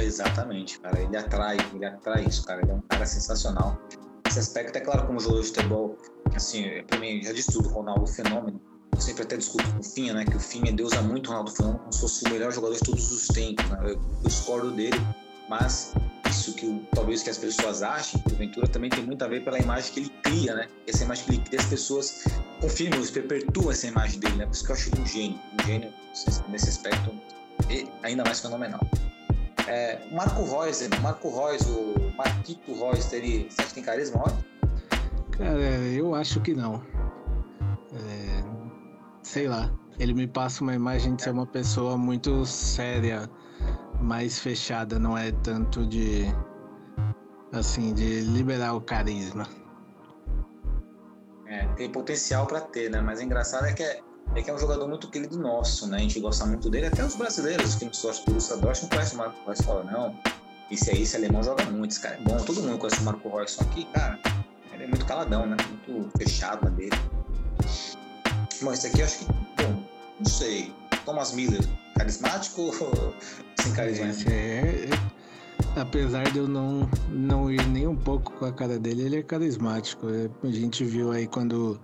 Exatamente, 0.00 0.80
cara. 0.80 1.00
Ele 1.00 1.16
atrai, 1.16 1.56
ele 1.74 1.84
atrai 1.84 2.24
isso, 2.24 2.44
cara. 2.44 2.62
Ele 2.62 2.70
é 2.70 2.74
um 2.74 2.80
cara 2.80 3.06
sensacional. 3.06 3.78
Esse 4.26 4.38
aspecto, 4.38 4.76
é 4.76 4.80
claro, 4.80 5.06
como 5.06 5.20
jogador 5.20 5.42
de 5.42 5.48
futebol, 5.48 5.96
assim, 6.34 6.64
é, 6.64 6.82
pra 6.82 6.98
mim, 6.98 7.22
já 7.22 7.32
disse 7.32 7.52
tudo, 7.52 7.68
Ronaldo 7.68 8.06
Fenômeno. 8.06 8.60
Eu 8.92 9.00
sempre 9.00 9.22
até 9.22 9.36
discuto 9.36 9.64
com 9.72 9.80
o 9.80 9.82
Finha, 9.82 10.12
né? 10.14 10.24
Que 10.24 10.36
o 10.36 10.40
Finha 10.40 10.72
deusa 10.72 11.00
muito 11.02 11.26
o 11.26 11.30
Ronaldo 11.30 11.52
Fenômeno 11.52 11.80
como 11.80 11.92
se 11.92 12.00
fosse 12.00 12.24
o 12.26 12.30
melhor 12.30 12.52
jogador 12.52 12.74
de 12.74 12.80
todos 12.80 13.10
os 13.12 13.28
tempos, 13.28 13.64
né? 13.70 13.78
Eu, 13.82 13.88
eu 13.90 14.00
discordo 14.24 14.70
dele, 14.72 14.98
mas 15.48 15.92
isso 16.28 16.54
que 16.54 16.66
o, 16.66 16.86
talvez 16.94 17.22
que 17.22 17.30
as 17.30 17.38
pessoas 17.38 17.82
achem, 17.82 18.20
porventura, 18.20 18.66
também 18.68 18.90
tem 18.90 19.04
muito 19.04 19.24
a 19.24 19.28
ver 19.28 19.44
pela 19.44 19.58
imagem 19.58 19.92
que 19.92 20.00
ele 20.00 20.10
cria, 20.22 20.54
né? 20.54 20.68
Essa 20.86 21.04
imagem 21.04 21.24
que 21.24 21.30
ele 21.32 21.42
cria, 21.42 21.60
as 21.60 21.66
pessoas 21.66 22.24
confirmam, 22.60 23.04
perpetuam 23.06 23.70
essa 23.70 23.86
imagem 23.86 24.20
dele, 24.20 24.36
né? 24.36 24.46
Por 24.46 24.52
isso 24.52 24.64
que 24.64 24.70
eu 24.70 24.76
acho 24.76 24.90
ele 24.90 25.00
um 25.00 25.06
gênio, 25.06 25.40
um 25.60 25.66
gênio 25.66 25.92
nesse 26.48 26.68
aspecto 26.68 27.10
ainda 28.02 28.24
mais 28.24 28.40
fenomenal. 28.40 28.80
É, 29.66 29.98
Marco 30.10 30.42
Reus, 30.44 30.80
o 30.80 31.02
Marco 31.02 31.28
Reus, 31.28 31.62
o 31.62 32.12
Marquito 32.16 32.72
Reus, 32.72 33.12
ele, 33.12 33.48
você 33.50 33.60
acha 33.60 33.68
que 33.68 33.74
tem 33.74 33.82
carisma, 33.82 34.20
Roy? 34.20 34.32
Cara, 35.32 35.60
eu 35.60 36.14
acho 36.14 36.40
que 36.40 36.54
não. 36.54 36.82
É, 37.92 38.44
sei 39.22 39.48
lá. 39.48 39.70
Ele 39.98 40.14
me 40.14 40.26
passa 40.28 40.62
uma 40.62 40.74
imagem 40.74 41.16
de 41.16 41.22
ser 41.22 41.30
uma 41.30 41.46
pessoa 41.46 41.98
muito 41.98 42.46
séria, 42.46 43.28
mais 44.00 44.38
fechada, 44.38 44.98
não 44.98 45.16
é 45.16 45.32
tanto 45.32 45.86
de. 45.86 46.26
Assim, 47.52 47.94
de 47.94 48.20
liberar 48.20 48.74
o 48.74 48.80
carisma. 48.80 49.46
É, 51.46 51.66
tem 51.76 51.90
potencial 51.90 52.46
para 52.46 52.60
ter, 52.60 52.90
né? 52.90 53.00
Mas 53.00 53.22
engraçado 53.22 53.64
é 53.64 53.72
que 53.72 53.82
é, 53.82 54.00
é 54.34 54.42
que 54.42 54.50
é 54.50 54.54
um 54.54 54.58
jogador 54.58 54.86
muito 54.86 55.08
querido 55.10 55.38
nosso, 55.38 55.86
né? 55.86 55.96
A 55.96 56.00
gente 56.00 56.20
gosta 56.20 56.44
muito 56.44 56.68
dele, 56.68 56.86
até 56.86 57.02
os 57.02 57.16
brasileiros 57.16 57.74
que 57.74 57.86
não 57.86 57.90
gostam 57.90 58.24
do 58.26 58.30
Borussia 58.32 58.56
Dortmund 58.58 58.94
conhecem 58.94 59.14
o 59.14 59.18
Marco 59.18 59.46
Reus 59.46 59.60
falam, 59.62 59.84
não, 59.84 60.14
esse 60.70 60.90
aí, 60.90 61.02
esse 61.02 61.16
alemão 61.16 61.42
joga 61.42 61.64
muito, 61.64 61.92
esse 61.92 62.00
cara 62.00 62.16
é 62.16 62.20
bom, 62.20 62.36
todo 62.36 62.62
mundo 62.62 62.76
conhece 62.76 63.00
o 63.00 63.04
Marco 63.04 63.28
Reus, 63.34 63.56
que, 63.74 63.86
cara, 63.86 64.18
ele 64.74 64.84
é 64.84 64.86
muito 64.86 65.06
caladão, 65.06 65.46
né? 65.46 65.56
Muito 65.88 66.18
fechado 66.18 66.62
na 66.64 66.70
dele. 66.70 66.96
Bom, 68.60 68.72
esse 68.72 68.88
aqui 68.88 69.00
eu 69.00 69.06
acho 69.06 69.18
que, 69.20 69.24
bom, 69.24 69.82
não 70.18 70.26
sei, 70.26 70.74
Thomas 71.06 71.32
Miller, 71.32 71.62
carismático 71.98 72.62
ou 72.62 73.14
sem 73.60 73.72
carisma? 73.72 74.06
É- 74.32 74.86
é- 74.86 75.80
apesar 75.80 76.30
de 76.30 76.38
eu 76.38 76.48
não, 76.48 76.88
não 77.10 77.50
ir 77.50 77.64
nem 77.68 77.86
um 77.86 77.96
pouco 77.96 78.32
com 78.32 78.44
a 78.44 78.52
cara 78.52 78.78
dele, 78.78 79.02
ele 79.02 79.16
é 79.16 79.22
carismático. 79.22 80.08
É, 80.08 80.30
A 80.46 80.50
gente 80.50 80.84
viu 80.84 81.10
aí 81.10 81.26
quando 81.26 81.78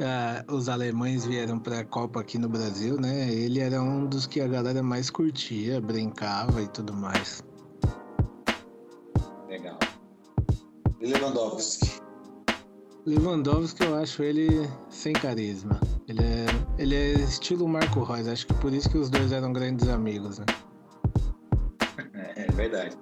ah, 0.00 0.44
os 0.52 0.68
alemães 0.68 1.24
vieram 1.24 1.58
para 1.58 1.80
a 1.80 1.84
Copa 1.84 2.20
aqui 2.20 2.38
no 2.38 2.48
Brasil, 2.48 3.00
né? 3.00 3.32
Ele 3.32 3.60
era 3.60 3.80
um 3.80 4.06
dos 4.06 4.26
que 4.26 4.40
a 4.40 4.48
galera 4.48 4.82
mais 4.82 5.08
curtia, 5.10 5.80
brincava 5.80 6.60
e 6.62 6.68
tudo 6.68 6.92
mais. 6.92 7.42
Legal. 9.48 9.78
Lewandowski. 11.00 12.00
Lewandowski 13.06 13.84
eu 13.84 13.94
acho 13.96 14.22
ele 14.22 14.68
sem 14.88 15.12
carisma. 15.12 15.78
Ele 16.08 16.22
é, 16.22 16.46
ele 16.78 16.94
é 16.94 17.12
estilo 17.14 17.68
Marco 17.68 18.02
Reus, 18.02 18.26
acho 18.26 18.46
que 18.46 18.54
por 18.54 18.72
isso 18.72 18.88
que 18.90 18.98
os 18.98 19.08
dois 19.08 19.32
eram 19.32 19.52
grandes 19.52 19.88
amigos, 19.88 20.38
né? 20.38 20.46
É, 22.14 22.42
é 22.42 22.52
verdade. 22.52 22.96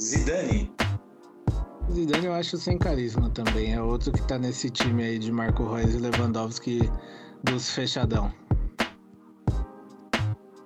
Zidane. 0.00 0.72
Zidane 1.92 2.26
eu 2.26 2.32
acho 2.32 2.56
sem 2.56 2.76
carisma 2.78 3.30
também, 3.30 3.72
é 3.72 3.80
outro 3.80 4.12
que 4.12 4.22
tá 4.22 4.38
nesse 4.38 4.70
time 4.70 5.04
aí 5.04 5.18
de 5.18 5.30
Marco 5.30 5.72
Reus 5.72 5.94
e 5.94 5.98
Lewandowski 5.98 6.90
dos 7.44 7.70
fechadão. 7.70 8.32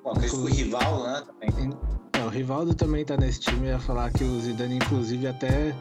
Bom, 0.03 0.13
o 0.13 0.47
Rivaldo, 0.47 1.05
né? 1.05 1.23
Também. 1.27 1.79
É, 2.15 2.25
o 2.25 2.29
Rivaldo 2.29 2.75
também 2.75 3.05
tá 3.05 3.17
nesse 3.17 3.41
time, 3.41 3.67
eu 3.67 3.73
ia 3.73 3.79
falar 3.79 4.11
que 4.13 4.25
o 4.25 4.41
Zidane 4.41 4.77
inclusive 4.77 5.27
até 5.27 5.75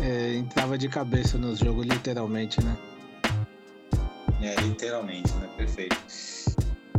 é, 0.00 0.36
entrava 0.36 0.78
de 0.78 0.88
cabeça 0.88 1.36
nos 1.36 1.58
jogos, 1.58 1.86
literalmente, 1.86 2.62
né? 2.64 2.76
É, 4.42 4.54
literalmente, 4.62 5.32
né? 5.34 5.48
Perfeito. 5.56 5.96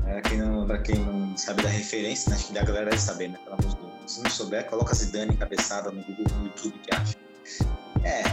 Pra 0.04 0.22
quem, 0.22 0.38
não, 0.40 0.68
pra 0.68 0.78
quem 0.80 0.96
não 1.00 1.38
sabe 1.38 1.64
da 1.64 1.70
referência, 1.70 2.30
né? 2.30 2.36
acho 2.36 2.52
que 2.52 2.58
a 2.58 2.64
galera 2.64 2.90
deve 2.90 3.02
saber, 3.02 3.30
né? 3.30 3.40
Pelo 3.44 3.56
amor 3.56 3.70
de 3.70 3.76
Deus. 3.76 4.12
Se 4.12 4.22
não 4.22 4.30
souber, 4.30 4.66
coloca 4.70 4.94
Zidane 4.94 5.36
cabeçada 5.38 5.90
no 5.90 6.04
Google, 6.04 6.26
no 6.38 6.46
YouTube, 6.46 6.78
que 6.80 6.94
acha. 6.94 7.16
É, 8.04 8.24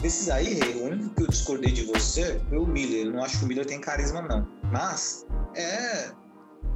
desses 0.00 0.28
aí, 0.28 0.58
o 0.76 0.84
único 0.84 1.14
que 1.14 1.22
eu 1.22 1.28
discordei 1.28 1.72
de 1.72 1.84
você 1.84 2.40
foi 2.48 2.58
o 2.58 2.66
Miller. 2.66 3.06
Eu 3.06 3.12
não 3.12 3.24
acho 3.24 3.38
que 3.38 3.44
o 3.44 3.48
Miller 3.48 3.64
tem 3.64 3.80
carisma, 3.80 4.22
não. 4.22 4.46
Mas, 4.72 5.26
é... 5.54 6.10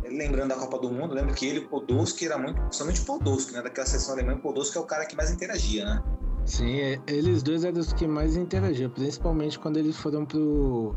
Lembrando 0.04 0.50
da 0.50 0.54
Copa 0.54 0.78
do 0.78 0.90
Mundo, 0.90 1.14
lembro 1.14 1.35
que 1.35 1.46
ele 1.46 1.62
Podolski 1.62 2.26
era 2.26 2.38
muito... 2.38 2.61
O 2.61 3.04
Podolski, 3.04 3.52
né? 3.52 3.62
Daquela 3.62 3.87
seleção 3.87 4.14
alemã, 4.14 4.38
Podolski 4.38 4.78
é 4.78 4.81
o 4.81 4.85
cara 4.85 5.04
que 5.04 5.16
mais 5.16 5.31
interagia, 5.31 5.85
né? 5.85 6.02
Sim, 6.46 6.78
é- 6.81 7.00
eles 7.07 7.42
dois 7.42 7.64
eram 7.64 7.78
os 7.78 7.92
que 7.92 8.07
mais 8.07 8.37
interagiam, 8.37 8.88
principalmente 8.90 9.59
quando 9.59 9.76
eles 9.76 9.96
foram 9.96 10.24
pro 10.24 10.94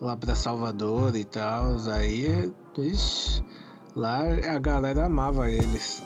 lá 0.00 0.16
pra 0.16 0.34
Salvador 0.34 1.14
e 1.16 1.24
tal. 1.24 1.76
Aí, 1.92 2.52
ixi, 2.78 3.44
lá 3.94 4.20
a 4.22 4.58
galera 4.58 5.06
amava 5.06 5.50
eles. 5.50 6.02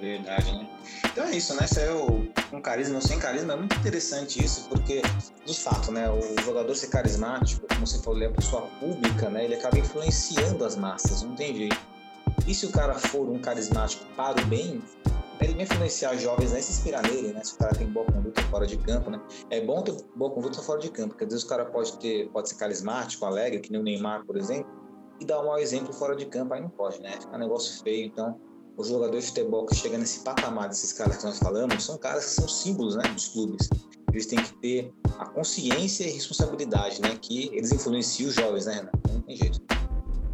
Verdade, 0.00 0.52
né? 0.52 0.68
Então 1.04 1.24
é 1.24 1.36
isso, 1.36 1.54
né? 1.54 1.64
Esse 1.64 1.80
é 1.80 1.92
o 1.92 2.26
um 2.52 2.60
carisma 2.60 2.96
ou 2.96 3.02
sem 3.02 3.18
carisma. 3.18 3.52
É 3.52 3.56
muito 3.56 3.76
interessante 3.76 4.42
isso, 4.42 4.68
porque, 4.68 5.02
de 5.44 5.54
fato, 5.54 5.92
né? 5.92 6.10
O 6.10 6.42
jogador 6.42 6.74
ser 6.74 6.88
carismático, 6.88 7.66
como 7.68 7.86
você 7.86 7.98
falou, 7.98 8.18
ele 8.18 8.26
é 8.26 8.34
pessoa 8.34 8.62
pública, 8.80 9.28
né? 9.28 9.44
Ele 9.44 9.54
acaba 9.54 9.78
influenciando 9.78 10.64
as 10.64 10.76
massas, 10.76 11.22
não 11.22 11.34
tem 11.34 11.54
jeito. 11.54 11.89
E 12.50 12.54
se 12.54 12.66
o 12.66 12.72
cara 12.72 12.98
for 12.98 13.28
um 13.28 13.38
carismático 13.38 14.04
para 14.16 14.42
o 14.42 14.46
bem, 14.46 14.82
ele 15.40 15.54
vai 15.54 15.62
influenciar 15.62 16.16
jovens 16.16 16.52
a 16.52 16.60
se 16.60 16.72
inspirar 16.72 17.00
nele, 17.04 17.32
né? 17.32 17.44
Se 17.44 17.54
o 17.54 17.58
cara 17.58 17.72
tem 17.76 17.86
boa 17.86 18.04
conduta 18.04 18.42
fora 18.42 18.66
de 18.66 18.76
campo, 18.76 19.08
né? 19.08 19.20
É 19.50 19.64
bom 19.64 19.80
ter 19.82 19.94
boa 20.16 20.32
conduta 20.32 20.60
fora 20.60 20.80
de 20.80 20.90
campo, 20.90 21.10
porque 21.10 21.22
às 21.22 21.30
vezes 21.30 21.46
o 21.46 21.48
cara 21.48 21.64
pode 21.66 21.96
ter, 21.98 22.28
pode 22.30 22.48
ser 22.48 22.56
carismático, 22.56 23.24
alegre, 23.24 23.60
que 23.60 23.70
nem 23.70 23.80
o 23.80 23.84
Neymar, 23.84 24.26
por 24.26 24.36
exemplo, 24.36 24.68
e 25.20 25.24
dar 25.24 25.40
um 25.40 25.46
mau 25.46 25.60
exemplo 25.60 25.92
fora 25.92 26.16
de 26.16 26.26
campo, 26.26 26.52
aí 26.52 26.60
não 26.60 26.70
pode, 26.70 27.00
né? 27.00 27.12
Fica 27.20 27.36
um 27.36 27.38
negócio 27.38 27.84
feio, 27.84 28.06
então 28.06 28.36
os 28.76 28.88
jogadores 28.88 29.26
de 29.26 29.30
futebol 29.30 29.64
que 29.66 29.76
chegam 29.76 30.00
nesse 30.00 30.24
patamar 30.24 30.70
desses 30.70 30.92
caras 30.92 31.18
que 31.18 31.26
nós 31.26 31.38
falamos 31.38 31.84
são 31.84 31.98
caras 31.98 32.24
que 32.24 32.30
são 32.32 32.48
símbolos, 32.48 32.96
né, 32.96 33.04
dos 33.14 33.28
clubes. 33.28 33.68
Eles 34.12 34.26
têm 34.26 34.42
que 34.42 34.52
ter 34.54 34.92
a 35.20 35.26
consciência 35.26 36.02
e 36.02 36.10
responsabilidade, 36.10 37.00
né, 37.00 37.16
que 37.22 37.46
eles 37.54 37.70
influenciam 37.70 38.28
os 38.28 38.34
jovens, 38.34 38.66
né, 38.66 38.74
Renan? 38.74 38.90
Não 39.08 39.20
tem 39.20 39.36
jeito. 39.36 39.79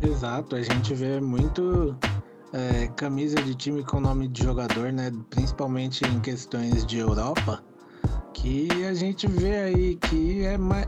Exato, 0.03 0.57
a 0.57 0.63
gente 0.63 0.95
vê 0.95 1.21
muito 1.21 1.97
é, 2.53 2.87
camisa 2.97 3.37
de 3.43 3.55
time 3.55 3.83
com 3.83 4.01
nome 4.01 4.29
de 4.29 4.43
jogador, 4.43 4.93
né? 4.93 5.11
Principalmente 5.31 6.05
em 6.05 6.21
questões 6.21 6.85
de 6.85 6.99
Europa, 6.99 7.63
que 8.35 8.69
a 8.85 8.95
gente 8.95 9.27
vê 9.27 9.57
aí 9.57 9.97
que 9.97 10.45
é 10.45 10.59
mais. 10.59 10.87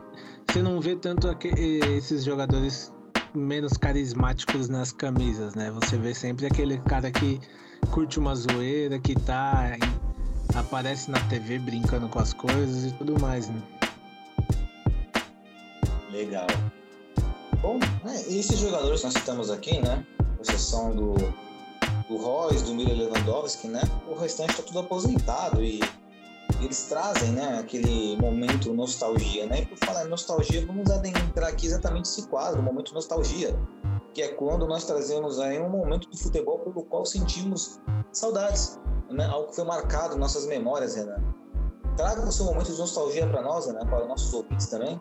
Você 0.50 0.62
não 0.62 0.80
vê 0.80 0.96
tanto 0.96 1.28
esses 1.56 2.24
jogadores 2.24 2.92
menos 3.34 3.76
carismáticos 3.76 4.68
nas 4.68 4.92
camisas, 4.92 5.54
né? 5.54 5.70
Você 5.70 5.96
vê 5.96 6.14
sempre 6.14 6.46
aquele 6.46 6.78
cara 6.80 7.11
que 7.11 7.40
curte 7.90 8.18
uma 8.18 8.34
zoeira, 8.34 8.98
que 8.98 9.14
tá. 9.14 9.76
aparece 10.54 11.11
na 11.11 11.20
TV 11.28 11.59
brincando 11.59 12.09
com 12.09 12.18
as 12.18 12.32
coisas 12.32 12.92
e 12.92 12.94
tudo 12.94 13.20
mais, 13.20 13.48
né? 13.48 13.62
Legal. 16.11 16.46
Bom, 17.61 17.78
é, 18.06 18.20
esses 18.32 18.59
jogadores 18.59 19.00
que 19.00 19.06
nós 19.06 19.14
citamos 19.14 19.50
aqui, 19.50 19.80
né? 19.80 20.06
Exceção 20.40 20.94
do 20.94 21.14
do 22.09 22.16
Royce, 22.16 22.64
do 22.64 22.74
Miller 22.74 22.96
Lewandowski, 22.96 23.68
né? 23.68 23.82
O 24.09 24.14
restante 24.14 24.50
está 24.50 24.62
tudo 24.62 24.78
aposentado 24.78 25.62
e 25.62 25.80
eles 26.61 26.84
trazem, 26.84 27.32
né, 27.32 27.59
aquele 27.61 28.16
momento 28.16 28.72
nostalgia, 28.72 29.46
né? 29.46 29.61
E 29.61 29.66
por 29.66 29.76
falar 29.78 30.06
em 30.06 30.09
nostalgia, 30.09 30.64
vamos 30.66 30.90
adentrar 30.90 31.50
aqui 31.50 31.66
exatamente 31.66 32.06
esse 32.06 32.26
quadro, 32.26 32.61
o 32.61 32.62
momento 32.62 32.94
nostalgia, 32.94 33.54
que 34.14 34.22
é 34.22 34.28
quando 34.28 34.66
nós 34.66 34.84
trazemos 34.84 35.38
aí 35.38 35.61
um 35.61 35.68
momento 35.68 36.09
do 36.09 36.16
futebol 36.16 36.59
pelo 36.61 36.82
qual 36.84 37.04
sentimos 37.04 37.78
saudades, 38.11 38.78
né? 39.11 39.26
Algo 39.26 39.48
que 39.48 39.56
foi 39.56 39.64
marcado 39.64 40.16
em 40.16 40.18
nossas 40.18 40.46
memórias, 40.46 40.94
Renan. 40.96 41.22
Traga 41.99 42.24
o 42.24 42.30
seu 42.30 42.44
momento 42.44 42.70
de 42.70 42.78
nostalgia 42.78 43.26
para 43.26 43.42
nós, 43.42 43.66
né? 43.66 43.80
Para 43.84 44.03
os 44.03 44.09
nossos 44.09 44.32
ouvintes 44.32 44.68
também. 44.68 45.01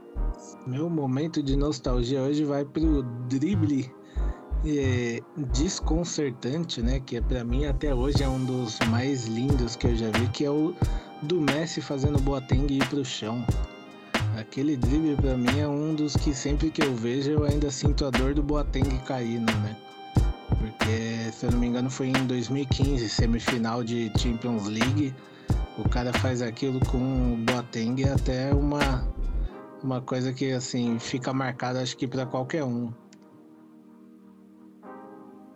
Meu 0.66 0.90
momento 0.90 1.44
de 1.44 1.56
nostalgia 1.56 2.24
hoje 2.24 2.44
vai 2.44 2.66
pro 2.66 3.04
drible 3.30 3.94
é, 4.66 5.20
desconcertante, 5.52 6.82
né? 6.82 7.00
Que 7.00 7.18
é 7.18 7.22
para 7.22 7.44
mim 7.44 7.66
até 7.68 7.94
hoje 7.94 8.24
é 8.24 8.28
um 8.28 8.44
dos 8.44 8.80
mais 8.90 9.28
lindos 9.28 9.76
que 9.76 9.86
eu 9.86 9.96
já 9.96 10.10
vi, 10.10 10.28
que 10.30 10.44
é 10.44 10.50
o 10.50 10.74
do 11.22 11.40
Messi 11.40 11.82
fazendo 11.82 12.20
Boateng 12.20 12.66
ir 12.74 12.90
pro 12.90 13.06
chão. 13.06 13.46
Aquele 14.36 14.76
drible 14.76 15.16
para 15.18 15.38
mim 15.38 15.60
é 15.60 15.68
um 15.68 15.94
dos 15.94 16.16
que 16.16 16.34
sempre 16.34 16.72
que 16.72 16.84
eu 16.84 16.96
vejo 16.96 17.30
eu 17.30 17.44
ainda 17.44 17.70
sinto 17.70 18.08
a 18.08 18.10
dor 18.10 18.34
do 18.34 18.42
Boateng 18.42 18.98
caindo, 19.06 19.54
né? 19.58 19.78
Porque, 20.50 21.32
se 21.32 21.46
eu 21.46 21.52
não 21.52 21.60
me 21.60 21.68
engano, 21.68 21.92
foi 21.92 22.08
em 22.08 22.26
2015, 22.26 23.08
semifinal 23.08 23.84
de 23.84 24.12
Champions 24.18 24.66
League. 24.66 25.14
O 25.78 25.88
cara 25.90 26.12
faz 26.14 26.42
aquilo 26.42 26.80
com 26.88 27.34
o 27.34 27.38
Boateng 27.38 28.04
até 28.06 28.52
uma, 28.54 29.08
uma 29.84 30.02
coisa 30.02 30.34
que, 30.34 30.52
assim, 30.52 30.98
fica 30.98 31.32
marcada, 31.32 31.82
acho 31.82 31.96
que 31.96 32.08
para 32.08 32.26
qualquer 32.26 32.64
um. 32.64 32.92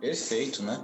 Perfeito, 0.00 0.62
né? 0.62 0.82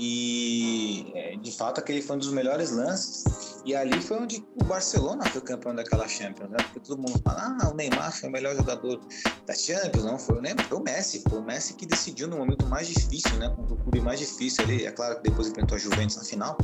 E 0.00 1.10
é, 1.14 1.36
de 1.36 1.50
fato 1.50 1.80
aquele 1.80 2.00
foi 2.00 2.16
um 2.16 2.18
dos 2.20 2.32
melhores 2.32 2.70
lances. 2.70 3.24
E 3.64 3.74
ali 3.74 4.00
foi 4.00 4.18
onde 4.18 4.42
o 4.54 4.64
Barcelona 4.64 5.24
foi 5.26 5.40
campeão 5.42 5.74
daquela 5.74 6.06
Champions, 6.06 6.48
né? 6.48 6.56
Porque 6.62 6.80
todo 6.80 6.96
mundo 6.96 7.20
fala, 7.22 7.58
ah, 7.60 7.68
o 7.68 7.74
Neymar 7.74 8.12
foi 8.12 8.28
o 8.28 8.32
melhor 8.32 8.54
jogador 8.54 9.00
da 9.44 9.54
Champions, 9.54 10.04
não 10.04 10.18
foi 10.18 10.38
foi 10.68 10.78
o 10.78 10.82
Messi, 10.82 11.22
foi 11.28 11.38
o 11.40 11.42
Messi 11.42 11.74
que 11.74 11.84
decidiu 11.84 12.28
no 12.28 12.38
momento 12.38 12.64
mais 12.66 12.86
difícil, 12.86 13.36
né? 13.38 13.50
Com 13.50 13.62
o 13.62 13.76
clube 13.76 14.00
mais 14.00 14.20
difícil 14.20 14.64
ali. 14.64 14.86
É 14.86 14.92
claro 14.92 15.16
que 15.16 15.24
depois 15.24 15.48
enfrentou 15.48 15.76
a 15.76 15.78
Juventus 15.78 16.16
na 16.16 16.24
final, 16.24 16.56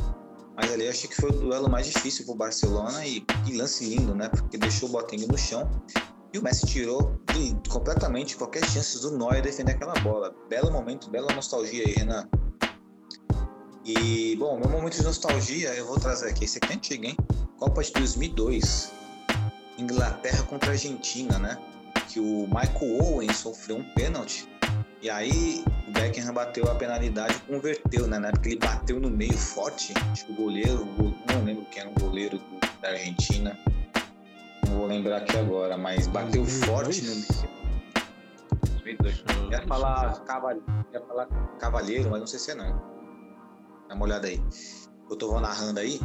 mas 0.55 0.71
ali 0.71 0.87
achei 0.87 1.09
que 1.09 1.15
foi 1.15 1.29
o 1.29 1.33
duelo 1.33 1.69
mais 1.69 1.87
difícil 1.87 2.25
pro 2.25 2.35
Barcelona 2.35 3.05
e 3.05 3.21
que 3.45 3.57
lance 3.57 3.85
lindo, 3.85 4.15
né? 4.15 4.29
Porque 4.29 4.57
deixou 4.57 4.89
o 4.89 4.91
Boateng 4.91 5.27
no 5.27 5.37
chão 5.37 5.69
e 6.35 6.37
o 6.37 6.43
Messi 6.43 6.65
tirou 6.65 7.17
de, 7.33 7.55
completamente 7.69 8.35
qualquer 8.35 8.65
chance 8.65 9.01
do 9.01 9.17
Neuer 9.17 9.41
defender 9.41 9.71
aquela 9.71 9.93
bola. 10.01 10.35
Belo 10.49 10.69
momento, 10.69 11.09
bela 11.09 11.33
nostalgia 11.33 11.83
aí, 11.85 11.93
Renan. 11.93 12.27
E, 13.85 14.35
bom, 14.35 14.59
meu 14.59 14.69
momento 14.69 14.97
de 14.97 15.03
nostalgia 15.03 15.69
eu 15.75 15.85
vou 15.85 15.97
trazer 15.97 16.29
aqui. 16.29 16.43
Esse 16.43 16.57
aqui 16.57 16.73
é 16.73 16.75
antigo, 16.75 17.05
hein? 17.05 17.15
Copa 17.57 17.81
de 17.81 17.93
2002. 17.93 18.91
Inglaterra 19.77 20.43
contra 20.43 20.71
Argentina, 20.71 21.39
né? 21.39 21.57
Que 22.09 22.19
o 22.19 22.47
Michael 22.47 23.01
Owen 23.01 23.31
sofreu 23.31 23.77
um 23.77 23.83
pênalti. 23.93 24.45
E 25.01 25.09
aí 25.09 25.63
Beckham 25.95 26.33
bateu 26.33 26.69
a 26.69 26.75
penalidade 26.75 27.35
e 27.35 27.51
converteu, 27.51 28.07
né? 28.07 28.19
Na 28.19 28.27
época 28.29 28.49
ele 28.49 28.59
bateu 28.59 28.99
no 28.99 29.09
meio 29.09 29.37
forte. 29.37 29.93
Acho 30.11 30.25
que 30.25 30.31
o 30.31 30.35
goleiro, 30.35 30.85
não 31.31 31.43
lembro 31.43 31.65
quem 31.71 31.81
era 31.81 31.89
o 31.89 31.93
goleiro 31.93 32.39
da 32.81 32.89
Argentina 32.89 33.57
não 34.75 34.81
vou 34.81 34.87
lembrar 34.87 35.17
aqui 35.17 35.37
agora, 35.37 35.77
mas 35.77 36.05
bateu 36.07 36.43
2002? 36.43 36.65
forte 36.65 37.01
no. 37.01 37.13
2002. 38.83 39.23
Ia 39.51 39.61
falar, 39.67 40.21
ia 40.93 41.01
falar 41.01 41.27
cavalheiro, 41.59 42.11
mas 42.11 42.19
não 42.19 42.27
sei 42.27 42.39
se 42.39 42.51
é 42.51 42.55
não. 42.55 42.71
Dá 43.87 43.95
uma 43.95 44.03
olhada 44.03 44.27
aí. 44.27 44.41
Eu 45.09 45.15
tô 45.15 45.39
narrando 45.39 45.79
aí. 45.79 45.99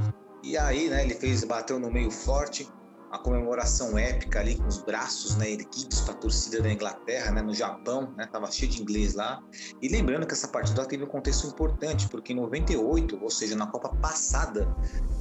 E 0.45 0.57
aí, 0.57 0.88
né, 0.88 1.05
ele 1.05 1.14
fez, 1.14 1.43
bateu 1.45 1.80
no 1.80 1.91
meio 1.91 2.11
forte, 2.11 2.68
uma 3.11 3.19
comemoração 3.19 3.99
épica 3.99 4.39
ali 4.39 4.55
com 4.55 4.67
os 4.69 4.79
braços 4.79 5.35
né, 5.37 5.51
erguidos 5.51 6.01
para 6.03 6.15
a 6.15 6.17
torcida 6.17 6.63
da 6.63 6.73
Inglaterra, 6.73 7.33
né, 7.33 7.43
no 7.43 7.53
Japão, 7.53 8.15
né, 8.17 8.27
tava 8.27 8.51
cheio 8.51 8.71
de 8.71 8.81
inglês 8.81 9.15
lá. 9.15 9.43
E 9.83 9.89
lembrando 9.89 10.27
que 10.27 10.33
essa 10.33 10.47
partida 10.47 10.87
teve 10.87 11.03
um 11.03 11.09
contexto 11.09 11.49
importante, 11.49 12.09
porque 12.09 12.33
em 12.33 12.37
98, 12.37 13.19
ou 13.21 13.31
seja, 13.31 13.57
na 13.57 13.67
Copa 13.67 13.89
passada, 13.97 14.73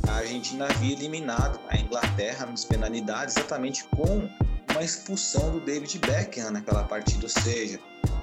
a 0.07 0.17
Argentina 0.17 0.65
havia 0.65 0.93
eliminado 0.93 1.59
a 1.67 1.77
Inglaterra 1.77 2.45
nos 2.45 2.63
penalidades 2.63 3.35
exatamente 3.35 3.83
com 3.85 4.29
uma 4.71 4.83
expulsão 4.83 5.51
do 5.51 5.59
David 5.59 5.97
Beckham 5.99 6.51
naquela 6.51 6.83
partida, 6.83 7.23
ou 7.23 7.29
seja, 7.29 7.79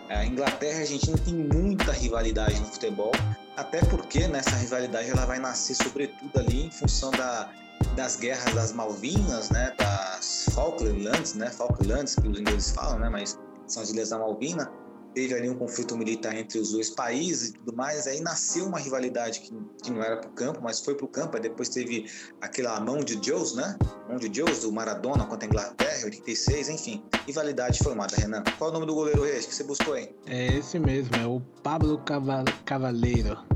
a 0.09 0.25
Inglaterra 0.25 0.75
e 0.75 0.79
a 0.79 0.81
Argentina 0.83 1.19
tem 1.19 1.35
muita 1.35 1.91
rivalidade 1.91 2.61
no 2.61 2.67
futebol, 2.67 3.11
até 3.57 3.81
porque 3.87 4.29
nessa 4.29 4.55
rivalidade 4.55 5.11
ela 5.11 5.27
vai 5.27 5.41
nascer 5.41 5.75
sobretudo 5.75 6.39
ali 6.39 6.67
em 6.67 6.71
função 6.71 7.11
da 7.11 7.51
das 7.97 8.17
guerras 8.17 8.55
das 8.55 8.73
Malvinas, 8.73 9.51
né, 9.51 9.75
das 9.79 10.47
Falklands, 10.53 11.35
né, 11.35 11.51
Falklands 11.51 12.15
que 12.15 12.29
os 12.29 12.39
ingleses 12.39 12.71
falam, 12.71 12.99
né, 12.99 13.09
mas 13.09 13.39
são 13.67 13.83
as 13.83 13.91
ilhas 13.91 14.11
da 14.11 14.19
Malvina. 14.19 14.71
Teve 15.15 15.33
ali 15.33 15.49
um 15.49 15.55
conflito 15.55 15.97
militar 15.97 16.37
entre 16.37 16.59
os 16.59 16.73
dois 16.73 16.91
países 16.91 17.49
e 17.49 17.53
tudo 17.55 17.75
mais. 17.75 18.07
Aí 18.07 18.21
nasceu 18.21 18.67
uma 18.67 18.79
rivalidade 18.79 19.41
que, 19.41 19.51
que 19.83 19.91
não 19.91 20.03
era 20.03 20.19
para 20.19 20.29
o 20.29 20.33
campo, 20.35 20.61
mas 20.63 20.79
foi 20.81 20.95
para 20.95 21.07
o 21.07 21.09
campo. 21.09 21.37
Aí 21.37 21.43
depois 21.43 21.71
teve 21.71 22.05
aquela 22.43 22.79
mão 22.81 23.01
de 23.01 23.17
Deus, 23.17 23.55
né? 23.55 23.79
Mão 24.07 24.19
de 24.19 24.29
Deus, 24.29 24.61
do 24.61 24.71
Maradona 24.71 25.25
contra 25.25 25.47
a 25.47 25.49
Inglaterra, 25.49 26.05
86, 26.05 26.69
enfim. 26.69 27.03
Rivalidade 27.27 27.79
formada, 27.79 28.15
Renan. 28.15 28.45
Qual 28.59 28.69
é 28.69 28.71
o 28.73 28.75
nome 28.75 28.85
do 28.85 28.95
goleiro 28.95 29.23
Reis 29.23 29.47
que 29.47 29.55
você 29.55 29.65
buscou 29.65 29.95
aí? 29.95 30.15
É 30.27 30.59
esse 30.59 30.79
mesmo, 30.79 31.17
é 31.17 31.27
o 31.27 31.41
Pablo 31.63 31.99
Cavaleiro. 32.67 33.56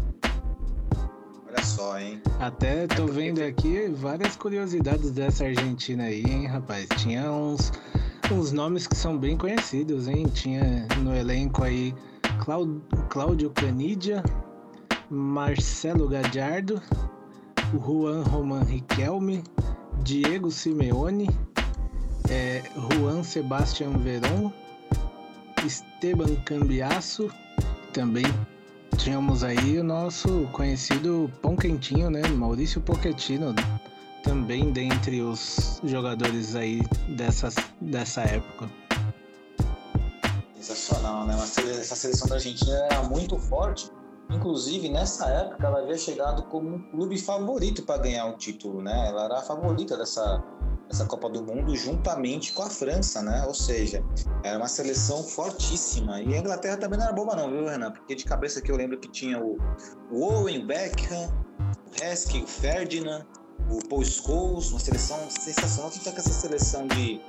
Só, 1.80 1.98
hein? 1.98 2.20
Até 2.38 2.86
tô 2.86 3.06
vendo 3.06 3.42
aqui 3.42 3.88
várias 3.88 4.36
curiosidades 4.36 5.12
dessa 5.12 5.46
Argentina 5.46 6.04
aí, 6.04 6.22
hein, 6.28 6.46
rapaz? 6.46 6.86
Tinha 6.98 7.32
uns, 7.32 7.72
uns 8.30 8.52
nomes 8.52 8.86
que 8.86 8.94
são 8.94 9.16
bem 9.16 9.34
conhecidos, 9.34 10.06
hein? 10.06 10.26
Tinha 10.26 10.86
no 10.98 11.16
elenco 11.16 11.64
aí 11.64 11.94
Cláudio 13.08 13.48
Canidia, 13.52 14.22
Marcelo 15.08 16.06
Gadiardo, 16.06 16.82
Juan 17.72 18.24
Roman 18.24 18.62
Riquelme, 18.62 19.42
Diego 20.02 20.50
Simeone, 20.50 21.30
é, 22.28 22.62
Juan 22.92 23.22
Sebastian 23.22 23.92
Veron, 23.92 24.52
Esteban 25.64 26.36
Cambiasso, 26.44 27.30
também 27.94 28.26
tínhamos 29.02 29.42
aí 29.42 29.78
o 29.78 29.84
nosso 29.84 30.46
conhecido 30.52 31.30
pão 31.40 31.56
quentinho, 31.56 32.10
né? 32.10 32.20
Maurício 32.28 32.82
Pochettino, 32.82 33.54
também 34.22 34.72
dentre 34.72 35.22
os 35.22 35.80
jogadores 35.84 36.54
aí 36.54 36.82
dessas, 37.16 37.54
dessa 37.80 38.20
época. 38.22 38.70
Sensacional, 40.54 41.26
né? 41.26 41.34
Essa 41.34 41.96
seleção 41.96 42.28
da 42.28 42.34
Argentina 42.34 42.76
era 42.90 43.02
muito 43.04 43.38
forte. 43.38 43.90
Inclusive, 44.30 44.88
nessa 44.90 45.26
época, 45.28 45.66
ela 45.66 45.78
havia 45.80 45.96
chegado 45.96 46.42
como 46.44 46.68
um 46.68 46.78
clube 46.90 47.18
favorito 47.18 47.82
para 47.82 48.02
ganhar 48.02 48.26
o 48.26 48.36
título, 48.36 48.82
né? 48.82 49.08
Ela 49.08 49.24
era 49.24 49.38
a 49.38 49.42
favorita 49.42 49.96
dessa, 49.96 50.42
essa 50.90 51.06
Copa 51.06 51.28
do 51.28 51.42
Mundo 51.42 51.74
juntamente 51.76 52.52
com 52.52 52.62
a 52.62 52.70
França, 52.70 53.22
né? 53.22 53.44
Ou 53.46 53.54
seja, 53.54 54.02
era 54.42 54.58
uma 54.58 54.68
seleção 54.68 55.22
fortíssima. 55.22 56.20
E 56.20 56.34
a 56.34 56.38
Inglaterra 56.38 56.76
também 56.76 56.98
não 56.98 57.06
era 57.06 57.14
boba 57.14 57.36
não, 57.36 57.50
viu, 57.50 57.66
Renan? 57.66 57.92
Porque 57.92 58.14
de 58.14 58.24
cabeça 58.24 58.58
aqui 58.58 58.70
eu 58.70 58.76
lembro 58.76 58.98
que 58.98 59.08
tinha 59.08 59.38
o, 59.40 59.58
Owen, 60.10 60.62
o 60.62 60.66
Beckham, 60.66 61.32
o 61.60 62.04
Heskey, 62.04 62.42
o 62.42 62.46
Ferdinand, 62.46 63.24
o 63.70 63.86
Paul 63.88 64.04
Scholes, 64.04 64.70
uma 64.70 64.80
seleção 64.80 65.18
sensacional. 65.30 65.90
Tanto 65.90 66.08
é 66.08 66.12
que 66.12 66.18
essa 66.18 66.32
seleção 66.32 66.86
de 66.88 67.20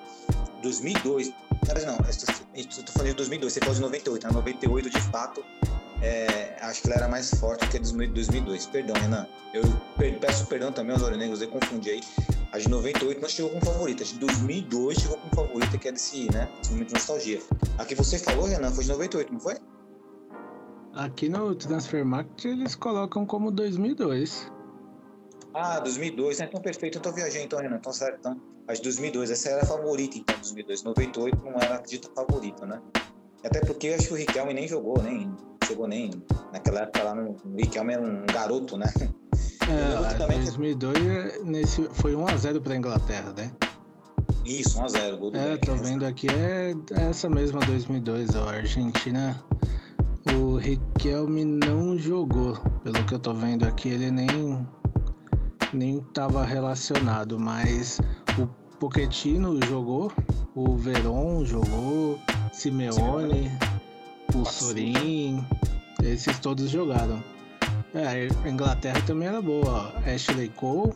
2002... 0.63 1.31
Não, 1.85 2.09
estou 2.09 2.85
falando 2.93 3.09
de 3.09 3.13
2002, 3.13 3.53
você 3.53 3.59
falou 3.59 3.75
de 3.75 3.81
98, 3.81 4.27
né? 4.27 4.33
98 4.33 4.89
de 4.89 5.01
fato 5.01 5.43
é, 6.01 6.55
acho 6.61 6.81
que 6.81 6.87
ela 6.87 6.97
era 6.97 7.07
mais 7.07 7.29
forte 7.35 7.67
que 7.67 7.77
a 7.77 7.79
de 7.79 8.07
2002. 8.07 8.65
Perdão, 8.65 8.95
Renan. 8.99 9.27
Eu 9.53 9.61
peço 10.19 10.45
perdão 10.47 10.71
também 10.71 10.93
aos 10.93 11.03
Aurinegros, 11.03 11.41
eu 11.41 11.47
confundi 11.47 11.91
aí. 11.91 12.01
A 12.51 12.59
de 12.59 12.67
98 12.69 13.21
não 13.21 13.29
chegou 13.29 13.51
como 13.51 13.65
favorita, 13.65 14.03
a 14.03 14.05
de 14.05 14.19
2002 14.19 14.97
chegou 14.97 15.17
como 15.17 15.35
favorita, 15.35 15.77
que 15.77 15.87
é 15.87 15.91
desse, 15.91 16.31
né, 16.33 16.49
desse 16.57 16.71
momento 16.71 16.87
de 16.89 16.93
nostalgia. 16.95 17.41
A 17.77 17.85
que 17.85 17.95
você 17.95 18.19
falou, 18.19 18.45
Renan, 18.45 18.71
foi 18.71 18.83
de 18.83 18.89
98, 18.89 19.33
não 19.33 19.39
foi? 19.39 19.55
Aqui 20.93 21.29
no 21.29 21.55
Transfermarkt 21.55 22.45
eles 22.45 22.75
colocam 22.75 23.25
como 23.25 23.51
2002. 23.51 24.51
Ah, 25.53 25.79
2002, 25.79 26.39
né? 26.39 26.45
Então 26.49 26.61
perfeito, 26.61 26.97
então 26.97 27.13
viajei 27.13 27.43
então, 27.43 27.59
Renan, 27.59 27.77
então 27.77 27.93
certo, 27.93 28.19
então. 28.19 28.41
A 28.67 28.73
de 28.73 28.81
2002, 28.81 29.31
essa 29.31 29.49
era 29.49 29.63
a 29.63 29.65
favorita 29.65 30.17
então, 30.17 30.35
2002. 30.35 30.83
98 30.83 31.45
não 31.45 31.53
era 31.53 31.75
a 31.75 31.81
dita 31.81 32.09
favorita, 32.13 32.65
né? 32.65 32.81
Até 33.43 33.59
porque 33.61 33.87
eu 33.87 33.95
acho 33.95 34.07
que 34.07 34.13
o 34.13 34.17
Riquelme 34.17 34.53
nem 34.53 34.67
jogou, 34.67 35.01
nem 35.01 35.33
chegou 35.65 35.87
nem. 35.87 36.11
Naquela 36.51 36.81
época 36.81 37.03
lá 37.03 37.15
no. 37.15 37.31
O 37.31 37.55
Riquelme 37.55 37.93
era 37.93 38.01
um 38.01 38.25
garoto, 38.25 38.77
né? 38.77 38.85
É, 39.71 40.13
também 40.15 40.39
2002 40.39 41.43
nesse, 41.43 41.89
foi 41.93 42.13
1x0 42.13 42.61
pra 42.61 42.75
Inglaterra, 42.75 43.33
né? 43.35 43.51
Isso, 44.45 44.79
1x0. 44.79 45.17
Gol 45.17 45.31
do 45.31 45.37
é, 45.37 45.57
tô 45.57 45.75
vendo 45.75 46.05
aqui, 46.05 46.27
é 46.29 46.73
essa 47.09 47.29
mesma 47.29 47.59
2002, 47.61 48.35
a 48.35 48.49
Argentina. 48.49 49.41
O 50.35 50.57
Riquelme 50.57 51.43
não 51.45 51.97
jogou, 51.97 52.55
pelo 52.83 53.03
que 53.05 53.13
eu 53.13 53.19
tô 53.19 53.33
vendo 53.33 53.65
aqui, 53.65 53.89
ele 53.89 54.11
nem 54.11 54.27
nem 55.73 56.01
tava 56.13 56.43
relacionado, 56.43 57.39
mas 57.39 57.99
o 58.37 58.47
Pochettino 58.77 59.57
jogou, 59.67 60.11
o 60.53 60.75
Veron 60.75 61.45
jogou, 61.45 62.19
Simeone, 62.51 62.93
Simeone. 62.93 63.51
o 64.35 64.45
Sorin, 64.45 65.45
esses 66.03 66.39
todos 66.39 66.69
jogaram. 66.69 67.23
É, 67.93 68.29
a 68.45 68.49
Inglaterra 68.49 69.01
também 69.05 69.27
era 69.27 69.41
boa. 69.41 69.91
Ashley 70.05 70.49
Cole, 70.49 70.93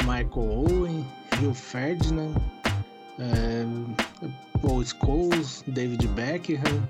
Michael 0.00 0.28
Owen, 0.36 1.06
Rio 1.38 1.54
Ferdinand, 1.54 2.34
é, 3.18 3.64
Paul 4.60 4.84
Scholes, 4.84 5.64
David 5.68 6.06
Beckham. 6.08 6.88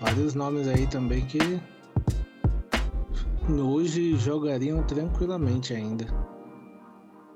Vários 0.00 0.34
nomes 0.34 0.68
aí 0.68 0.86
também 0.88 1.24
que 1.24 1.38
hoje 3.48 4.16
jogariam 4.16 4.82
tranquilamente 4.82 5.72
ainda. 5.72 6.04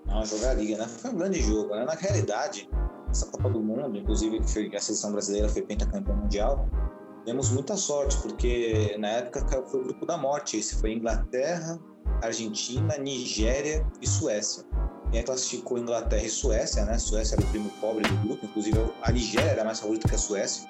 Não, 0.07 0.25
jogaria, 0.27 0.77
né? 0.77 0.87
Foi 0.87 1.11
um 1.11 1.17
grande 1.17 1.41
jogo, 1.41 1.75
né? 1.75 1.85
Na 1.85 1.95
realidade, 1.95 2.69
essa 3.09 3.27
Copa 3.27 3.49
do 3.49 3.61
Mundo, 3.61 3.97
inclusive 3.97 4.41
que 4.41 4.77
a 4.77 4.81
seleção 4.81 5.13
brasileira 5.13 5.49
foi 5.49 5.63
pentacampeã 5.63 6.15
mundial, 6.15 6.69
demos 7.31 7.51
muita 7.51 7.77
sorte, 7.77 8.17
porque 8.17 8.97
na 8.99 9.07
época 9.07 9.63
foi 9.69 9.81
o 9.81 9.85
grupo 9.85 10.05
da 10.05 10.17
morte. 10.17 10.57
Esse 10.57 10.75
foi 10.75 10.95
Inglaterra, 10.95 11.79
Argentina, 12.21 12.99
Nigéria 12.99 13.87
e 14.03 14.07
Suécia. 14.07 14.65
E 15.13 15.19
aí 15.19 15.23
classificou 15.23 15.79
Inglaterra 15.79 16.25
e 16.25 16.29
Suécia, 16.29 16.85
né? 16.85 16.99
Suécia 16.99 17.37
era 17.37 17.45
o 17.45 17.47
primo 17.47 17.71
pobre 17.81 18.03
do 18.09 18.17
grupo, 18.17 18.47
inclusive 18.47 18.79
a 19.01 19.13
Nigéria 19.13 19.51
era 19.51 19.65
mais 19.65 19.79
favorita 19.79 20.09
que 20.09 20.15
a 20.17 20.19
Suécia. 20.19 20.67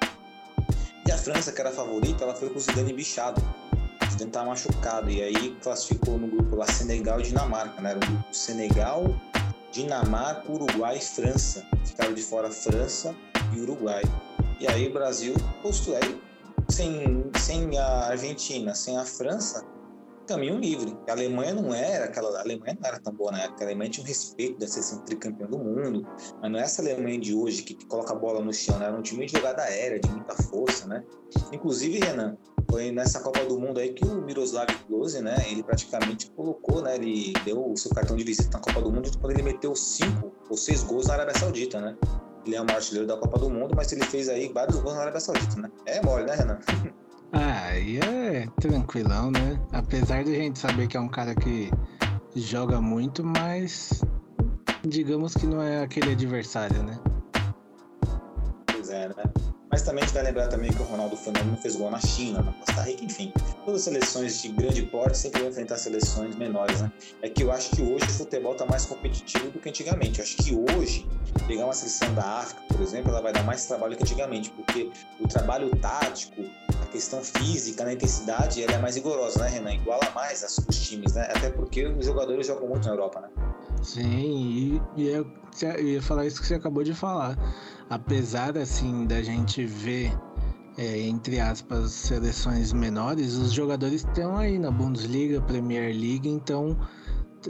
E 1.07 1.11
a 1.11 1.17
França, 1.17 1.51
que 1.51 1.59
era 1.59 1.71
a 1.71 1.73
favorita, 1.73 2.23
ela 2.23 2.35
foi 2.35 2.47
com 2.51 2.59
o 2.59 2.61
Zidane 2.61 2.93
bichado. 2.93 3.41
O 3.99 4.11
Zidane 4.11 4.29
estava 4.29 4.49
machucado. 4.49 5.09
E 5.09 5.19
aí 5.19 5.57
classificou 5.63 6.19
no 6.19 6.27
grupo 6.27 6.55
lá 6.55 6.67
Senegal 6.67 7.19
e 7.21 7.23
Dinamarca, 7.23 7.81
né? 7.81 7.89
Era 7.89 7.97
o 7.97 8.07
grupo 8.07 8.35
Senegal, 8.35 9.03
Dinamarca, 9.71 10.51
Uruguai 10.51 10.97
e 10.97 11.01
França. 11.01 11.65
Ficaram 11.83 12.13
de 12.13 12.21
fora 12.21 12.51
França 12.51 13.15
e 13.51 13.59
Uruguai. 13.61 14.03
E 14.59 14.67
aí 14.67 14.87
o 14.87 14.93
Brasil 14.93 15.33
postou 15.63 15.95
aí 15.95 16.21
sem, 16.71 17.29
sem 17.37 17.77
a 17.77 18.07
Argentina, 18.07 18.73
sem 18.73 18.97
a 18.97 19.05
França, 19.05 19.65
caminho 20.27 20.57
livre. 20.57 20.97
A 21.07 21.11
Alemanha 21.11 21.53
não 21.53 21.73
era 21.73 22.05
aquela. 22.05 22.37
A 22.37 22.41
Alemanha 22.41 22.77
não 22.79 22.87
era 22.87 22.99
tão 22.99 23.13
boa 23.13 23.31
na 23.31 23.43
época. 23.43 23.63
A 23.63 23.67
Alemanha 23.67 23.89
tinha 23.89 24.03
um 24.03 24.07
respeito 24.07 24.57
de 24.57 24.67
ser 24.67 24.81
sempre 24.81 25.05
tricampeão 25.05 25.49
do 25.49 25.57
mundo. 25.57 26.07
Mas 26.41 26.51
não 26.51 26.59
é 26.59 26.63
essa 26.63 26.81
Alemanha 26.81 27.19
de 27.19 27.35
hoje 27.35 27.63
que, 27.63 27.73
que 27.73 27.85
coloca 27.85 28.13
a 28.13 28.15
bola 28.15 28.41
no 28.41 28.53
chão, 28.53 28.79
né? 28.79 28.85
Era 28.85 28.97
um 28.97 29.01
time 29.01 29.25
de 29.25 29.33
jogada 29.33 29.63
aérea, 29.63 29.99
de 29.99 30.09
muita 30.09 30.35
força, 30.43 30.87
né? 30.87 31.03
Inclusive, 31.51 31.99
Renan, 31.99 32.37
foi 32.69 32.91
nessa 32.91 33.19
Copa 33.19 33.43
do 33.45 33.59
Mundo 33.59 33.79
aí 33.79 33.93
que 33.93 34.05
o 34.05 34.21
Miroslav 34.21 34.67
Klose, 34.87 35.21
né? 35.21 35.35
Ele 35.49 35.63
praticamente 35.63 36.31
colocou, 36.31 36.81
né? 36.81 36.95
Ele 36.95 37.33
deu 37.43 37.71
o 37.71 37.75
seu 37.75 37.91
cartão 37.91 38.15
de 38.15 38.23
visita 38.23 38.57
na 38.57 38.63
Copa 38.63 38.81
do 38.81 38.91
Mundo 38.91 39.11
quando 39.19 39.33
ele 39.33 39.43
meteu 39.43 39.75
cinco 39.75 40.31
ou 40.49 40.55
seis 40.55 40.83
gols 40.83 41.07
na 41.07 41.15
Arábia 41.15 41.37
Saudita, 41.37 41.81
né? 41.81 41.97
Ele 42.45 42.55
é 42.55 42.61
o 42.61 42.65
maior 42.65 42.77
artilheiro 42.77 43.07
da 43.07 43.17
Copa 43.17 43.37
do 43.37 43.49
Mundo, 43.49 43.73
mas 43.75 43.91
ele 43.91 44.03
fez 44.03 44.29
aí 44.29 44.51
vários 44.51 44.79
gols 44.79 44.95
na 44.95 45.01
Arábia 45.01 45.19
Saudita, 45.19 45.59
né? 45.59 45.69
É 45.85 46.01
mole, 46.01 46.25
né, 46.25 46.35
Renan? 46.35 46.59
Ah, 47.33 47.67
aí 47.67 47.97
é 47.97 48.45
tranquilão, 48.59 49.31
né? 49.31 49.57
Apesar 49.71 50.21
de 50.21 50.35
a 50.35 50.37
gente 50.37 50.59
saber 50.59 50.87
que 50.87 50.97
é 50.97 50.99
um 50.99 51.07
cara 51.07 51.33
que 51.33 51.71
joga 52.35 52.81
muito, 52.81 53.23
mas 53.23 54.03
digamos 54.85 55.33
que 55.35 55.47
não 55.47 55.61
é 55.61 55.81
aquele 55.81 56.11
adversário, 56.11 56.83
né? 56.83 56.99
Pois 58.67 58.89
é, 58.89 59.07
né? 59.07 59.23
Mas 59.71 59.83
também 59.83 60.03
a 60.03 60.05
gente 60.05 60.13
vai 60.13 60.23
lembrar 60.23 60.47
também 60.49 60.69
que 60.69 60.81
o 60.81 60.85
Ronaldo 60.85 61.15
Fenômeno 61.15 61.55
fez 61.55 61.77
gol 61.77 61.89
na 61.89 61.99
China, 62.01 62.43
na 62.43 62.51
Costa 62.51 62.81
Rica, 62.81 63.05
enfim. 63.05 63.31
Todas 63.63 63.79
as 63.79 63.85
seleções 63.85 64.41
de 64.41 64.49
grande 64.49 64.81
porte 64.83 65.17
sempre 65.17 65.39
vão 65.39 65.49
enfrentar 65.49 65.77
seleções 65.77 66.35
menores, 66.35 66.81
né? 66.81 66.91
É 67.21 67.29
que 67.29 67.41
eu 67.41 67.51
acho 67.53 67.71
que 67.71 67.81
hoje 67.81 68.03
o 68.03 68.09
futebol 68.09 68.51
está 68.51 68.65
mais 68.65 68.85
competitivo 68.85 69.49
do 69.49 69.59
que 69.59 69.69
antigamente. 69.69 70.19
Eu 70.19 70.25
acho 70.25 70.35
que 70.37 70.53
hoje, 70.53 71.07
pegar 71.47 71.63
uma 71.63 71.73
seleção 71.73 72.13
da 72.13 72.39
África, 72.39 72.61
por 72.67 72.81
exemplo, 72.81 73.11
ela 73.11 73.21
vai 73.21 73.31
dar 73.31 73.43
mais 73.43 73.65
trabalho 73.65 73.95
que 73.95 74.03
antigamente, 74.03 74.49
porque 74.49 74.91
o 75.21 75.27
trabalho 75.27 75.73
tático, 75.77 76.43
a 76.81 76.85
questão 76.87 77.21
física, 77.23 77.85
na 77.85 77.93
intensidade, 77.93 78.61
ela 78.61 78.73
é 78.73 78.77
mais 78.77 78.95
rigorosa, 78.95 79.39
né, 79.39 79.47
Renan? 79.47 79.73
Iguala 79.73 80.11
mais 80.13 80.43
os 80.43 80.77
times, 80.81 81.13
né? 81.13 81.29
Até 81.33 81.49
porque 81.49 81.87
os 81.87 82.05
jogadores 82.05 82.45
jogam 82.45 82.67
muito 82.67 82.85
na 82.85 82.91
Europa, 82.91 83.21
né? 83.21 83.29
Sim, 83.81 84.81
e, 84.97 85.01
e 85.01 85.07
eu, 85.07 85.25
eu 85.61 85.87
ia 85.87 86.01
falar 86.01 86.25
isso 86.25 86.41
que 86.41 86.47
você 86.47 86.55
acabou 86.55 86.83
de 86.83 86.93
falar 86.93 87.37
apesar 87.91 88.57
assim 88.57 89.05
da 89.05 89.21
gente 89.21 89.65
ver 89.65 90.17
é, 90.77 91.01
entre 91.01 91.41
aspas 91.41 91.91
seleções 91.91 92.71
menores, 92.71 93.35
os 93.35 93.51
jogadores 93.51 94.05
estão 94.05 94.37
aí 94.37 94.57
na 94.57 94.71
Bundesliga, 94.71 95.41
Premier 95.41 95.93
League, 95.93 96.27
então 96.27 96.77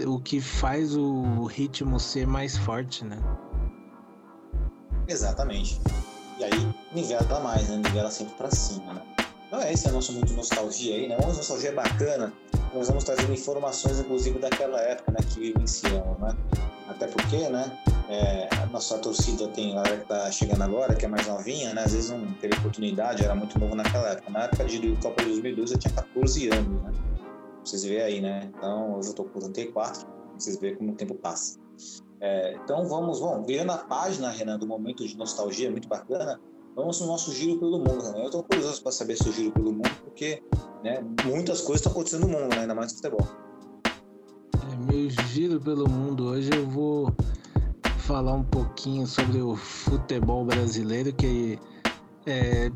o 0.08 0.20
que 0.20 0.42
faz 0.42 0.96
o 0.96 1.46
ritmo 1.46 2.00
ser 2.00 2.26
mais 2.26 2.58
forte, 2.58 3.06
né? 3.06 3.20
Exatamente. 5.08 5.80
E 6.40 6.44
aí 6.44 6.76
nivela 6.92 7.40
mais, 7.40 7.70
né? 7.70 7.78
Nivela 7.78 8.10
sempre 8.10 8.34
para 8.34 8.50
cima, 8.50 8.94
né? 8.94 9.02
Então 9.48 9.62
é 9.62 9.72
esse 9.72 9.86
é 9.86 9.92
o 9.92 9.94
nosso 9.94 10.12
muito 10.14 10.34
nostalgia 10.34 10.96
aí, 10.96 11.08
né? 11.08 11.18
Uma 11.18 11.28
nostalgia 11.34 11.70
é 11.70 11.74
bacana. 11.74 12.34
Nós 12.74 12.88
vamos 12.88 13.04
trazendo 13.04 13.34
informações, 13.34 14.00
inclusive, 14.00 14.40
daquela 14.40 14.80
época, 14.80 15.12
né? 15.12 15.20
Que 15.30 15.40
vivenciamos, 15.40 16.18
né? 16.20 16.36
Até 17.02 17.12
porque, 17.14 17.50
né? 17.50 17.80
É, 18.08 18.48
a 18.62 18.68
nossa 18.68 19.00
torcida 19.00 19.48
tem, 19.48 19.72
a 19.72 19.82
galera 19.82 19.98
que 19.98 20.08
tá 20.08 20.32
chegando 20.32 20.62
agora, 20.62 20.94
que 20.94 21.04
é 21.04 21.08
mais 21.08 21.26
novinha, 21.26 21.74
né? 21.74 21.82
Às 21.84 21.94
vezes 21.94 22.12
não 22.12 22.32
teve 22.34 22.56
oportunidade, 22.60 23.24
era 23.24 23.34
muito 23.34 23.58
novo 23.58 23.74
naquela 23.74 24.10
época. 24.10 24.30
Na 24.30 24.44
época 24.44 24.66
de 24.66 24.96
Copa 24.98 25.24
de 25.24 25.30
2012 25.30 25.74
eu 25.74 25.80
tinha 25.80 25.94
14 25.96 26.50
anos, 26.50 26.84
né? 26.84 26.92
Vocês 27.64 27.84
veem 27.84 28.02
aí, 28.02 28.22
né? 28.22 28.52
Então, 28.56 28.98
hoje 28.98 29.10
eu 29.10 29.14
tô 29.16 29.24
com 29.24 29.40
34, 29.40 30.08
vocês 30.38 30.58
veem 30.58 30.76
como 30.76 30.92
o 30.92 30.96
tempo 30.96 31.16
passa. 31.16 31.60
É, 32.20 32.54
então 32.54 32.86
vamos, 32.88 33.20
vamos, 33.20 33.48
virando 33.48 33.72
a 33.72 33.80
página, 33.80 34.30
Renan, 34.30 34.60
do 34.60 34.68
momento 34.68 35.08
de 35.08 35.18
nostalgia, 35.18 35.72
muito 35.72 35.88
bacana, 35.88 36.40
vamos 36.76 37.02
no 37.02 37.08
nosso 37.08 37.34
giro 37.34 37.58
pelo 37.58 37.80
mundo, 37.80 38.04
Renan. 38.04 38.26
Eu 38.26 38.30
tô 38.30 38.44
curioso 38.44 38.80
para 38.84 38.92
saber 38.92 39.16
seu 39.16 39.32
giro 39.32 39.52
pelo 39.52 39.74
mundo, 39.74 39.90
porque 40.04 40.44
né, 40.84 41.04
muitas 41.26 41.62
coisas 41.62 41.78
estão 41.78 41.94
acontecendo 41.94 42.28
no 42.28 42.30
mundo, 42.30 42.54
né? 42.54 42.62
ainda 42.62 42.76
mais 42.76 42.92
no 42.92 42.98
futebol. 42.98 43.51
Meu 44.92 45.10
giro 45.10 45.58
pelo 45.62 45.90
mundo 45.90 46.26
hoje 46.26 46.50
eu 46.54 46.68
vou 46.68 47.16
falar 48.00 48.34
um 48.34 48.44
pouquinho 48.44 49.08
sobre 49.08 49.42
o 49.42 49.56
futebol 49.56 50.44
brasileiro, 50.44 51.14
que 51.14 51.58
é, 52.26 52.70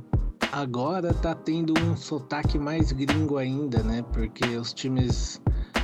agora 0.50 1.14
tá 1.14 1.36
tendo 1.36 1.74
um 1.78 1.98
sotaque 1.98 2.58
mais 2.58 2.94
gringo 2.94 3.38
ainda, 3.38 3.84
né? 3.84 4.02
Porque 4.14 4.46
os 4.56 4.72
times 4.72 5.42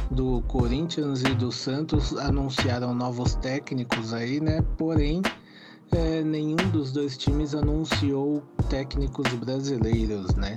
do 0.10 0.42
Corinthians 0.44 1.22
e 1.22 1.36
do 1.36 1.52
Santos 1.52 2.18
anunciaram 2.18 2.96
novos 2.96 3.36
técnicos 3.36 4.14
aí, 4.14 4.40
né? 4.40 4.62
Porém, 4.78 5.22
é, 5.92 6.24
nenhum 6.24 6.56
dos 6.72 6.94
dois 6.94 7.18
times 7.18 7.54
anunciou 7.54 8.42
técnicos 8.70 9.28
brasileiros, 9.34 10.34
né? 10.36 10.56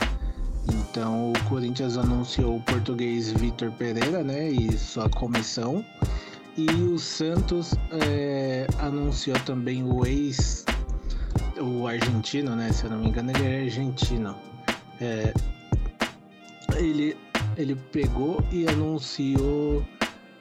Então 0.73 1.33
o 1.33 1.45
Corinthians 1.49 1.97
anunciou 1.97 2.57
o 2.57 2.63
português 2.63 3.33
Vitor 3.33 3.71
Pereira, 3.73 4.23
né? 4.23 4.51
E 4.51 4.77
sua 4.79 5.09
comissão. 5.09 5.85
E 6.57 6.71
o 6.71 6.99
Santos 6.99 7.75
é, 7.91 8.67
anunciou 8.79 9.39
também 9.41 9.83
o 9.83 10.07
ex, 10.07 10.65
o 11.61 11.87
argentino, 11.87 12.55
né? 12.55 12.73
Se 12.73 12.85
eu 12.85 12.91
não 12.91 12.99
me 12.99 13.09
engano, 13.09 13.33
ele 13.33 13.45
é 13.45 13.63
argentino. 13.63 14.37
É, 15.01 15.35
ele, 16.77 17.17
ele 17.57 17.75
pegou 17.75 18.43
e 18.53 18.69
anunciou 18.69 19.85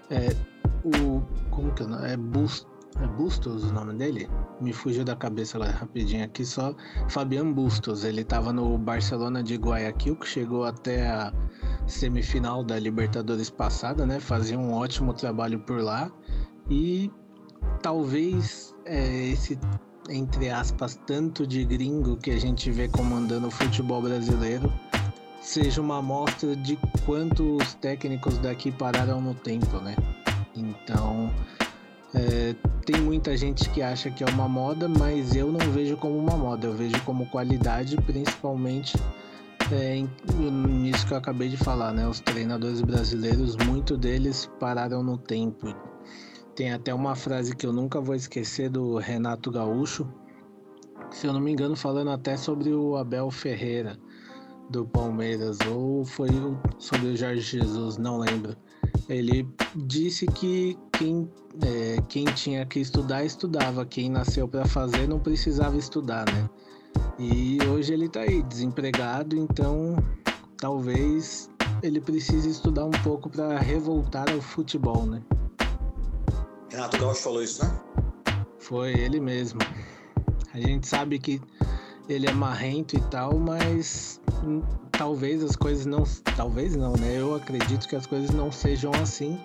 é, 0.10 0.36
o. 0.84 1.22
Como 1.50 1.74
que 1.74 1.84
é? 1.84 2.14
É 2.14 2.18
Bustos. 2.18 2.73
É 3.02 3.08
Bustos 3.08 3.64
o 3.64 3.74
nome 3.74 3.94
dele? 3.96 4.30
Me 4.62 4.72
fugiu 4.72 5.04
da 5.04 5.16
cabeça 5.16 5.58
agora 5.58 5.72
rapidinho 5.72 6.24
aqui 6.24 6.46
só. 6.46 6.76
Fabian 7.10 7.52
Bustos. 7.52 8.04
Ele 8.04 8.22
estava 8.22 8.54
no 8.54 8.78
Barcelona 8.78 9.42
de 9.42 9.56
Guayaquil, 9.56 10.16
que 10.16 10.28
chegou 10.28 10.64
até 10.64 11.08
a 11.10 11.34
semifinal 11.88 12.64
da 12.64 12.78
Libertadores 12.78 13.50
passada, 13.50 14.06
né? 14.06 14.20
Fazia 14.20 14.58
um 14.58 14.74
ótimo 14.74 15.14
trabalho 15.14 15.60
por 15.60 15.82
lá. 15.82 16.12
E 16.70 17.12
talvez 17.82 18.76
é, 18.86 19.28
esse, 19.30 19.60
entre 20.10 20.50
aspas, 20.50 21.00
tanto 21.08 21.48
de 21.48 21.66
gringo 21.66 22.18
que 22.18 22.32
a 22.32 22.40
gente 22.40 22.70
vê 22.72 22.88
comandando 22.88 23.48
o 23.48 23.52
futebol 23.52 24.02
brasileiro 24.02 24.72
seja 25.42 25.82
uma 25.82 25.98
amostra 25.98 26.56
de 26.56 26.78
quanto 27.06 27.58
os 27.58 27.74
técnicos 27.76 28.38
daqui 28.38 28.72
pararam 28.72 29.20
no 29.20 29.36
tempo, 29.36 29.78
né? 29.78 29.96
Então, 30.56 31.30
é, 32.14 32.56
tem 32.86 33.02
muita 33.02 33.36
gente 33.36 33.70
que 33.70 33.82
acha 33.82 34.12
que 34.12 34.24
é 34.24 34.28
uma 34.28 34.48
moda, 34.48 34.88
mas 34.88 35.36
eu 35.36 35.52
não 35.52 35.72
vejo 35.72 35.98
como 35.98 36.18
uma 36.18 36.38
moda, 36.38 36.68
eu 36.68 36.74
vejo 36.74 37.02
como 37.04 37.26
qualidade, 37.28 37.96
principalmente 37.98 38.96
é, 39.72 40.04
nisso 40.52 41.08
que 41.08 41.14
eu 41.14 41.18
acabei 41.18 41.50
de 41.50 41.58
falar, 41.58 41.92
né? 41.92 42.08
Os 42.08 42.20
treinadores 42.20 42.82
brasileiros, 42.82 43.56
muito 43.66 43.98
deles 43.98 44.50
pararam 44.60 45.02
no 45.02 45.18
tempo. 45.18 45.74
Tem 46.56 46.72
até 46.72 46.94
uma 46.94 47.16
frase 47.16 47.56
que 47.56 47.66
eu 47.66 47.74
nunca 47.74 48.00
vou 48.00 48.14
esquecer 48.14 48.70
do 48.70 48.98
Renato 48.98 49.50
Gaúcho, 49.50 50.08
se 51.10 51.26
eu 51.26 51.34
não 51.34 51.40
me 51.40 51.52
engano, 51.52 51.76
falando 51.76 52.12
até 52.12 52.38
sobre 52.38 52.72
o 52.72 52.96
Abel 52.96 53.32
Ferreira 53.32 53.98
do 54.70 54.86
Palmeiras, 54.86 55.58
ou 55.68 56.06
foi 56.06 56.30
sobre 56.78 57.08
o 57.08 57.16
Jorge 57.16 57.42
Jesus, 57.42 57.98
não 57.98 58.18
lembro. 58.18 58.56
Ele 59.10 59.48
disse 59.76 60.26
que 60.28 60.78
quem, 61.04 61.30
é, 61.62 62.02
quem 62.08 62.26
tinha 62.26 62.66
que 62.66 62.80
estudar, 62.80 63.26
estudava. 63.26 63.86
Quem 63.86 64.10
nasceu 64.10 64.48
para 64.48 64.66
fazer 64.66 65.06
não 65.08 65.20
precisava 65.20 65.76
estudar, 65.76 66.26
né? 66.32 66.50
E 67.20 67.58
hoje 67.68 67.94
ele 67.94 68.08
tá 68.08 68.22
aí, 68.22 68.42
desempregado, 68.44 69.36
então 69.36 69.98
talvez 70.58 71.50
ele 71.82 72.00
precise 72.00 72.50
estudar 72.50 72.86
um 72.86 72.92
pouco 73.04 73.30
para 73.30 73.60
revoltar 73.60 74.32
ao 74.32 74.40
futebol, 74.40 75.06
né? 75.06 75.22
Renato 76.70 76.98
Gaúcho 76.98 77.22
falou 77.22 77.44
isso, 77.44 77.66
né? 77.66 77.72
Foi 78.60 78.94
ele 78.94 79.20
mesmo. 79.20 79.60
A 80.54 80.60
gente 80.60 80.88
sabe 80.88 81.20
que 81.20 81.42
ele 82.08 82.28
é 82.28 82.32
marrento 82.32 82.96
e 82.96 83.02
tal, 83.10 83.38
mas 83.38 84.22
hum, 84.44 84.62
talvez 84.92 85.44
as 85.44 85.56
coisas 85.56 85.86
não. 85.86 86.04
Talvez 86.38 86.78
não, 86.78 86.94
né? 86.94 87.20
Eu 87.20 87.36
acredito 87.36 87.90
que 87.90 87.96
as 87.96 88.08
coisas 88.08 88.30
não 88.30 88.52
sejam 88.52 88.92
assim. 89.02 89.38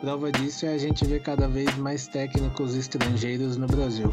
Prova 0.00 0.32
disso 0.32 0.64
é 0.64 0.70
a 0.70 0.78
gente 0.78 1.04
ver 1.04 1.22
cada 1.22 1.46
vez 1.46 1.76
mais 1.76 2.06
técnicos 2.06 2.74
estrangeiros 2.74 3.58
no 3.58 3.66
Brasil. 3.66 4.12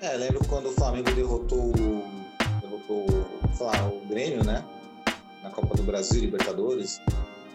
É, 0.00 0.16
lembro 0.16 0.46
quando 0.46 0.66
o 0.68 0.72
Flamengo 0.72 1.10
derrotou, 1.12 1.72
derrotou 2.60 3.06
lá, 3.58 3.88
o 3.88 4.06
Grêmio, 4.06 4.44
né? 4.44 4.64
Na 5.42 5.50
Copa 5.50 5.74
do 5.74 5.82
Brasil, 5.82 6.20
Libertadores. 6.20 7.00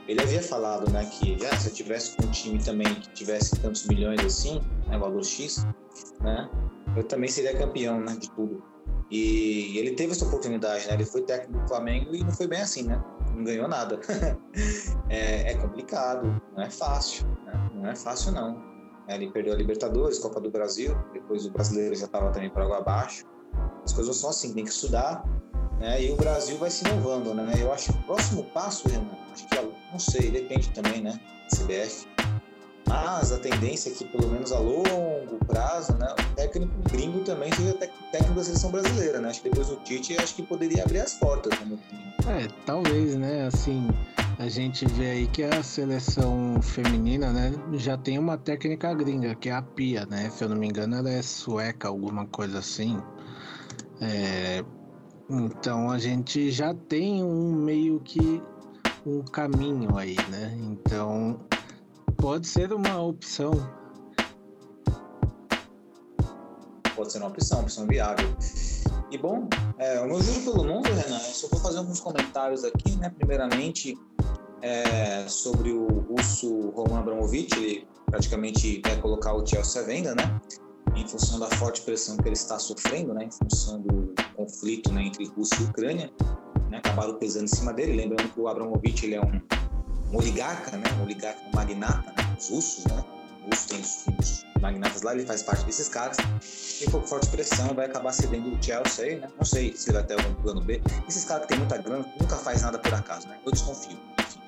Ele 0.09 0.21
havia 0.21 0.41
falado, 0.41 0.91
né, 0.91 1.05
que 1.05 1.39
já, 1.39 1.55
se 1.55 1.69
eu 1.69 1.73
tivesse 1.73 2.17
um 2.21 2.29
time 2.31 2.59
também 2.59 2.93
que 2.95 3.07
tivesse 3.13 3.55
tantos 3.61 3.87
milhões 3.87 4.19
assim, 4.25 4.59
né, 4.87 4.97
valor 4.97 5.23
X, 5.23 5.65
né, 6.19 6.49
eu 6.97 7.03
também 7.03 7.29
seria 7.29 7.55
campeão, 7.55 8.01
né, 8.01 8.17
de 8.19 8.29
tudo. 8.31 8.61
E 9.11 9.77
ele 9.77 9.91
teve 9.91 10.13
essa 10.13 10.25
oportunidade, 10.25 10.87
né? 10.87 10.93
Ele 10.93 11.05
foi 11.05 11.21
técnico 11.23 11.59
do 11.59 11.67
Flamengo 11.67 12.15
e 12.15 12.23
não 12.23 12.31
foi 12.31 12.47
bem 12.47 12.61
assim, 12.61 12.83
né? 12.83 13.03
Não 13.35 13.43
ganhou 13.43 13.67
nada. 13.67 13.99
é, 15.09 15.51
é, 15.51 15.53
complicado, 15.55 16.41
não 16.55 16.63
é 16.63 16.69
fácil, 16.69 17.27
né? 17.45 17.69
não 17.75 17.89
é 17.89 17.95
fácil 17.95 18.31
não. 18.31 18.71
Ele 19.09 19.29
perdeu 19.29 19.53
a 19.53 19.57
Libertadores, 19.57 20.17
Copa 20.17 20.39
do 20.39 20.49
Brasil, 20.49 20.95
depois 21.11 21.45
o 21.45 21.51
brasileiro 21.51 21.93
já 21.93 22.05
estava 22.05 22.31
também 22.31 22.49
para 22.49 22.63
água 22.63 22.77
abaixo. 22.77 23.25
As 23.83 23.91
coisas 23.91 24.15
são 24.15 24.29
assim, 24.29 24.53
tem 24.53 24.63
que 24.63 24.69
estudar, 24.69 25.25
né? 25.77 26.01
E 26.01 26.11
o 26.11 26.15
Brasil 26.15 26.57
vai 26.57 26.69
se 26.69 26.87
inovando, 26.87 27.33
né? 27.33 27.53
Eu 27.59 27.73
acho 27.73 27.91
que 27.91 27.99
o 27.99 28.03
próximo 28.03 28.45
passo, 28.53 28.87
Renan, 28.87 29.11
acho 29.33 29.45
que 29.45 29.55
não 29.91 29.99
sei, 29.99 30.31
depende 30.31 30.69
também, 30.71 31.01
né? 31.01 31.19
CBF 31.53 32.07
mas 32.87 33.31
a 33.31 33.37
tendência 33.37 33.89
é 33.89 33.93
que, 33.93 34.05
pelo 34.05 34.29
menos 34.29 34.51
a 34.51 34.59
longo 34.59 35.37
prazo, 35.45 35.93
né, 35.93 36.07
o 36.19 36.35
técnico 36.35 36.73
gringo 36.91 37.19
também 37.19 37.51
seja 37.53 37.73
técnico 37.73 38.33
da 38.33 38.43
seleção 38.43 38.71
brasileira, 38.71 39.19
né? 39.19 39.29
Acho 39.29 39.41
que 39.41 39.49
depois 39.49 39.69
o 39.69 39.75
Tite 39.77 40.17
acho 40.17 40.35
que 40.35 40.43
poderia 40.43 40.83
abrir 40.83 40.99
as 40.99 41.13
portas. 41.13 41.57
Né? 41.59 41.77
É, 42.27 42.47
talvez, 42.65 43.15
né? 43.15 43.45
Assim, 43.47 43.87
a 44.39 44.49
gente 44.49 44.85
vê 44.85 45.11
aí 45.11 45.27
que 45.27 45.43
a 45.43 45.61
seleção 45.63 46.61
feminina, 46.61 47.31
né, 47.31 47.53
já 47.73 47.97
tem 47.97 48.17
uma 48.17 48.37
técnica 48.37 48.93
gringa, 48.93 49.35
que 49.35 49.49
é 49.49 49.53
a 49.53 49.61
Pia, 49.61 50.05
né? 50.05 50.29
Se 50.29 50.43
eu 50.43 50.49
não 50.49 50.55
me 50.55 50.67
engano, 50.67 50.95
ela 50.95 51.09
é 51.09 51.21
sueca, 51.21 51.87
alguma 51.87 52.25
coisa 52.25 52.59
assim. 52.59 52.99
É, 54.01 54.63
então 55.29 55.91
a 55.91 55.99
gente 55.99 56.51
já 56.51 56.73
tem 56.73 57.23
um 57.23 57.53
meio 57.53 57.99
que 57.99 58.41
um 59.05 59.21
caminho 59.21 59.97
aí, 59.97 60.17
né? 60.29 60.57
Então 60.57 61.39
Pode 62.21 62.47
ser 62.47 62.71
uma 62.71 63.01
opção. 63.01 63.51
Pode 66.95 67.11
ser 67.11 67.17
uma 67.17 67.29
opção, 67.29 67.61
opção 67.61 67.87
viável. 67.87 68.29
E 69.09 69.17
bom, 69.17 69.49
é, 69.79 69.99
o 70.01 70.05
meu 70.05 70.19
pelo 70.19 70.63
mundo, 70.63 70.87
Renan, 70.87 71.15
eu 71.15 71.33
só 71.33 71.47
vou 71.47 71.59
fazer 71.59 71.79
alguns 71.79 71.99
comentários 71.99 72.63
aqui, 72.63 72.95
né? 72.97 73.09
Primeiramente, 73.09 73.97
é, 74.61 75.27
sobre 75.27 75.71
o 75.71 75.87
russo 75.87 76.69
Roman 76.75 76.99
Abramovich, 76.99 77.57
ele 77.57 77.87
praticamente 78.05 78.81
quer 78.81 79.01
colocar 79.01 79.33
o 79.33 79.43
Chelsea 79.43 79.81
à 79.81 79.85
venda, 79.85 80.13
né? 80.13 80.39
Em 80.95 81.07
função 81.07 81.39
da 81.39 81.47
forte 81.47 81.81
pressão 81.81 82.17
que 82.17 82.27
ele 82.27 82.35
está 82.35 82.59
sofrendo, 82.59 83.15
né? 83.15 83.25
Em 83.25 83.31
função 83.31 83.81
do 83.81 84.13
conflito 84.35 84.93
né, 84.93 85.07
entre 85.07 85.25
Rússia 85.25 85.57
e 85.59 85.63
Ucrânia, 85.65 86.13
né? 86.69 86.77
Acabaram 86.77 87.15
pesando 87.15 87.45
em 87.45 87.55
cima 87.55 87.73
dele. 87.73 87.93
Lembrando 87.93 88.29
que 88.31 88.39
o 88.39 88.47
Abramovich 88.47 89.07
ele 89.07 89.15
é 89.15 89.21
um 89.21 89.41
um 90.11 90.17
oligarca, 90.17 90.77
né? 90.77 90.83
Um 90.99 91.03
oligarca, 91.03 91.39
um 91.47 91.55
magnata? 91.55 92.10
Os 92.41 92.49
russos, 92.49 92.85
né? 92.85 93.03
Os 93.51 93.65
têm 93.65 93.79
os, 93.79 94.45
magnatas 94.59 95.01
lá, 95.01 95.13
ele 95.13 95.25
faz 95.25 95.43
parte 95.43 95.65
desses 95.65 95.89
caras. 95.89 96.17
E 96.81 96.89
por 96.89 97.03
forte 97.03 97.27
pressão 97.29 97.73
vai 97.73 97.85
acabar 97.85 98.11
cedendo 98.11 98.55
o 98.55 98.63
Chelsea 98.63 99.05
aí, 99.05 99.19
né? 99.19 99.27
Não 99.37 99.45
sei 99.45 99.75
se 99.75 99.89
ele 99.89 99.97
vai 99.97 100.07
ter 100.07 100.13
algum 100.13 100.41
plano 100.41 100.61
B. 100.61 100.81
Esses 101.07 101.25
caras 101.25 101.43
que 101.43 101.49
têm 101.49 101.59
muita 101.59 101.77
grana 101.77 102.05
nunca 102.19 102.35
faz 102.35 102.61
nada 102.61 102.77
por 102.79 102.93
acaso, 102.93 103.27
né? 103.27 103.39
Eu 103.45 103.51
desconfio, 103.51 103.97
enfim. 104.19 104.39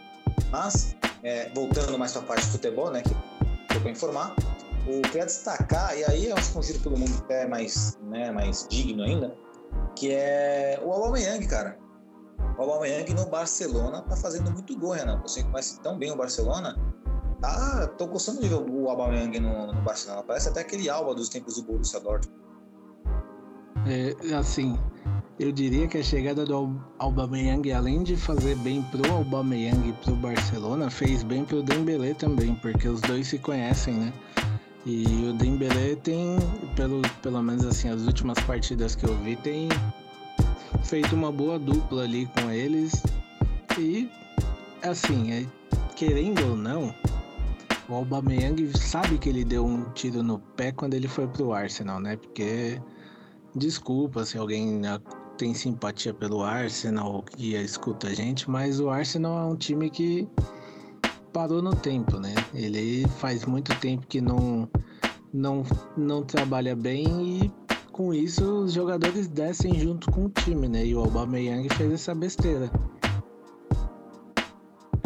Mas, 0.51 0.95
é, 1.23 1.49
voltando 1.53 1.97
mais 1.97 2.11
para 2.11 2.21
a 2.21 2.25
parte 2.25 2.45
de 2.45 2.51
futebol, 2.51 2.91
né? 2.91 3.01
Que 3.01 3.75
eu 3.75 3.81
vou 3.81 3.91
informar. 3.91 4.35
O 4.87 5.01
que 5.01 5.17
eu 5.17 5.19
ia 5.19 5.25
destacar, 5.25 5.97
e 5.97 6.03
aí 6.03 6.29
é 6.29 6.35
um 6.35 6.61
giro 6.61 6.79
pelo 6.79 6.97
mundo 6.97 7.13
até 7.19 7.47
mais, 7.47 7.97
né, 8.03 8.31
mais 8.31 8.67
digno 8.69 9.01
ainda, 9.01 9.33
que 9.95 10.11
é 10.11 10.77
o 10.83 10.91
Aubameyang, 10.91 11.47
cara 11.47 11.77
o 12.57 12.61
Aubameyang 12.61 13.13
no 13.13 13.25
Barcelona 13.25 14.01
tá 14.03 14.15
fazendo 14.15 14.51
muito 14.51 14.77
gol, 14.77 14.91
Renan. 14.91 15.19
Você 15.21 15.43
conhece 15.43 15.79
tão 15.81 15.97
bem 15.97 16.11
o 16.11 16.15
Barcelona. 16.15 16.77
Ah, 17.43 17.89
tô 17.97 18.07
gostando 18.07 18.41
de 18.41 18.47
ver 18.47 18.55
o 18.55 18.89
Aubameyang 18.89 19.37
no, 19.39 19.73
no 19.73 19.81
Barcelona. 19.81 20.23
Parece 20.23 20.49
até 20.49 20.61
aquele 20.61 20.89
Alba 20.89 21.13
dos 21.13 21.27
tempos 21.27 21.55
do 21.55 21.63
Borussia 21.63 21.99
Dortmund. 21.99 22.41
É, 23.85 24.35
assim, 24.35 24.79
eu 25.37 25.51
diria 25.51 25.87
que 25.87 25.97
a 25.97 26.03
chegada 26.03 26.45
do 26.45 26.81
Aubameyang, 26.99 27.69
além 27.73 28.01
de 28.01 28.15
fazer 28.15 28.55
bem 28.57 28.81
pro 28.83 29.11
Aubameyang 29.11 29.89
e 29.89 29.93
pro 29.93 30.15
Barcelona, 30.15 30.89
fez 30.89 31.21
bem 31.21 31.43
pro 31.43 31.61
Dembélé 31.61 32.13
também, 32.13 32.55
porque 32.55 32.87
os 32.87 33.01
dois 33.01 33.27
se 33.27 33.37
conhecem, 33.39 33.95
né? 33.95 34.13
E 34.85 35.29
o 35.29 35.33
Dembélé 35.33 35.95
tem, 35.97 36.37
pelo, 36.77 37.01
pelo 37.21 37.41
menos 37.41 37.65
assim, 37.65 37.89
as 37.89 38.03
últimas 38.03 38.39
partidas 38.45 38.95
que 38.95 39.05
eu 39.05 39.17
vi, 39.17 39.35
tem 39.35 39.67
feito 40.83 41.13
uma 41.13 41.31
boa 41.31 41.59
dupla 41.59 42.03
ali 42.03 42.25
com 42.27 42.49
eles. 42.49 43.03
E 43.77 44.09
assim, 44.81 45.31
é, 45.31 45.45
querendo 45.95 46.41
ou 46.49 46.55
não, 46.55 46.93
o 47.89 47.95
Aubameyang 47.95 48.71
sabe 48.77 49.17
que 49.17 49.29
ele 49.29 49.43
deu 49.43 49.65
um 49.65 49.83
tiro 49.91 50.23
no 50.23 50.39
pé 50.39 50.71
quando 50.71 50.93
ele 50.93 51.07
foi 51.07 51.27
pro 51.27 51.53
Arsenal, 51.53 51.99
né? 51.99 52.15
Porque 52.15 52.81
desculpa 53.55 54.25
se 54.25 54.37
alguém 54.37 54.81
tem 55.37 55.53
simpatia 55.53 56.13
pelo 56.13 56.43
Arsenal 56.43 57.23
e 57.37 57.55
escuta 57.55 58.07
a 58.07 58.13
gente, 58.13 58.49
mas 58.49 58.79
o 58.79 58.89
Arsenal 58.89 59.49
é 59.49 59.53
um 59.53 59.55
time 59.55 59.89
que 59.89 60.27
parou 61.33 61.61
no 61.61 61.75
tempo, 61.75 62.19
né? 62.19 62.33
Ele 62.53 63.07
faz 63.19 63.45
muito 63.45 63.75
tempo 63.79 64.05
que 64.07 64.21
não 64.21 64.69
não 65.33 65.63
não 65.97 66.23
trabalha 66.23 66.75
bem 66.75 67.43
e 67.43 67.51
com 67.91 68.13
isso 68.13 68.43
os 68.63 68.73
jogadores 68.73 69.27
descem 69.27 69.79
junto 69.79 70.11
com 70.11 70.25
o 70.25 70.29
time, 70.29 70.67
né? 70.67 70.85
E 70.85 70.95
o 70.95 70.99
Aubameyang 70.99 71.67
fez 71.75 71.91
essa 71.93 72.15
besteira. 72.15 72.71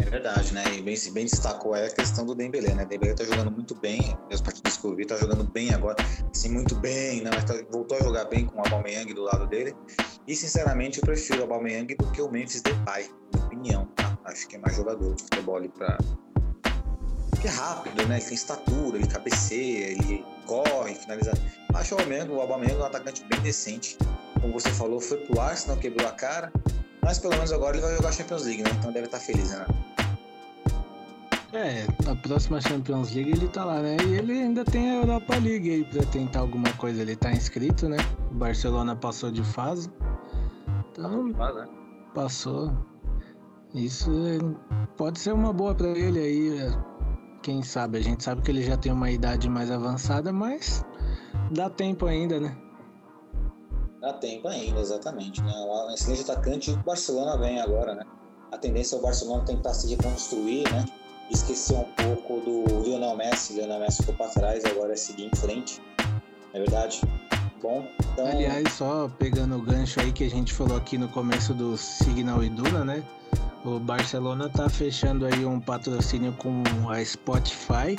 É 0.08 0.10
verdade, 0.10 0.54
né? 0.54 0.64
E 0.74 0.80
bem, 0.80 0.96
bem 1.12 1.26
destacou 1.26 1.74
aí 1.74 1.86
a 1.86 1.90
questão 1.90 2.24
do 2.24 2.34
Dembélé, 2.34 2.72
né? 2.72 2.86
Dembélé 2.86 3.12
tá 3.12 3.24
jogando 3.24 3.50
muito 3.50 3.74
bem, 3.74 4.16
as 4.32 4.40
partidas 4.40 4.78
que 4.78 4.86
eu 4.86 4.96
vi, 4.96 5.04
tá 5.04 5.18
jogando 5.18 5.44
bem 5.44 5.74
agora, 5.74 5.96
sim, 6.32 6.48
muito 6.48 6.74
bem, 6.76 7.20
né? 7.20 7.30
Mas 7.34 7.44
tá, 7.44 7.52
voltou 7.70 7.98
a 7.98 8.02
jogar 8.02 8.24
bem 8.24 8.46
com 8.46 8.56
o 8.56 8.60
Aubameyang 8.60 9.12
do 9.12 9.24
lado 9.24 9.46
dele. 9.46 9.76
E, 10.26 10.34
sinceramente, 10.34 10.98
eu 10.98 11.04
prefiro 11.04 11.40
o 11.40 11.42
Aubameyang 11.42 11.94
do 11.94 12.10
que 12.10 12.22
o 12.22 12.30
Memphis 12.30 12.62
Depay, 12.62 13.10
minha 13.34 13.46
opinião, 13.46 13.86
tá? 13.96 14.18
Acho 14.24 14.48
que 14.48 14.56
é 14.56 14.58
mais 14.58 14.74
jogador 14.74 15.14
de 15.14 15.24
futebol 15.24 15.56
ali 15.56 15.68
pra... 15.68 15.98
Que 17.42 17.46
é 17.46 17.50
rápido, 17.50 18.06
né? 18.08 18.16
Ele 18.16 18.24
tem 18.24 18.34
estatura, 18.34 18.96
ele 18.96 19.06
cabeceia, 19.06 19.88
ele 19.88 20.24
corre, 20.46 20.94
finaliza. 20.94 21.32
Acho 21.74 21.94
o 21.94 21.98
Aubameyang, 21.98 22.30
o 22.32 22.40
Aubameyang 22.40 22.76
é 22.76 22.82
um 22.82 22.86
atacante 22.86 23.22
bem 23.26 23.40
decente. 23.40 23.98
Como 24.40 24.54
você 24.54 24.70
falou, 24.70 25.02
foi 25.02 25.18
pro 25.18 25.38
Arsenal, 25.38 25.76
quebrou 25.76 26.08
a 26.08 26.12
cara. 26.12 26.50
Mas 27.02 27.18
pelo 27.18 27.34
menos 27.34 27.52
agora 27.52 27.76
ele 27.76 27.84
vai 27.84 27.94
jogar 27.94 28.12
Champions 28.12 28.44
League, 28.44 28.62
né? 28.62 28.70
Então 28.78 28.90
deve 28.90 29.06
estar 29.06 29.20
feliz, 29.20 29.50
né? 29.50 29.66
É, 31.52 31.86
na 32.04 32.14
próxima 32.14 32.60
Champions 32.60 33.14
League 33.14 33.30
ele 33.30 33.48
tá 33.48 33.64
lá, 33.64 33.80
né? 33.80 33.96
E 34.06 34.14
ele 34.18 34.32
ainda 34.32 34.64
tem 34.64 34.90
a 34.90 34.94
Europa 34.96 35.34
League 35.36 35.70
aí 35.70 35.84
pra 35.84 36.04
tentar 36.06 36.40
alguma 36.40 36.70
coisa. 36.74 37.00
Ele 37.00 37.16
tá 37.16 37.32
inscrito, 37.32 37.88
né? 37.88 37.96
O 38.30 38.34
Barcelona 38.34 38.94
passou 38.94 39.30
de 39.30 39.42
fase. 39.42 39.90
Então, 40.90 41.28
né? 41.28 41.68
passou. 42.14 42.70
Isso 43.74 44.10
pode 44.96 45.18
ser 45.18 45.32
uma 45.32 45.52
boa 45.52 45.74
pra 45.74 45.88
ele 45.88 46.18
aí. 46.18 46.58
é, 46.58 46.70
Quem 47.42 47.62
sabe? 47.62 47.96
A 47.96 48.02
gente 48.02 48.22
sabe 48.22 48.42
que 48.42 48.50
ele 48.50 48.62
já 48.62 48.76
tem 48.76 48.92
uma 48.92 49.10
idade 49.10 49.48
mais 49.48 49.70
avançada, 49.70 50.30
mas 50.30 50.84
dá 51.50 51.70
tempo 51.70 52.04
ainda, 52.04 52.38
né? 52.38 52.56
Dá 54.02 54.12
tempo 54.12 54.48
ainda, 54.48 54.80
exatamente. 54.80 55.42
Né? 55.42 55.52
Um 55.52 55.94
excelente 55.94 56.30
atacante 56.30 56.70
o 56.72 56.76
Barcelona 56.78 57.38
vem 57.38 57.58
agora, 57.60 57.94
né? 57.94 58.04
A 58.52 58.58
tendência 58.58 58.96
é 58.96 58.98
o 58.98 59.02
Barcelona 59.02 59.44
tentar 59.44 59.72
se 59.72 59.94
reconstruir, 59.94 60.70
né? 60.72 60.84
Esquecer 61.30 61.76
um 61.76 61.84
pouco 61.84 62.40
do 62.40 62.82
Lionel 62.82 63.16
Messi. 63.16 63.54
Lionel 63.54 63.80
Messi 63.80 63.98
ficou 63.98 64.14
para 64.14 64.28
trás, 64.28 64.64
agora 64.64 64.92
é 64.92 64.96
seguir 64.96 65.26
em 65.26 65.36
frente. 65.36 65.80
É 66.54 66.58
verdade? 66.58 67.00
Bom, 67.60 67.86
então. 68.12 68.26
Aliás, 68.26 68.72
só 68.72 69.08
pegando 69.18 69.56
o 69.56 69.62
gancho 69.62 70.00
aí 70.00 70.12
que 70.12 70.24
a 70.24 70.30
gente 70.30 70.52
falou 70.52 70.76
aqui 70.76 70.96
no 70.96 71.08
começo 71.08 71.52
do 71.52 71.76
Signal 71.76 72.42
Iduna, 72.42 72.84
né? 72.84 73.02
O 73.64 73.78
Barcelona 73.80 74.48
tá 74.48 74.68
fechando 74.68 75.26
aí 75.26 75.44
um 75.44 75.60
patrocínio 75.60 76.32
com 76.34 76.62
a 76.88 77.04
Spotify. 77.04 77.96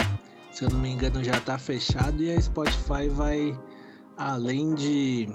Se 0.51 0.63
eu 0.63 0.69
não 0.69 0.79
me 0.79 0.89
engano, 0.89 1.23
já 1.23 1.39
tá 1.41 1.57
fechado 1.57 2.23
e 2.23 2.31
a 2.31 2.41
Spotify 2.41 3.09
vai 3.09 3.57
além 4.17 4.73
de 4.73 5.29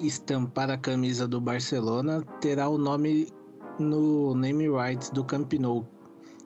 estampar 0.00 0.70
a 0.70 0.76
camisa 0.76 1.26
do 1.26 1.40
Barcelona, 1.40 2.22
terá 2.40 2.68
o 2.68 2.78
nome 2.78 3.32
no 3.78 4.34
name 4.34 4.68
rights 4.68 5.10
do 5.10 5.24
Camp 5.24 5.52
Nou. 5.54 5.86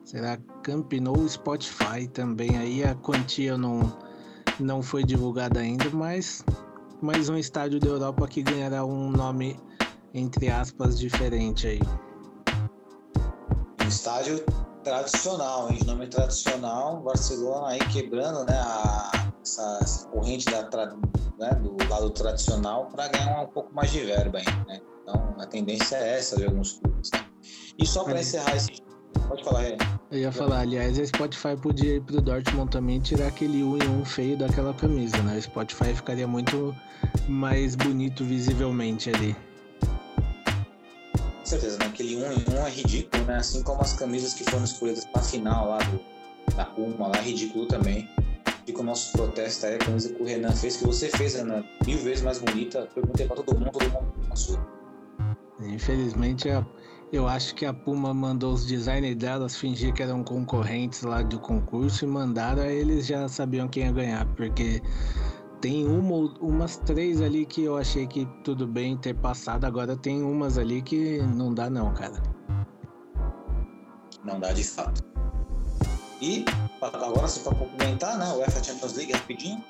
Será 0.03 0.37
Camp 0.63 0.91
Nou 0.93 1.27
Spotify 1.27 2.07
também 2.11 2.57
aí 2.57 2.83
a 2.83 2.95
quantia 2.95 3.57
não 3.57 3.81
não 4.59 4.83
foi 4.83 5.03
divulgada 5.03 5.59
ainda, 5.59 5.89
mas 5.91 6.43
mais 7.01 7.27
um 7.27 7.35
estádio 7.37 7.79
da 7.79 7.87
Europa 7.87 8.27
que 8.27 8.43
ganhará 8.43 8.85
um 8.85 9.09
nome 9.09 9.59
entre 10.13 10.49
aspas 10.49 10.99
diferente 10.99 11.65
aí. 11.67 11.79
um 13.83 13.87
estádio 13.87 14.43
tradicional, 14.83 15.71
hein? 15.71 15.79
Nome 15.85 16.07
tradicional, 16.07 17.01
Barcelona 17.01 17.69
aí 17.69 17.79
quebrando, 17.91 18.45
né? 18.45 18.59
A, 18.59 19.31
essa, 19.41 19.79
essa 19.81 20.07
corrente 20.09 20.45
da, 20.45 20.63
tra- 20.65 20.95
né, 21.39 21.49
do 21.55 21.75
lado 21.89 22.09
tradicional 22.11 22.85
para 22.87 23.07
ganhar 23.07 23.41
um, 23.41 23.47
pouco 23.47 23.73
mais 23.73 23.91
de 23.91 24.01
verba 24.01 24.37
aí, 24.37 24.45
né? 24.67 24.79
Então 25.01 25.35
a 25.39 25.45
tendência 25.47 25.95
é 25.95 26.19
essa 26.19 26.35
de 26.37 26.45
alguns 26.45 26.73
clubes. 26.73 27.09
Né? 27.11 27.25
E 27.79 27.85
só 27.87 28.03
para 28.03 28.13
Mas- 28.15 28.27
encerrar 28.27 28.55
esse. 28.55 28.71
Pode 29.27 29.43
falar, 29.43 29.61
Rê. 29.61 29.77
Eu 30.11 30.19
ia 30.19 30.31
falar, 30.31 30.59
aliás, 30.59 30.99
a 30.99 31.05
Spotify 31.05 31.55
podia 31.59 31.95
ir 31.95 32.01
pro 32.01 32.21
Dortmund 32.21 32.69
também 32.71 32.97
e 32.97 32.99
tirar 32.99 33.27
aquele 33.27 33.63
1 33.63 33.77
em 33.83 33.87
1 34.01 34.05
feio 34.05 34.37
daquela 34.37 34.73
camisa, 34.73 35.17
né? 35.23 35.37
O 35.37 35.41
Spotify 35.41 35.93
ficaria 35.93 36.27
muito 36.27 36.75
mais 37.27 37.75
bonito 37.75 38.23
visivelmente 38.23 39.09
ali. 39.09 39.35
Com 41.39 41.45
certeza, 41.45 41.77
né? 41.79 41.85
Aquele 41.87 42.15
1 42.17 42.31
em 42.31 42.45
1 42.61 42.67
é 42.67 42.69
ridículo, 42.69 43.23
né? 43.25 43.37
Assim 43.37 43.63
como 43.63 43.81
as 43.81 43.93
camisas 43.93 44.33
que 44.33 44.43
foram 44.43 44.63
escolhidas 44.63 45.05
para 45.05 45.21
final 45.23 45.67
lá 45.69 45.77
do, 45.79 45.99
da 46.55 46.65
Puma, 46.65 47.07
lá 47.07 47.17
é 47.17 47.21
ridículo 47.21 47.65
também. 47.67 48.07
Fica 48.65 48.79
o 48.81 48.83
nosso 48.83 49.11
protesto 49.13 49.65
aí, 49.65 49.75
a 49.75 49.77
camisa 49.79 50.13
que 50.13 50.21
o 50.21 50.25
Renan 50.25 50.51
fez, 50.53 50.77
que 50.77 50.85
você 50.85 51.09
fez, 51.09 51.33
Renan, 51.35 51.63
mil 51.85 51.97
vezes 51.97 52.23
mais 52.23 52.37
bonita. 52.39 52.87
Perguntei 52.93 53.25
para 53.27 53.37
todo 53.37 53.57
mundo, 53.59 53.71
todo 53.71 53.89
mundo 53.89 54.13
passou. 54.29 54.59
Infelizmente, 55.59 56.49
a- 56.49 56.65
eu 57.13 57.27
acho 57.27 57.53
que 57.53 57.63
a 57.63 57.71
Puma 57.71 58.11
mandou 58.11 58.53
os 58.53 58.65
designers 58.65 59.15
delas 59.15 59.55
fingir 59.55 59.93
que 59.93 60.01
eram 60.01 60.23
concorrentes 60.23 61.03
lá 61.03 61.21
do 61.21 61.39
concurso 61.39 62.05
e 62.05 62.07
mandaram, 62.07 62.63
eles 62.63 63.05
já 63.05 63.29
sabiam 63.29 63.67
quem 63.67 63.83
ia 63.83 63.91
ganhar, 63.91 64.25
porque 64.35 64.81
tem 65.61 65.87
uma, 65.87 66.33
umas 66.41 66.77
três 66.77 67.21
ali 67.21 67.45
que 67.45 67.63
eu 67.63 67.77
achei 67.77 68.07
que 68.07 68.25
tudo 68.43 68.65
bem 68.65 68.97
ter 68.97 69.13
passado, 69.13 69.63
agora 69.63 69.95
tem 69.95 70.23
umas 70.23 70.57
ali 70.57 70.81
que 70.81 71.21
não 71.21 71.53
dá 71.53 71.69
não, 71.69 71.93
cara. 71.93 72.19
Não 74.23 74.39
dá 74.39 74.51
de 74.51 74.63
fato. 74.63 75.03
E 76.19 76.43
agora 76.81 77.27
sim 77.27 77.43
para 77.43 77.53
complementar, 77.55 78.17
né? 78.17 78.25
O 78.33 78.39
UEFA 78.39 78.63
Champions 78.63 78.95
League 78.95 79.13
rapidinho. 79.13 79.63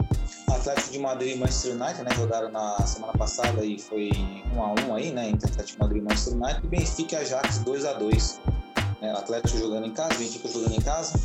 Atlético 0.48 0.92
de 0.92 1.00
Madrid 1.00 1.36
e 1.36 1.40
Manchester 1.40 1.72
United, 1.72 2.04
né? 2.04 2.10
Jogaram 2.16 2.50
na 2.50 2.78
semana 2.86 3.14
passada 3.14 3.66
e 3.66 3.80
foi 3.80 4.12
1 4.56 4.62
a 4.62 4.74
1 4.74 4.96
aí, 4.96 5.12
né? 5.12 5.30
Entre 5.30 5.50
Atlético 5.50 5.78
de 5.78 5.80
Madrid 5.80 6.02
e 6.02 6.06
Manchester 6.06 6.34
United. 6.34 6.62
E 6.64 6.68
Benfica 6.68 7.16
e 7.16 7.20
Ajax 7.20 7.58
2 7.60 7.86
a 7.86 7.94
2 7.94 8.40
né? 9.04 9.14
O 9.14 9.18
Atlético 9.18 9.58
jogando 9.58 9.86
em 9.86 9.92
casa, 9.92 10.18
Benfica 10.18 10.48
jogando 10.48 10.76
em 10.76 10.82
casa. 10.82 11.20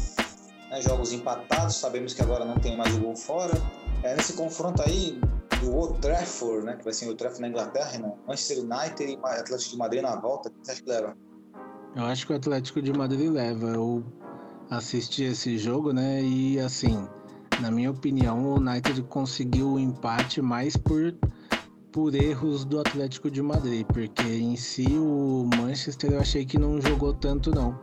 Né? 0.71 0.83
Jogos 0.83 1.13
empatados, 1.13 1.77
sabemos 1.77 2.13
que 2.13 2.21
agora 2.21 2.45
não 2.45 2.57
tem 2.57 2.77
mais 2.77 2.95
o 2.97 3.01
gol 3.01 3.17
fora. 3.17 3.55
É, 4.03 4.17
nesse 4.17 4.33
confronto 4.35 4.83
aí 4.83 5.21
do 5.61 5.75
Old 5.75 5.99
Trafford, 6.01 6.67
né? 6.67 6.77
Que 6.77 6.85
vai 6.85 6.93
ser 6.93 7.07
o 7.07 7.09
Old 7.09 7.19
Trafford 7.19 7.43
na 7.43 7.49
Inglaterra, 7.49 7.99
né? 7.99 8.13
Manchester 8.27 8.59
United 8.59 9.13
e 9.13 9.17
Atlético 9.17 9.71
de 9.71 9.77
Madrid 9.77 10.03
na 10.03 10.17
volta. 10.17 10.49
O 10.49 10.53
que 10.53 10.59
você 10.65 10.73
acha 10.73 10.83
que 10.83 10.89
leva? 10.89 11.17
Eu 11.97 12.05
acho 12.05 12.27
que 12.27 12.33
o 12.33 12.37
Atlético 12.37 12.83
de 12.83 12.93
Madrid 12.93 13.31
leva. 13.31 13.69
Eu 13.69 14.05
assisti 14.71 15.25
esse 15.25 15.57
jogo, 15.57 15.93
né? 15.93 16.23
E 16.23 16.61
assim, 16.61 17.09
na 17.61 17.71
minha 17.71 17.91
opinião, 17.91 18.45
o 18.45 18.57
United 18.57 19.03
conseguiu 19.05 19.73
o 19.73 19.79
empate 19.79 20.41
mais 20.41 20.77
por, 20.77 21.15
por 21.93 22.15
erros 22.15 22.65
do 22.65 22.81
Atlético 22.81 23.31
de 23.31 23.43
Madrid, 23.43 23.87
porque 23.87 24.23
em 24.23 24.57
si 24.57 24.87
o 24.99 25.49
Manchester 25.57 26.13
eu 26.13 26.21
achei 26.21 26.45
que 26.45 26.59
não 26.59 26.81
jogou 26.81 27.13
tanto 27.13 27.51
não. 27.51 27.79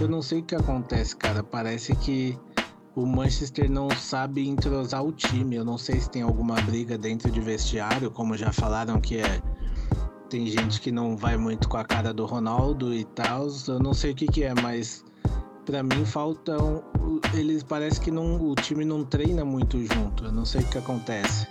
Eu 0.00 0.08
não 0.08 0.22
sei 0.22 0.40
o 0.40 0.42
que 0.42 0.54
acontece, 0.54 1.14
cara. 1.14 1.42
Parece 1.42 1.94
que 1.96 2.38
o 2.94 3.06
Manchester 3.06 3.70
não 3.70 3.90
sabe 3.90 4.48
entrosar 4.48 5.04
o 5.04 5.12
time. 5.12 5.56
Eu 5.56 5.64
não 5.64 5.76
sei 5.76 6.00
se 6.00 6.10
tem 6.10 6.22
alguma 6.22 6.54
briga 6.62 6.96
dentro 6.96 7.30
de 7.30 7.40
vestiário, 7.40 8.10
como 8.10 8.36
já 8.36 8.52
falaram 8.52 9.00
que 9.00 9.18
é 9.18 9.42
tem 10.30 10.46
gente 10.46 10.80
que 10.80 10.92
não 10.92 11.16
vai 11.16 11.36
muito 11.36 11.68
com 11.68 11.76
a 11.76 11.84
cara 11.84 12.14
do 12.14 12.24
Ronaldo 12.24 12.94
e 12.94 13.04
tal. 13.04 13.48
Eu 13.66 13.80
não 13.80 13.92
sei 13.92 14.12
o 14.12 14.14
que, 14.14 14.26
que 14.26 14.44
é, 14.44 14.54
mas 14.62 15.04
pra 15.66 15.82
mim 15.82 16.04
faltam. 16.04 16.82
Eles 17.34 17.62
parece 17.62 18.00
que 18.00 18.10
não, 18.10 18.40
o 18.40 18.54
time 18.54 18.84
não 18.84 19.04
treina 19.04 19.44
muito 19.44 19.78
junto. 19.94 20.24
Eu 20.24 20.32
não 20.32 20.44
sei 20.44 20.62
o 20.62 20.68
que 20.68 20.78
acontece. 20.78 21.46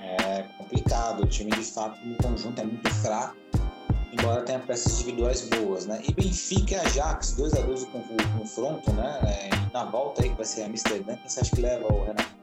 É 0.00 0.42
complicado, 0.56 1.24
o 1.24 1.26
time 1.26 1.50
de 1.50 1.64
fato 1.64 1.98
no 2.06 2.14
conjunto 2.16 2.60
é 2.60 2.64
muito 2.64 2.88
fraco, 2.94 3.36
embora 4.12 4.42
tenha 4.42 4.58
peças 4.60 5.00
individuais 5.00 5.48
boas, 5.48 5.86
né? 5.86 6.00
E 6.06 6.12
Benfica 6.12 6.74
e 6.74 6.76
Ajax, 6.76 7.32
2 7.32 7.54
a 7.54 7.60
2 7.62 7.82
o 7.82 7.86
con- 7.86 7.98
o 7.98 8.38
confronto, 8.38 8.92
né? 8.92 9.18
É, 9.24 9.48
e 9.48 9.72
na 9.72 9.84
volta 9.84 10.22
aí 10.22 10.28
que 10.30 10.36
vai 10.36 10.44
ser 10.46 10.62
Amsterdã, 10.62 11.16
quem 11.16 11.28
você 11.28 11.40
acha 11.40 11.54
que 11.56 11.62
leva 11.62 11.86
o 11.92 12.04
Renato? 12.04 12.38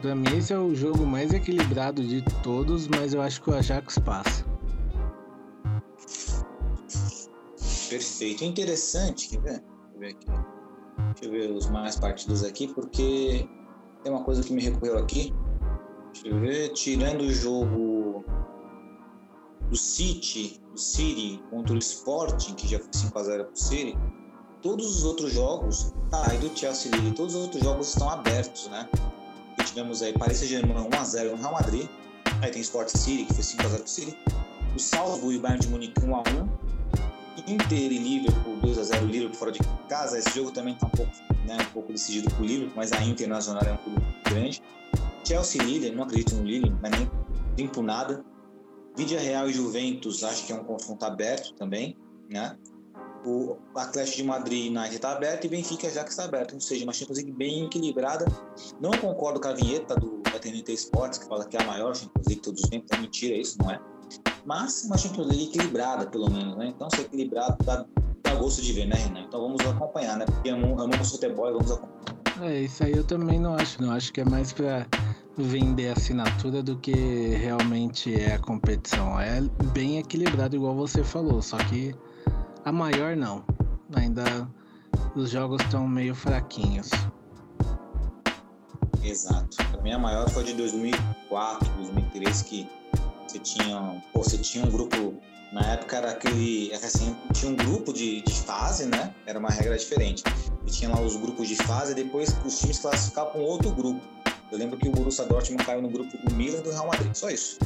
Pra 0.00 0.14
mim 0.14 0.36
esse 0.36 0.52
é 0.52 0.58
o 0.58 0.74
jogo 0.74 1.04
mais 1.04 1.32
equilibrado 1.34 2.02
de 2.06 2.22
todos, 2.42 2.86
mas 2.88 3.12
eu 3.14 3.20
acho 3.20 3.42
que 3.42 3.50
o 3.50 3.54
Ajax 3.54 3.98
passa. 3.98 4.44
Perfeito. 7.90 8.44
É 8.44 8.46
interessante, 8.46 9.28
quer 9.28 9.40
ver? 9.40 9.71
Ver 10.02 10.08
aqui. 10.08 10.26
Deixa 11.14 11.24
eu 11.26 11.30
ver 11.30 11.50
os 11.52 11.70
mais 11.70 11.94
partidos 11.94 12.42
aqui, 12.42 12.66
porque 12.66 13.48
tem 14.02 14.12
uma 14.12 14.24
coisa 14.24 14.42
que 14.42 14.52
me 14.52 14.60
recorreu 14.60 14.98
aqui. 14.98 15.32
Deixa 16.12 16.26
eu 16.26 16.40
ver. 16.40 16.70
Tirando 16.70 17.20
o 17.20 17.32
jogo 17.32 18.24
do 19.70 19.76
City, 19.76 20.60
do 20.72 20.76
City 20.76 21.40
contra 21.50 21.74
o 21.74 21.78
Sporting, 21.78 22.54
que 22.54 22.66
já 22.66 22.80
foi 22.80 22.88
5x0 22.88 23.44
pro 23.44 23.56
City, 23.56 23.96
todos 24.60 24.96
os 24.96 25.04
outros 25.04 25.32
jogos, 25.32 25.94
ah, 26.12 26.34
e 26.34 26.38
do 26.38 26.58
Chelsea 26.58 26.90
Lille, 26.90 27.12
todos 27.12 27.36
os 27.36 27.42
outros 27.42 27.62
jogos 27.62 27.88
estão 27.90 28.10
abertos, 28.10 28.66
né? 28.70 28.88
E 29.56 29.62
tivemos 29.62 30.02
aí 30.02 30.12
Paris 30.18 30.38
Saint-Germain 30.38 30.88
1x0 30.90 31.30
no 31.30 31.36
Real 31.36 31.52
Madrid, 31.52 31.88
aí 32.42 32.50
tem 32.50 32.60
Sport 32.60 32.88
City, 32.88 33.24
que 33.24 33.34
foi 33.34 33.44
5x0 33.44 33.78
pro 33.78 33.88
City, 33.88 34.18
o 34.74 34.80
Salzburg 34.80 35.36
e 35.36 35.38
o 35.38 35.40
Bayern 35.40 35.60
de 35.60 35.68
Munique 35.68 36.00
1x1, 36.00 36.61
Inter 37.46 37.92
e 37.92 37.98
Liverpool 37.98 38.56
2x0 38.62 39.06
Liverpool 39.06 39.36
fora 39.36 39.52
de 39.52 39.60
casa. 39.88 40.18
Esse 40.18 40.30
jogo 40.30 40.50
também 40.50 40.74
está 40.74 40.86
um 40.86 40.90
pouco, 40.90 41.12
né, 41.46 41.58
um 41.60 41.72
pouco 41.72 41.92
decidido 41.92 42.32
por 42.34 42.44
Liverpool, 42.44 42.74
mas 42.76 42.92
a 42.92 43.02
Internacional 43.02 43.62
é 43.64 43.72
um 43.72 43.76
clube 43.78 44.02
grande. 44.24 44.62
Chelsea 45.24 45.62
e 45.62 45.64
Lille, 45.64 45.90
não 45.90 46.04
acredito 46.04 46.34
no 46.34 46.44
Lille, 46.44 46.74
mas 46.80 46.90
nem 46.90 47.10
limpo 47.56 47.82
nada. 47.82 48.24
Vídea 48.96 49.20
Real 49.20 49.48
e 49.48 49.52
Juventus, 49.52 50.22
acho 50.22 50.46
que 50.46 50.52
é 50.52 50.56
um 50.56 50.64
confronto 50.64 51.04
aberto 51.04 51.54
também, 51.54 51.96
né? 52.28 52.56
o 53.24 53.56
Atlético 53.74 54.16
de 54.16 54.24
Madrid 54.24 54.76
United 54.76 54.96
está 54.96 55.12
aberto 55.12 55.44
e 55.44 55.48
Benfica 55.48 55.88
já 55.90 56.02
que 56.02 56.10
está 56.10 56.24
aberto, 56.24 56.54
ou 56.54 56.60
seja, 56.60 56.84
uma 56.84 56.92
Champions 56.92 57.18
League 57.18 57.32
bem 57.32 57.64
equilibrada. 57.64 58.26
Não 58.80 58.90
concordo 58.90 59.40
com 59.40 59.48
a 59.48 59.52
vinheta 59.52 59.94
do 59.94 60.20
TNT 60.22 60.72
Sports, 60.72 61.18
que 61.18 61.26
fala 61.26 61.44
que 61.46 61.56
é 61.56 61.62
a 61.62 61.66
maior 61.66 61.94
Champions 61.94 62.26
League 62.26 62.40
de 62.40 62.42
todos 62.42 62.62
os 62.62 62.68
tempos, 62.68 62.88
é 62.90 63.00
mentira 63.00 63.36
isso, 63.36 63.56
não 63.62 63.70
é? 63.70 63.80
Mas 64.44 64.84
uma 64.84 64.98
Champions 64.98 65.30
equilibrada, 65.30 66.06
pelo 66.06 66.30
menos, 66.30 66.56
né? 66.56 66.68
Então, 66.68 66.88
ser 66.90 67.02
equilibrado 67.02 67.56
dá, 67.64 67.84
dá 68.22 68.34
gosto 68.34 68.62
de 68.62 68.72
ver, 68.72 68.86
né, 68.86 68.96
Renan? 68.96 69.20
Então 69.20 69.40
vamos 69.40 69.64
acompanhar, 69.64 70.16
né? 70.16 70.24
Porque 70.26 70.50
amamos 70.50 71.10
futebol 71.10 71.48
e 71.48 71.52
vamos 71.52 71.70
acompanhar. 71.70 72.22
É, 72.40 72.62
isso 72.62 72.82
aí 72.82 72.92
eu 72.92 73.04
também 73.04 73.38
não 73.38 73.54
acho, 73.54 73.80
não. 73.80 73.92
Acho 73.92 74.12
que 74.12 74.20
é 74.20 74.24
mais 74.24 74.52
para 74.52 74.86
vender 75.36 75.90
assinatura 75.90 76.62
do 76.62 76.76
que 76.78 76.92
realmente 77.36 78.14
é 78.20 78.34
a 78.34 78.38
competição. 78.38 79.20
É 79.20 79.40
bem 79.72 79.98
equilibrado, 79.98 80.56
igual 80.56 80.74
você 80.74 81.04
falou, 81.04 81.40
só 81.40 81.56
que 81.58 81.94
a 82.64 82.72
maior 82.72 83.16
não. 83.16 83.44
Ainda 83.94 84.48
os 85.14 85.30
jogos 85.30 85.62
estão 85.62 85.86
meio 85.86 86.14
fraquinhos. 86.14 86.90
Exato. 89.02 89.56
Para 89.70 89.82
mim 89.82 89.92
a 89.92 89.98
maior 89.98 90.28
foi 90.30 90.44
de 90.44 90.54
2004, 90.54 91.68
2003 91.76 92.42
que 92.42 92.68
você 93.32 93.38
tinha, 93.38 94.02
pô, 94.12 94.22
você 94.22 94.36
tinha 94.38 94.64
um 94.64 94.70
grupo 94.70 95.14
na 95.52 95.72
época 95.72 95.98
era 95.98 96.10
aquele, 96.12 96.72
assim, 96.74 97.14
tinha 97.34 97.52
um 97.52 97.56
grupo 97.56 97.92
de, 97.92 98.22
de 98.22 98.34
fase, 98.40 98.86
né? 98.86 99.14
Era 99.26 99.38
uma 99.38 99.50
regra 99.50 99.76
diferente. 99.76 100.22
E 100.66 100.70
tinha 100.70 100.90
lá 100.90 100.98
os 101.00 101.14
grupos 101.16 101.46
de 101.46 101.56
fase 101.56 101.92
e 101.92 101.94
depois 101.94 102.34
os 102.44 102.58
times 102.58 102.78
classificavam 102.78 103.32
com 103.32 103.40
outro 103.40 103.70
grupo. 103.70 104.00
Eu 104.50 104.58
lembro 104.58 104.78
que 104.78 104.88
o 104.88 104.90
Borussia 104.90 105.26
Dortmund 105.26 105.62
caiu 105.64 105.82
no 105.82 105.90
grupo 105.90 106.10
do 106.26 106.34
Milan 106.34 106.58
e 106.58 106.62
do 106.62 106.70
Real 106.70 106.86
Madrid, 106.86 107.14
só 107.14 107.30
isso. 107.30 107.58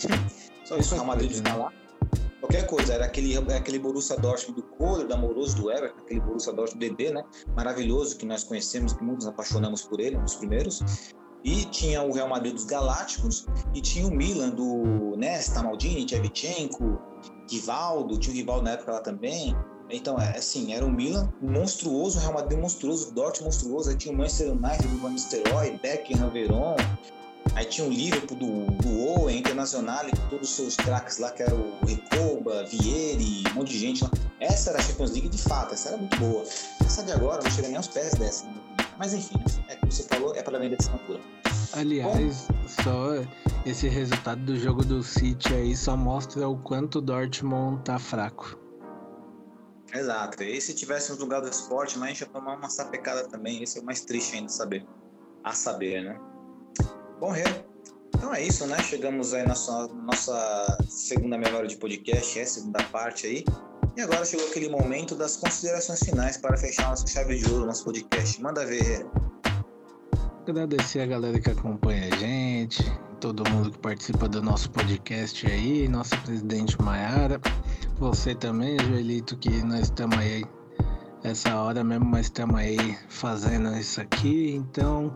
Só 0.64 0.76
isso, 0.76 0.92
o 0.92 0.96
Real 0.96 1.06
Madrid 1.06 1.30
está 1.30 1.56
lá. 1.56 1.72
Qualquer 2.40 2.66
coisa, 2.66 2.92
era 2.92 3.06
aquele, 3.06 3.34
aquele 3.38 3.78
Borussia 3.78 4.18
Dortmund 4.18 4.60
do 4.60 4.66
Kohler, 4.76 5.06
do 5.06 5.14
Amoroso, 5.14 5.56
do 5.56 5.72
Everton, 5.72 5.98
aquele 6.00 6.20
Borussia 6.20 6.52
Dortmund 6.52 6.90
DD, 6.90 7.10
né? 7.10 7.24
Maravilhoso, 7.56 8.18
que 8.18 8.26
nós 8.26 8.44
conhecemos, 8.44 8.92
que 8.92 9.02
muitos 9.02 9.26
apaixonamos 9.26 9.82
por 9.82 9.98
ele, 9.98 10.18
um 10.18 10.24
dos 10.24 10.34
primeiros. 10.34 10.82
E 11.44 11.64
tinha 11.66 12.02
o 12.02 12.12
Real 12.12 12.28
Madrid 12.28 12.54
dos 12.54 12.64
Galácticos 12.64 13.46
e 13.74 13.80
tinha 13.80 14.06
o 14.06 14.10
Milan 14.10 14.50
do 14.50 15.16
Nesta, 15.16 15.62
Maldini, 15.62 16.04
Tchevchenko, 16.04 16.98
Rivaldo, 17.50 18.18
tinha 18.18 18.34
o 18.34 18.36
Rivaldo 18.36 18.64
na 18.64 18.72
época 18.72 18.92
lá 18.92 19.00
também. 19.00 19.56
Então, 19.90 20.18
é 20.18 20.36
assim, 20.36 20.74
era 20.74 20.84
o 20.84 20.90
Milan 20.90 21.32
monstruoso, 21.40 22.18
o 22.18 22.20
Real 22.20 22.34
Madrid 22.34 22.58
monstruoso, 22.58 23.08
o 23.08 23.12
Dortmund 23.12 23.44
monstruoso, 23.44 23.90
aí 23.90 23.96
tinha 23.96 24.12
o 24.12 24.16
Manchester 24.16 24.52
United 24.52 24.86
do 24.86 24.98
Van 24.98 25.10
Nistelrooy, 25.10 25.78
Beckham, 25.82 26.28
Veron, 26.30 26.76
aí 27.54 27.64
tinha 27.64 27.86
o 27.86 27.90
Liverpool 27.90 28.36
do, 28.36 28.66
do 28.82 29.00
Owen, 29.00 29.38
Internacional, 29.38 30.04
com 30.04 30.28
todos 30.28 30.50
os 30.50 30.56
seus 30.56 30.76
craques 30.76 31.18
lá, 31.18 31.30
que 31.30 31.42
era 31.42 31.54
o 31.54 31.86
Recoba, 31.86 32.64
Vieri, 32.64 33.44
um 33.50 33.54
monte 33.54 33.72
de 33.72 33.78
gente 33.78 34.04
lá. 34.04 34.10
Essa 34.40 34.70
era 34.70 34.78
a 34.78 34.82
Champions 34.82 35.12
League 35.12 35.28
de 35.30 35.38
fato, 35.38 35.72
essa 35.72 35.88
era 35.88 35.96
muito 35.96 36.18
boa. 36.18 36.44
Essa 36.84 37.02
de 37.02 37.12
agora 37.12 37.42
não 37.42 37.50
chega 37.50 37.68
nem 37.68 37.76
aos 37.78 37.88
pés 37.88 38.12
dessa. 38.12 38.44
Né? 38.44 38.67
Mas 38.98 39.14
enfim, 39.14 39.36
é 39.68 39.76
como 39.76 39.92
você 39.92 40.02
falou, 40.02 40.34
é 40.34 40.42
para 40.42 40.58
vender 40.58 40.76
assinatura. 40.78 41.20
Aliás, 41.72 42.46
Bom, 42.48 42.68
só 42.82 43.10
esse 43.64 43.88
resultado 43.88 44.40
do 44.42 44.58
jogo 44.58 44.84
do 44.84 45.02
City 45.02 45.54
aí 45.54 45.76
só 45.76 45.96
mostra 45.96 46.48
o 46.48 46.58
quanto 46.58 46.98
o 46.98 47.00
Dortmund 47.00 47.82
tá 47.84 47.98
fraco. 47.98 48.58
Exato. 49.92 50.42
E 50.42 50.60
se 50.60 50.74
tivesse 50.74 51.12
no 51.12 51.18
lugar 51.18 51.40
do 51.40 51.48
esporte, 51.48 51.98
mas 51.98 52.08
a 52.08 52.12
gente 52.12 52.20
ia 52.22 52.26
tomar 52.26 52.56
uma 52.56 52.68
sapecada 52.68 53.26
também. 53.28 53.62
Esse 53.62 53.78
é 53.78 53.82
o 53.82 53.84
mais 53.84 54.02
triste 54.02 54.36
ainda 54.36 54.48
saber. 54.48 54.84
A 55.44 55.52
saber, 55.52 56.02
né? 56.02 56.20
Bom, 57.20 57.30
Rê, 57.30 57.44
então 58.14 58.34
é 58.34 58.42
isso, 58.42 58.66
né? 58.66 58.78
Chegamos 58.82 59.32
aí 59.32 59.42
na 59.42 59.48
nossa, 59.48 59.88
nossa 59.88 60.78
segunda 60.88 61.38
memória 61.38 61.68
de 61.68 61.76
podcast, 61.76 62.38
é 62.38 62.42
a 62.42 62.46
segunda 62.46 62.82
parte 62.84 63.26
aí. 63.26 63.44
E 63.98 64.00
agora 64.00 64.24
chegou 64.24 64.46
aquele 64.46 64.68
momento 64.68 65.16
das 65.16 65.36
considerações 65.36 65.98
finais 65.98 66.36
para 66.36 66.56
fechar 66.56 66.88
nossa 66.88 67.04
chave 67.04 67.36
de 67.36 67.50
ouro, 67.50 67.66
nosso 67.66 67.84
podcast. 67.84 68.40
Manda 68.40 68.64
ver. 68.64 69.04
Agradecer 70.46 71.00
a 71.00 71.06
galera 71.06 71.40
que 71.40 71.50
acompanha 71.50 72.06
a 72.06 72.16
gente, 72.16 72.80
todo 73.20 73.42
mundo 73.50 73.72
que 73.72 73.78
participa 73.78 74.28
do 74.28 74.40
nosso 74.40 74.70
podcast 74.70 75.44
aí, 75.48 75.88
nosso 75.88 76.16
presidente 76.22 76.80
Maiara, 76.80 77.40
você 77.98 78.36
também, 78.36 78.78
Joelito, 78.78 79.36
que 79.36 79.50
nós 79.64 79.86
estamos 79.86 80.16
aí 80.16 80.44
essa 81.24 81.56
hora 81.56 81.82
mesmo, 81.82 82.04
mas 82.04 82.26
estamos 82.26 82.54
aí 82.54 82.96
fazendo 83.08 83.76
isso 83.76 84.00
aqui. 84.00 84.54
Então, 84.54 85.12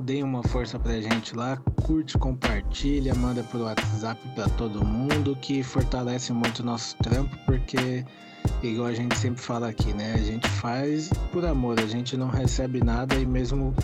deem 0.00 0.22
uma 0.22 0.42
força 0.42 0.78
pra 0.78 1.00
gente 1.00 1.34
lá, 1.36 1.56
curte, 1.86 2.16
compartilha, 2.18 3.14
manda 3.14 3.42
pro 3.44 3.64
WhatsApp 3.64 4.20
para 4.34 4.48
todo 4.50 4.84
mundo, 4.84 5.36
que 5.36 5.62
fortalece 5.62 6.32
muito 6.32 6.60
o 6.60 6.64
nosso 6.64 6.96
trampo, 6.98 7.36
porque 7.46 8.04
igual 8.62 8.88
a 8.88 8.94
gente 8.94 9.16
sempre 9.16 9.40
fala 9.40 9.68
aqui, 9.68 9.92
né? 9.92 10.14
A 10.14 10.18
gente 10.18 10.48
faz 10.48 11.10
por 11.32 11.44
amor, 11.44 11.78
a 11.78 11.86
gente 11.86 12.16
não 12.16 12.28
recebe 12.28 12.82
nada 12.82 13.14
e 13.14 13.26
mesmo 13.26 13.74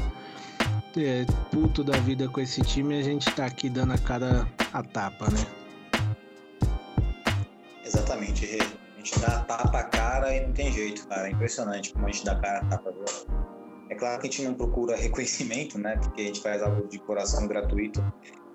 é, 0.96 1.24
puto 1.50 1.84
da 1.84 1.96
vida 1.98 2.28
com 2.28 2.40
esse 2.40 2.62
time, 2.62 2.98
a 2.98 3.02
gente 3.02 3.30
tá 3.32 3.46
aqui 3.46 3.68
dando 3.68 3.92
a 3.92 3.98
cara 3.98 4.48
a 4.72 4.82
tapa, 4.82 5.26
né? 5.30 5.46
Exatamente, 7.84 8.44
a 8.44 8.98
gente 8.98 9.18
dá 9.20 9.28
a 9.28 9.40
tapa 9.40 9.78
a 9.78 9.84
cara 9.84 10.34
e 10.34 10.46
não 10.46 10.52
tem 10.52 10.72
jeito, 10.72 11.06
cara. 11.06 11.28
É 11.28 11.30
impressionante 11.30 11.92
como 11.92 12.06
a 12.06 12.10
gente 12.10 12.24
dá 12.24 12.32
a 12.32 12.40
cara 12.40 12.58
a 12.58 12.64
tapa. 12.64 12.92
É 13.88 13.94
claro 13.94 14.20
que 14.20 14.26
a 14.26 14.30
gente 14.30 14.42
não 14.44 14.54
procura 14.54 14.94
reconhecimento, 14.96 15.78
né? 15.78 15.96
Porque 15.96 16.22
a 16.22 16.24
gente 16.24 16.40
faz 16.40 16.62
algo 16.62 16.86
de 16.88 16.98
coração 16.98 17.46
gratuito. 17.46 18.04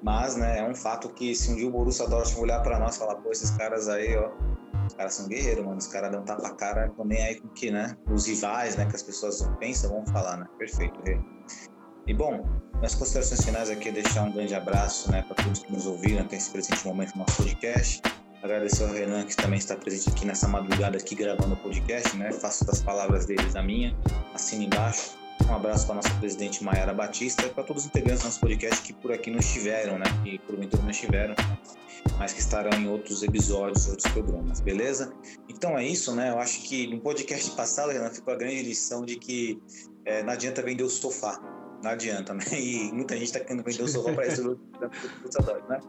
Mas, 0.04 0.36
né, 0.36 0.60
é 0.60 0.64
um 0.64 0.74
fato 0.74 1.10
que 1.10 1.36
se 1.36 1.52
um 1.52 1.56
dia 1.56 1.68
o 1.68 1.72
Borussia 1.72 2.08
Dortmund 2.08 2.42
olhar 2.42 2.62
para 2.64 2.80
nós 2.80 2.96
e 2.96 3.00
falar, 3.00 3.16
pô, 3.16 3.32
esses 3.32 3.52
caras 3.52 3.88
aí, 3.88 4.18
ó, 4.18 4.32
os 4.88 4.94
caras 4.96 5.14
são 5.14 5.28
guerreiros, 5.28 5.64
mano. 5.64 5.78
Os 5.78 5.88
caras 5.88 6.12
dão 6.12 6.24
tapa 6.24 6.48
a 6.48 6.56
cara, 6.56 6.88
estão 6.88 7.06
nem 7.06 7.22
aí 7.22 7.40
com 7.40 7.48
que, 7.50 7.70
né? 7.70 7.96
Os 8.10 8.26
rivais, 8.26 8.76
né? 8.76 8.86
Que 8.86 8.96
as 8.96 9.04
pessoas 9.04 9.48
pensam, 9.60 9.92
vão 9.92 10.06
falar, 10.08 10.38
né? 10.38 10.48
Perfeito, 10.58 11.00
Rê. 11.06 11.20
E 12.08 12.14
bom, 12.14 12.44
minhas 12.76 12.96
considerações 12.96 13.46
finais 13.46 13.70
aqui 13.70 13.90
é 13.90 13.92
deixar 13.92 14.24
um 14.24 14.32
grande 14.32 14.56
abraço, 14.56 15.12
né? 15.12 15.22
Para 15.22 15.44
todos 15.44 15.60
que 15.60 15.72
nos 15.72 15.86
ouviram 15.86 16.24
até 16.24 16.36
esse 16.36 16.50
presente 16.50 16.86
momento 16.86 17.14
no 17.14 17.20
nosso 17.20 17.38
podcast. 17.38 18.02
Agradecer 18.42 18.84
ao 18.84 18.90
Renan, 18.90 19.24
que 19.24 19.36
também 19.36 19.60
está 19.60 19.76
presente 19.76 20.10
aqui 20.10 20.26
nessa 20.26 20.48
madrugada, 20.48 20.98
aqui 20.98 21.14
gravando 21.14 21.54
o 21.54 21.58
podcast, 21.58 22.18
né? 22.18 22.32
Faço 22.32 22.66
das 22.66 22.82
palavras 22.82 23.28
deles 23.28 23.56
a 23.56 23.62
minha, 23.62 23.96
assina 24.34 24.64
embaixo. 24.64 25.21
Um 25.50 25.56
abraço 25.56 25.86
para 25.86 25.94
a 25.94 25.96
nossa 25.98 26.14
presidente 26.16 26.64
Mayara 26.64 26.94
Batista 26.94 27.46
e 27.46 27.50
para 27.50 27.64
todos 27.64 27.84
os 27.84 27.90
integrantes 27.90 28.22
do 28.22 28.26
nosso 28.26 28.40
podcast 28.40 28.82
que 28.82 28.94
por 28.94 29.12
aqui 29.12 29.30
não 29.30 29.40
estiveram, 29.40 29.98
né? 29.98 30.06
Que 30.24 30.40
porventura 30.40 30.82
não 30.84 30.92
estiveram 30.92 31.36
mas 32.18 32.34
que 32.34 32.40
estarão 32.40 32.72
em 32.80 32.88
outros 32.88 33.24
episódios, 33.24 33.88
outros 33.88 34.12
programas, 34.12 34.60
beleza? 34.60 35.14
Então 35.50 35.78
é 35.78 35.86
isso, 35.86 36.14
né? 36.16 36.30
Eu 36.30 36.40
acho 36.40 36.62
que 36.62 36.88
no 36.88 37.00
podcast 37.00 37.52
passado, 37.52 37.92
Renan, 37.92 38.10
ficou 38.10 38.34
a 38.34 38.38
grande 38.38 38.64
lição 38.64 39.06
de 39.06 39.16
que 39.16 39.62
é, 40.06 40.24
não 40.24 40.34
adianta 40.34 40.62
vender 40.62 40.84
o 40.84 40.90
sofá. 40.90 41.40
Não 41.84 41.92
adianta, 41.92 42.34
né? 42.34 42.44
E 42.54 42.92
muita 42.92 43.16
gente 43.16 43.26
está 43.26 43.40
querendo 43.40 43.64
vender 43.64 43.84
o 43.84 43.88
sofá 43.88 44.14
para 44.14 44.26
resolver 44.26 44.60
o 44.62 45.70
né? 45.70 45.80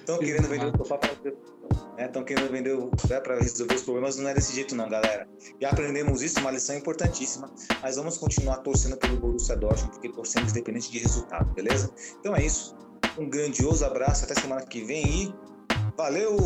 Estão 0.00 0.18
querendo 0.18 0.48
vender 0.48 0.66
o 0.66 0.76
sofá 0.76 0.98
para 0.98 1.10
Estão 1.98 2.22
né? 2.22 2.28
querendo 2.28 2.50
vender 2.50 2.76
né, 3.08 3.20
para 3.20 3.38
resolver 3.38 3.74
os 3.74 3.82
problemas, 3.82 4.16
não 4.16 4.28
é 4.28 4.34
desse 4.34 4.54
jeito 4.54 4.74
não, 4.74 4.88
galera. 4.88 5.28
Já 5.60 5.70
aprendemos 5.70 6.22
isso, 6.22 6.40
uma 6.40 6.50
lição 6.50 6.76
importantíssima, 6.76 7.50
mas 7.82 7.96
vamos 7.96 8.18
continuar 8.18 8.58
torcendo 8.58 8.96
pelo 8.96 9.16
Borussia 9.16 9.56
Dortmund, 9.56 9.92
porque 9.92 10.08
torcemos 10.10 10.52
independente 10.52 10.90
de 10.90 10.98
resultado, 10.98 11.52
beleza? 11.54 11.90
Então 12.20 12.36
é 12.36 12.44
isso. 12.44 12.76
Um 13.18 13.28
grandioso 13.28 13.84
abraço, 13.84 14.24
até 14.24 14.34
semana 14.34 14.64
que 14.66 14.84
vem 14.84 15.06
e 15.06 15.34
Valeu! 15.96 16.36